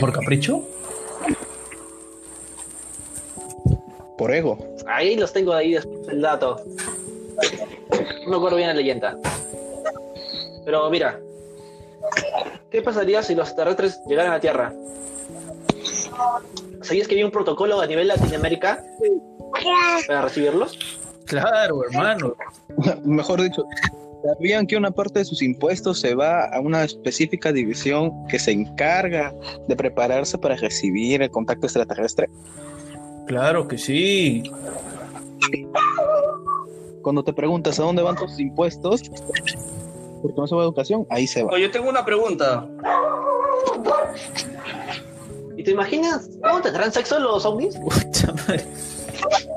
¿Por 0.00 0.12
capricho? 0.12 0.62
Por 4.16 4.32
ego. 4.32 4.58
Ahí 4.86 5.16
los 5.16 5.32
tengo 5.32 5.52
ahí 5.52 5.72
después 5.74 6.08
el 6.08 6.20
dato. 6.22 6.62
No 8.24 8.30
me 8.30 8.36
acuerdo 8.36 8.56
bien 8.56 8.68
la 8.68 8.74
leyenda. 8.74 9.16
Pero 10.64 10.90
mira, 10.90 11.20
¿qué 12.70 12.82
pasaría 12.82 13.22
si 13.22 13.34
los 13.34 13.48
extraterrestres 13.48 14.00
llegaran 14.06 14.32
a 14.32 14.34
la 14.36 14.40
Tierra? 14.40 14.72
¿Sabías 16.82 17.08
que 17.08 17.14
había 17.14 17.26
un 17.26 17.32
protocolo 17.32 17.80
a 17.80 17.86
nivel 17.86 18.08
Latinoamérica 18.08 18.84
para 20.06 20.22
recibirlos? 20.22 20.78
Claro, 21.26 21.82
hermano. 21.84 22.34
Mejor 23.04 23.42
dicho, 23.42 23.64
¿sabían 24.24 24.66
que 24.66 24.76
una 24.76 24.90
parte 24.90 25.20
de 25.20 25.24
sus 25.24 25.42
impuestos 25.42 26.00
se 26.00 26.14
va 26.14 26.44
a 26.46 26.60
una 26.60 26.84
específica 26.84 27.52
división 27.52 28.12
que 28.28 28.38
se 28.38 28.52
encarga 28.52 29.34
de 29.68 29.76
prepararse 29.76 30.38
para 30.38 30.56
recibir 30.56 31.22
el 31.22 31.30
contacto 31.30 31.66
extraterrestre? 31.66 32.28
Claro 33.26 33.66
que 33.66 33.78
sí. 33.78 34.44
Cuando 37.06 37.22
te 37.22 37.32
preguntas 37.32 37.78
a 37.78 37.84
dónde 37.84 38.02
van 38.02 38.16
tus 38.16 38.36
impuestos, 38.40 39.00
porque 40.22 40.40
no 40.40 40.48
se 40.48 40.56
va 40.56 40.62
a 40.62 40.64
educación, 40.64 41.06
ahí 41.08 41.28
se 41.28 41.44
va. 41.44 41.52
Oye, 41.52 41.62
yo 41.62 41.70
tengo 41.70 41.88
una 41.88 42.04
pregunta. 42.04 42.66
¿Y 45.56 45.62
te 45.62 45.70
imaginas 45.70 46.28
cómo 46.42 46.60
tendrán 46.62 46.90
sexo 46.92 47.20
los 47.20 47.44
madre. 47.44 48.64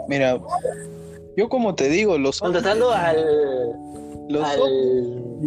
Mira, 0.08 0.40
yo 1.36 1.50
como 1.50 1.74
te 1.74 1.90
digo, 1.90 2.20
los 2.20 2.40
Contestando 2.40 2.92
al, 2.92 3.18
los 4.30 4.44
al 4.44 4.60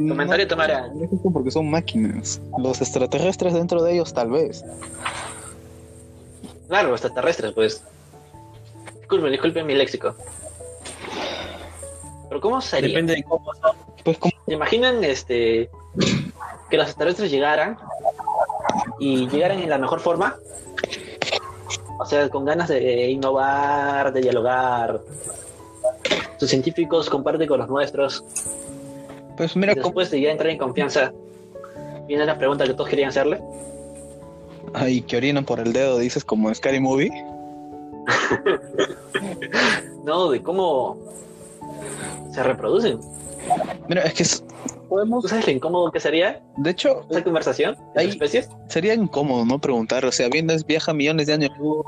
comentario 0.09 0.49
Tamara. 0.49 0.89
No 0.89 1.05
esto 1.05 1.31
porque 1.33 1.53
son 1.53 1.71
máquinas. 1.71 2.41
Los 2.59 2.81
extraterrestres 2.81 3.55
dentro 3.55 3.81
de 3.81 3.93
ellos, 3.93 4.13
tal 4.13 4.29
vez. 4.29 4.65
Claro, 6.67 6.91
extraterrestres, 6.91 7.53
pues. 7.53 7.81
Disculpen, 8.99 9.31
disculpen 9.31 9.67
mi 9.69 9.77
léxico. 9.77 10.17
Pero 12.33 12.41
¿cómo 12.41 12.63
sería? 12.63 12.89
Depende 12.89 13.17
de 13.17 13.23
cómo. 13.25 13.45
Pues 14.03 14.17
como 14.17 14.33
¿Se 14.47 14.55
imaginan 14.55 15.05
este 15.05 15.69
que 16.71 16.79
los 16.79 16.87
extraterrestres 16.87 17.31
llegaran 17.31 17.77
y 18.99 19.29
llegaran 19.29 19.59
en 19.59 19.69
la 19.69 19.77
mejor 19.77 20.01
forma? 20.01 20.37
O 21.99 22.07
sea, 22.07 22.31
con 22.31 22.47
ganas 22.47 22.71
de 22.71 23.11
innovar, 23.11 24.15
de 24.15 24.23
dialogar. 24.23 25.03
Sus 26.39 26.49
científicos 26.49 27.11
comparten 27.11 27.47
con 27.47 27.61
los 27.61 27.69
nuestros. 27.69 28.25
pues 29.37 29.55
mira, 29.55 29.75
después 29.75 30.11
de 30.11 30.23
ya 30.23 30.31
entrar 30.31 30.49
en 30.49 30.57
confianza, 30.57 31.13
viene 32.09 32.25
la 32.25 32.39
pregunta 32.39 32.65
que 32.65 32.73
todos 32.73 32.89
querían 32.89 33.11
hacerle. 33.11 33.43
ay, 34.73 35.03
que 35.03 35.19
orinan 35.19 35.45
por 35.45 35.61
el 35.61 35.75
dedo, 35.75 35.99
dices 35.99 36.25
como 36.25 36.53
Scary 36.55 36.81
Movie. 36.81 37.11
No, 40.03 40.31
de 40.31 40.43
cómo 40.43 40.99
se 42.33 42.43
reproducen. 42.43 43.01
Mira, 43.89 44.03
es 44.03 44.15
que 44.15 44.23
es- 44.23 44.45
podemos, 44.89 45.23
¿Tú 45.23 45.29
sabes 45.29 45.47
lo 45.47 45.53
incómodo 45.53 45.91
que 45.91 46.01
sería 46.01 46.43
de 46.59 46.71
hecho, 46.71 47.07
esa 47.11 47.25
conversación 47.25 47.77
de 47.95 48.01
Ahí- 48.03 48.09
especies? 48.11 48.49
sería 48.69 48.95
incómodo, 48.95 49.45
¿no? 49.45 49.59
Preguntar, 49.59 50.05
o 50.05 50.13
sea, 50.13 50.29
vienes, 50.29 50.67
viaja 50.67 50.93
millones 50.93 51.27
de 51.27 51.33
años 51.35 51.51
luz, 51.59 51.85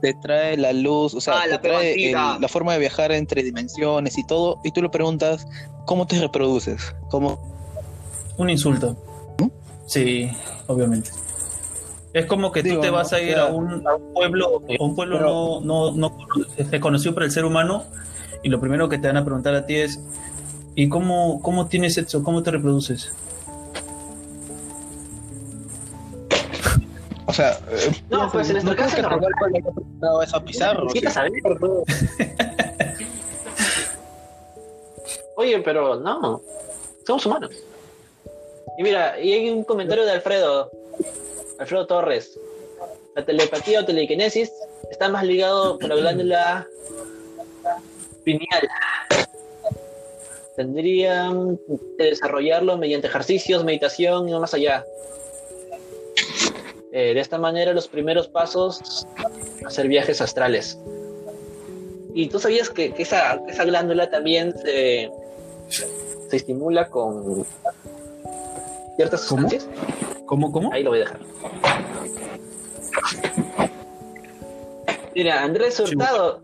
te 0.00 0.14
trae 0.14 0.56
la 0.56 0.72
luz, 0.72 1.14
o 1.14 1.20
sea, 1.20 1.34
Ah, 1.38 1.42
te 1.44 1.50
la 1.50 1.60
trae 1.60 2.10
el- 2.10 2.12
la 2.12 2.48
forma 2.48 2.72
de 2.74 2.78
viajar 2.78 3.12
entre 3.12 3.42
dimensiones 3.42 4.16
y 4.18 4.26
todo, 4.26 4.58
y 4.64 4.70
tú 4.72 4.82
le 4.82 4.88
preguntas, 4.88 5.46
¿cómo 5.86 6.06
te 6.06 6.18
reproduces? 6.18 6.94
¿Cómo? 7.10 7.38
Un 8.36 8.50
insulto. 8.50 8.96
Sí, 9.86 10.30
obviamente. 10.66 11.10
Es 12.14 12.26
como 12.26 12.52
que 12.52 12.62
Digo, 12.62 12.76
tú 12.76 12.80
te 12.82 12.90
vas 12.90 13.10
¿no? 13.12 13.18
a 13.18 13.20
ir 13.20 13.32
O 13.32 13.34
sea, 13.34 13.44
a, 13.44 13.52
un, 13.52 13.86
a 13.86 13.94
un 13.96 14.12
pueblo, 14.14 14.62
a 14.78 14.82
un 14.82 14.94
pueblo 14.96 15.18
pero- 15.18 15.60
no, 15.62 15.90
no, 15.90 16.08
no 16.10 16.16
reconocido 16.70 17.12
por 17.12 17.22
el 17.24 17.30
ser 17.30 17.44
humano, 17.44 17.84
y 18.44 18.48
lo 18.50 18.60
primero 18.60 18.88
que 18.88 18.98
te 18.98 19.06
van 19.08 19.16
a 19.16 19.24
preguntar 19.24 19.54
a 19.54 19.66
ti 19.66 19.76
es 19.76 19.98
¿y 20.74 20.88
cómo, 20.88 21.40
cómo 21.42 21.66
tienes 21.66 21.94
sexo? 21.94 22.22
¿Cómo 22.22 22.42
te 22.42 22.50
reproduces? 22.52 23.10
O 27.26 27.32
sea, 27.32 27.58
eh, 27.70 27.90
No, 28.10 28.30
pues 28.30 28.48
en 28.48 28.52
nuestro 28.54 28.74
creo 28.74 28.84
caso 28.86 28.96
que 28.96 29.02
no. 29.02 29.08
tal 29.08 29.32
cual 29.38 29.52
le 29.52 29.58
haya 29.58 29.70
preguntado 29.70 30.22
eso 30.22 30.36
a 30.36 30.44
Pizarro. 30.44 30.88
sea, 30.90 31.10
saber. 31.10 31.32
Oye, 35.36 35.58
pero 35.60 35.96
no, 35.96 36.40
somos 37.06 37.26
humanos. 37.26 37.50
Y 38.78 38.82
mira, 38.82 39.18
y 39.20 39.32
hay 39.32 39.50
un 39.50 39.64
comentario 39.64 40.04
de 40.04 40.12
Alfredo, 40.12 40.70
Alfredo 41.58 41.86
Torres. 41.86 42.38
La 43.16 43.24
telepatía 43.24 43.80
o 43.80 43.84
telequinesis 43.84 44.52
está 44.90 45.08
más 45.08 45.24
ligado 45.24 45.78
con 45.78 45.88
la 45.88 45.94
glándula 45.96 46.68
pineal. 48.24 48.68
Tendrían 50.56 51.58
que 51.98 52.04
desarrollarlo 52.04 52.78
mediante 52.78 53.08
ejercicios, 53.08 53.64
meditación 53.64 54.28
y 54.28 54.32
no 54.32 54.40
más 54.40 54.54
allá. 54.54 54.84
Eh, 56.92 57.12
de 57.12 57.20
esta 57.20 57.38
manera, 57.38 57.72
los 57.72 57.88
primeros 57.88 58.28
pasos, 58.28 59.04
hacer 59.66 59.88
viajes 59.88 60.20
astrales. 60.20 60.78
¿Y 62.14 62.28
tú 62.28 62.38
sabías 62.38 62.70
que, 62.70 62.92
que 62.92 63.02
esa, 63.02 63.36
glándula 63.64 64.08
también 64.08 64.56
se, 64.56 65.10
se 65.68 66.36
estimula 66.36 66.88
con 66.88 67.44
ciertas 68.94 69.22
sustancias? 69.22 69.68
¿Cómo, 70.26 70.52
cómo? 70.52 70.72
Ahí 70.72 70.84
lo 70.84 70.90
voy 70.90 71.00
a 71.00 71.04
dejar. 71.04 71.20
Mira, 75.14 75.42
Andrés 75.42 75.78
Hurtado, 75.80 76.42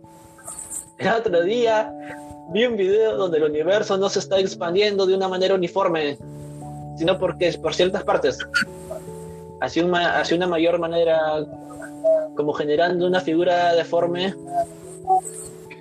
el 1.01 1.09
otro 1.09 1.43
día 1.43 1.93
vi 2.51 2.67
un 2.67 2.77
video 2.77 3.17
donde 3.17 3.39
el 3.39 3.45
universo 3.45 3.97
no 3.97 4.09
se 4.09 4.19
está 4.19 4.39
expandiendo 4.39 5.07
de 5.07 5.15
una 5.15 5.29
manera 5.29 5.55
uniforme, 5.55 6.19
sino 6.97 7.19
porque 7.19 7.49
es 7.49 7.57
por 7.57 7.75
ciertas 7.75 8.03
partes, 8.05 8.39
hacia 9.61 9.85
una 9.85 10.47
mayor 10.47 10.79
manera, 10.79 11.19
como 12.37 12.53
generando 12.53 13.07
una 13.07 13.21
figura 13.21 13.75
deforme, 13.75 14.35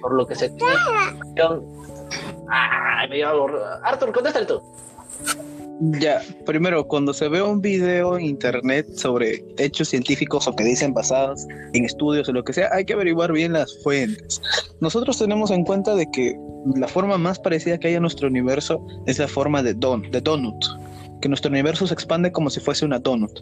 por 0.02 0.14
lo 0.14 0.26
que 0.26 0.36
se... 0.36 0.54
Ay, 2.52 3.10
me 3.10 3.20
iba 3.20 3.30
a 3.30 3.34
borrar. 3.34 3.80
Arthur, 3.84 4.12
contéstale 4.12 4.46
tú. 4.46 4.62
Ya, 5.82 6.22
primero, 6.46 6.86
cuando 6.86 7.14
se 7.14 7.30
ve 7.30 7.42
un 7.42 7.62
video 7.62 8.18
en 8.18 8.26
internet 8.26 8.86
sobre 8.96 9.46
hechos 9.58 9.88
científicos 9.88 10.46
o 10.46 10.54
que 10.54 10.66
dicen 10.66 10.94
basados 10.94 11.48
en 11.72 11.86
estudios 11.86 12.28
o 12.28 12.34
lo 12.34 12.44
que 12.44 12.52
sea, 12.52 12.70
hay 12.74 12.84
que 12.84 12.92
averiguar 12.92 13.32
bien 13.32 13.54
las 13.54 13.82
fuentes. 13.82 14.42
Nosotros 14.82 15.18
tenemos 15.18 15.52
en 15.52 15.64
cuenta 15.64 15.96
de 15.96 16.06
que 16.12 16.38
la 16.76 16.90
forma 16.90 17.18
más 17.18 17.40
parecida 17.40 17.78
que 17.78 17.88
hay 17.88 17.96
a 17.96 18.02
nuestro 18.02 18.28
universo 18.28 18.86
es 19.06 19.20
la 19.20 19.30
forma 19.30 19.64
de 19.64 19.74
don, 19.74 20.02
de 20.12 20.20
donut, 20.20 20.66
que 21.22 21.30
nuestro 21.30 21.50
universo 21.50 21.88
se 21.88 21.94
expande 21.94 22.34
como 22.34 22.50
si 22.50 22.60
fuese 22.60 22.84
una 22.84 23.00
donut. 23.00 23.40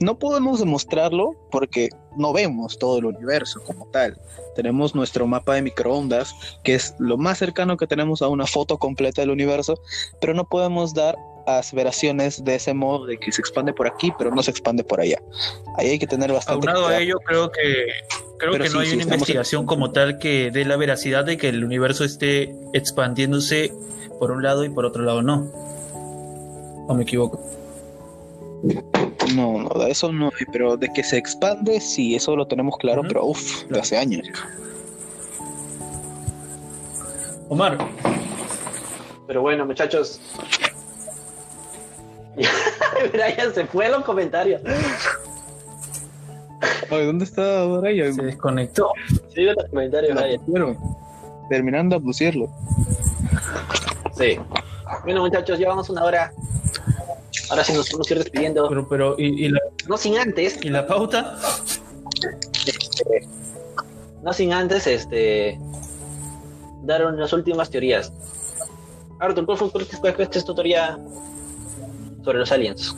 No 0.00 0.18
podemos 0.18 0.60
demostrarlo 0.60 1.32
porque 1.50 1.90
no 2.16 2.32
vemos 2.32 2.78
todo 2.78 3.00
el 3.00 3.04
universo 3.04 3.60
como 3.66 3.86
tal. 3.90 4.18
Tenemos 4.54 4.94
nuestro 4.94 5.26
mapa 5.26 5.56
de 5.56 5.62
microondas, 5.62 6.34
que 6.64 6.74
es 6.74 6.94
lo 6.98 7.18
más 7.18 7.36
cercano 7.36 7.76
que 7.76 7.86
tenemos 7.86 8.22
a 8.22 8.28
una 8.28 8.46
foto 8.46 8.78
completa 8.78 9.20
del 9.20 9.30
universo, 9.30 9.78
pero 10.22 10.32
no 10.32 10.48
podemos 10.48 10.94
dar 10.94 11.16
aseveraciones 11.46 12.44
de 12.44 12.56
ese 12.56 12.74
modo 12.74 13.06
de 13.06 13.18
que 13.18 13.32
se 13.32 13.40
expande 13.40 13.72
por 13.72 13.86
aquí, 13.86 14.12
pero 14.18 14.30
no 14.30 14.42
se 14.42 14.50
expande 14.50 14.84
por 14.84 15.00
allá. 15.00 15.20
Ahí 15.78 15.90
hay 15.90 15.98
que 15.98 16.06
tener 16.06 16.32
bastante 16.32 16.68
Aunado 16.68 16.88
a 16.88 16.94
cuidado. 16.94 17.02
ello, 17.02 17.18
creo 17.24 17.50
que 17.50 17.86
creo 18.38 18.52
Pero 18.52 18.64
que 18.64 18.70
no 18.70 18.80
hay 18.80 18.88
sí, 18.88 18.94
una 18.94 19.04
investigación 19.04 19.66
como 19.66 19.92
tal 19.92 20.18
que 20.18 20.50
dé 20.50 20.64
la 20.64 20.76
veracidad 20.76 21.24
de 21.24 21.36
que 21.38 21.48
el 21.48 21.64
universo 21.64 22.04
esté 22.04 22.54
expandiéndose 22.74 23.72
por 24.18 24.30
un 24.30 24.42
lado 24.42 24.64
y 24.64 24.68
por 24.68 24.84
otro 24.84 25.02
lado 25.02 25.22
no. 25.22 25.50
¿O 26.88 26.94
me 26.94 27.02
equivoco? 27.04 27.40
No, 29.34 29.58
no, 29.62 29.68
de 29.84 29.90
eso 29.90 30.12
no 30.12 30.26
hay, 30.38 30.46
pero 30.52 30.76
de 30.76 30.88
que 30.92 31.02
se 31.02 31.18
expande, 31.18 31.80
sí, 31.80 32.14
eso 32.14 32.36
lo 32.36 32.46
tenemos 32.46 32.76
claro, 32.78 33.02
pero 33.06 33.24
uff, 33.24 33.64
de 33.64 33.80
hace 33.80 33.96
años. 33.96 34.26
Omar, 37.48 37.78
Pero 39.26 39.42
bueno, 39.42 39.66
muchachos. 39.66 40.20
Brian 43.12 43.54
se 43.54 43.66
fue 43.66 43.86
a 43.86 43.90
los 43.90 44.04
comentarios. 44.04 44.60
Oye, 46.90 47.06
¿dónde 47.06 47.24
está 47.24 47.64
Brian? 47.64 48.14
se 48.14 48.22
desconectó. 48.22 48.92
Sí, 49.34 49.44
de 49.44 49.54
los 49.54 49.64
comentarios, 49.70 50.16
Brian. 50.16 50.78
Terminando 51.48 51.96
a 51.96 52.00
pusirlo. 52.00 52.48
Sí. 54.16 54.38
Bueno, 55.04 55.20
muchachos, 55.22 55.58
llevamos 55.58 55.88
una 55.90 56.04
hora. 56.04 56.32
Ahora 57.50 57.62
sí 57.64 57.72
nos 57.72 57.90
vamos 57.92 58.10
a 58.10 58.14
ir 58.14 58.18
despidiendo. 58.20 58.68
Pero, 58.68 58.88
pero, 58.88 59.14
¿y, 59.18 59.44
y 59.46 59.48
la, 59.48 59.60
No 59.88 59.96
sin 59.96 60.18
antes, 60.18 60.58
y 60.64 60.68
la 60.68 60.86
pauta? 60.86 61.36
no 64.22 64.32
sin 64.32 64.52
antes, 64.52 64.86
este. 64.86 65.58
Dar 66.82 67.04
unas 67.06 67.32
últimas 67.32 67.70
teorías. 67.70 68.12
Arthur, 69.18 69.46
¿cuál 69.46 69.58
fue 69.58 69.70
cuál 69.70 69.84
es- 69.84 69.96
cuál 69.98 70.28
es 70.32 70.44
tu 70.44 70.54
teoría 70.54 70.98
sobre 72.26 72.40
los 72.40 72.50
aliens? 72.50 72.92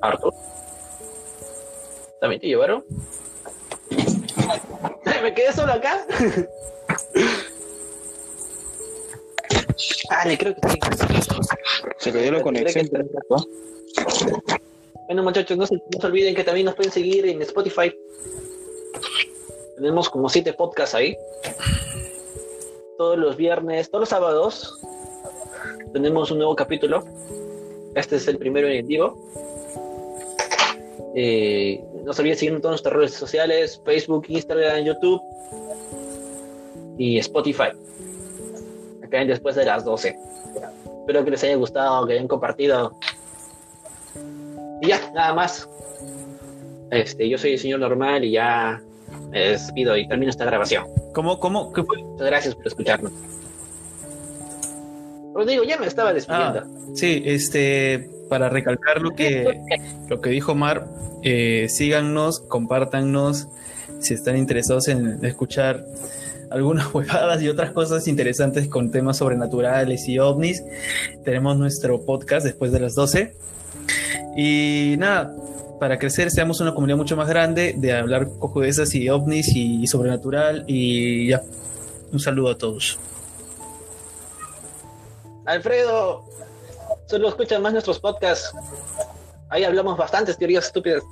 Arthur. 0.00 0.32
¿También 2.20 2.40
te 2.40 2.46
llevaron? 2.46 2.82
¿Me 5.22 5.34
quedé 5.34 5.52
solo 5.52 5.74
acá? 5.74 6.06
Ah, 10.08 10.26
le 10.26 10.38
creo 10.38 10.54
que 10.54 10.68
sí. 10.68 10.78
Se 11.98 12.12
cayó 12.12 12.32
la 12.32 12.42
conexión. 12.42 12.88
Bueno, 15.06 15.22
muchachos, 15.22 15.58
no 15.58 15.66
se, 15.66 15.74
no 15.74 16.00
se 16.00 16.06
olviden 16.06 16.34
que 16.34 16.44
también 16.44 16.66
nos 16.66 16.74
pueden 16.74 16.92
seguir 16.92 17.26
en 17.26 17.42
Spotify. 17.42 17.94
Tenemos 19.76 20.08
como 20.08 20.30
siete 20.30 20.54
podcasts 20.54 20.94
ahí. 20.94 21.16
Todos 22.96 23.18
los 23.18 23.36
viernes, 23.36 23.90
todos 23.90 24.02
los 24.02 24.08
sábados, 24.08 24.80
tenemos 25.92 26.30
un 26.30 26.38
nuevo 26.38 26.54
capítulo. 26.54 27.04
Este 27.94 28.16
es 28.16 28.28
el 28.28 28.38
primero 28.38 28.68
en 28.68 28.86
vivo. 28.86 29.16
Eh, 31.16 31.84
no 32.04 32.12
se 32.12 32.22
olviden 32.22 32.38
seguir 32.38 32.54
en 32.54 32.60
todas 32.60 32.74
nuestras 32.74 32.94
redes 32.94 33.14
sociales, 33.14 33.80
Facebook, 33.84 34.26
Instagram, 34.28 34.84
YouTube 34.84 35.20
y 36.98 37.18
Spotify. 37.18 37.70
Acá 39.04 39.22
en 39.22 39.28
después 39.28 39.56
de 39.56 39.64
las 39.64 39.84
12. 39.84 40.16
Espero 41.00 41.24
que 41.24 41.30
les 41.30 41.44
haya 41.44 41.56
gustado, 41.56 42.06
que 42.06 42.14
hayan 42.14 42.28
compartido. 42.28 42.96
Y 44.80 44.88
ya, 44.88 45.10
nada 45.12 45.34
más. 45.34 45.68
Este, 46.90 47.28
yo 47.28 47.38
soy 47.38 47.52
el 47.52 47.58
señor 47.58 47.80
normal 47.80 48.24
y 48.24 48.32
ya 48.32 48.80
me 49.30 49.48
despido 49.48 49.96
y 49.96 50.06
termino 50.06 50.30
esta 50.30 50.44
grabación. 50.44 50.86
¿Cómo, 51.12 51.40
cómo? 51.40 51.72
¿Qué 51.72 51.82
fue? 51.82 52.03
Muchas 52.14 52.26
gracias 52.28 52.54
por 52.54 52.66
escucharnos. 52.68 53.12
Rodrigo, 55.34 55.64
ya 55.64 55.78
me 55.78 55.86
estaba 55.86 56.12
despidiendo. 56.12 56.60
Ah, 56.60 56.66
sí, 56.94 57.22
este, 57.24 58.08
para 58.28 58.48
recalcar 58.48 59.02
lo 59.02 59.16
que, 59.16 59.60
lo 60.08 60.20
que 60.20 60.30
dijo 60.30 60.54
Mar, 60.54 60.86
eh, 61.22 61.66
síganos, 61.68 62.38
compártannos 62.38 63.48
si 63.98 64.14
están 64.14 64.36
interesados 64.36 64.86
en 64.86 65.24
escuchar 65.24 65.84
algunas 66.50 66.86
huevadas 66.94 67.42
y 67.42 67.48
otras 67.48 67.72
cosas 67.72 68.06
interesantes 68.06 68.68
con 68.68 68.92
temas 68.92 69.16
sobrenaturales 69.16 70.08
y 70.08 70.20
ovnis. 70.20 70.62
Tenemos 71.24 71.56
nuestro 71.56 72.00
podcast 72.04 72.46
después 72.46 72.70
de 72.70 72.78
las 72.78 72.94
12. 72.94 73.34
Y 74.36 74.94
nada, 74.98 75.34
para 75.80 75.98
crecer 75.98 76.30
seamos 76.30 76.60
una 76.60 76.74
comunidad 76.74 76.96
mucho 76.96 77.16
más 77.16 77.28
grande 77.28 77.74
de 77.76 77.92
hablar 77.92 78.28
cojudezas 78.38 78.94
y 78.94 79.08
ovnis 79.08 79.48
y 79.56 79.84
sobrenatural 79.88 80.64
y 80.68 81.26
ya. 81.26 81.42
Un 82.14 82.20
saludo 82.20 82.50
a 82.50 82.56
todos. 82.56 82.96
Alfredo, 85.46 86.24
solo 87.06 87.28
escuchan 87.28 87.60
más 87.60 87.72
nuestros 87.72 87.98
podcasts. 87.98 88.52
Ahí 89.50 89.64
hablamos 89.64 89.98
bastantes 89.98 90.38
teorías 90.38 90.66
estúpidas. 90.66 91.02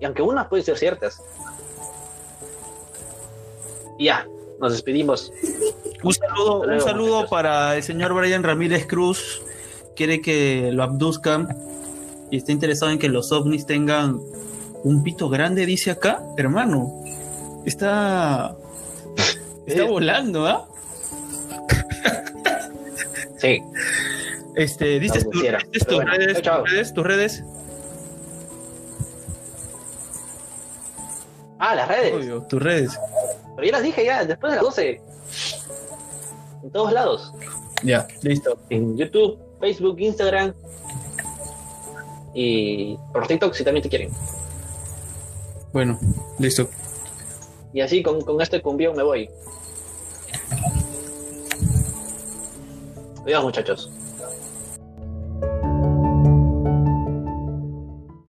Y 0.00 0.04
aunque 0.04 0.22
unas 0.22 0.46
pueden 0.46 0.64
ser 0.64 0.78
ciertas. 0.78 1.20
Ya, 3.98 4.24
nos 4.60 4.74
despedimos. 4.74 5.32
Un 6.04 6.14
saludo, 6.14 6.60
un 6.60 6.80
saludo 6.80 7.08
muchachos. 7.08 7.30
para 7.30 7.76
el 7.76 7.82
señor 7.82 8.14
Brian 8.14 8.44
Ramírez 8.44 8.86
Cruz. 8.86 9.42
Quiere 9.96 10.20
que 10.20 10.70
lo 10.72 10.84
abduzcan 10.84 11.48
y 12.30 12.36
está 12.36 12.52
interesado 12.52 12.92
en 12.92 13.00
que 13.00 13.08
los 13.08 13.32
ovnis 13.32 13.66
tengan 13.66 14.20
un 14.84 15.02
pito 15.02 15.28
grande, 15.28 15.66
dice 15.66 15.90
acá. 15.90 16.22
Hermano, 16.36 17.02
está. 17.64 18.54
Está 19.66 19.82
Eh. 19.82 19.88
volando, 19.88 20.46
¿ah? 20.46 20.68
Sí, 23.38 23.62
Este, 24.54 24.98
dices 24.98 25.24
Algo 25.24 25.30
tu- 25.32 25.40
tus 25.40 25.94
bueno, 25.96 26.10
redes, 26.12 26.42
tus 26.42 26.70
redes, 26.70 26.94
tus 26.94 27.06
redes. 27.06 27.44
Ah, 31.58 31.74
las 31.74 31.88
redes. 31.88 32.14
Obvio, 32.14 32.42
tus 32.42 32.62
redes. 32.62 32.98
Pero 33.54 33.66
ya 33.66 33.72
las 33.72 33.82
dije 33.82 34.04
ya, 34.04 34.24
después 34.24 34.52
de 34.52 34.56
las 34.56 34.64
12. 34.64 35.00
En 36.62 36.70
todos 36.70 36.92
lados. 36.92 37.32
Ya, 37.82 38.06
listo. 38.22 38.58
En 38.70 38.96
YouTube, 38.96 39.38
Facebook, 39.60 39.98
Instagram. 40.00 40.52
Y 42.34 42.98
por 43.12 43.26
TikTok 43.26 43.54
si 43.54 43.64
también 43.64 43.82
te 43.82 43.88
quieren. 43.88 44.10
Bueno, 45.72 45.98
listo. 46.38 46.68
Y 47.72 47.80
así 47.80 48.02
con, 48.02 48.20
con 48.22 48.40
este 48.40 48.60
cumbión 48.60 48.96
me 48.96 49.02
voy. 49.02 49.30
Adiós 53.26 53.42
muchachos. 53.42 53.95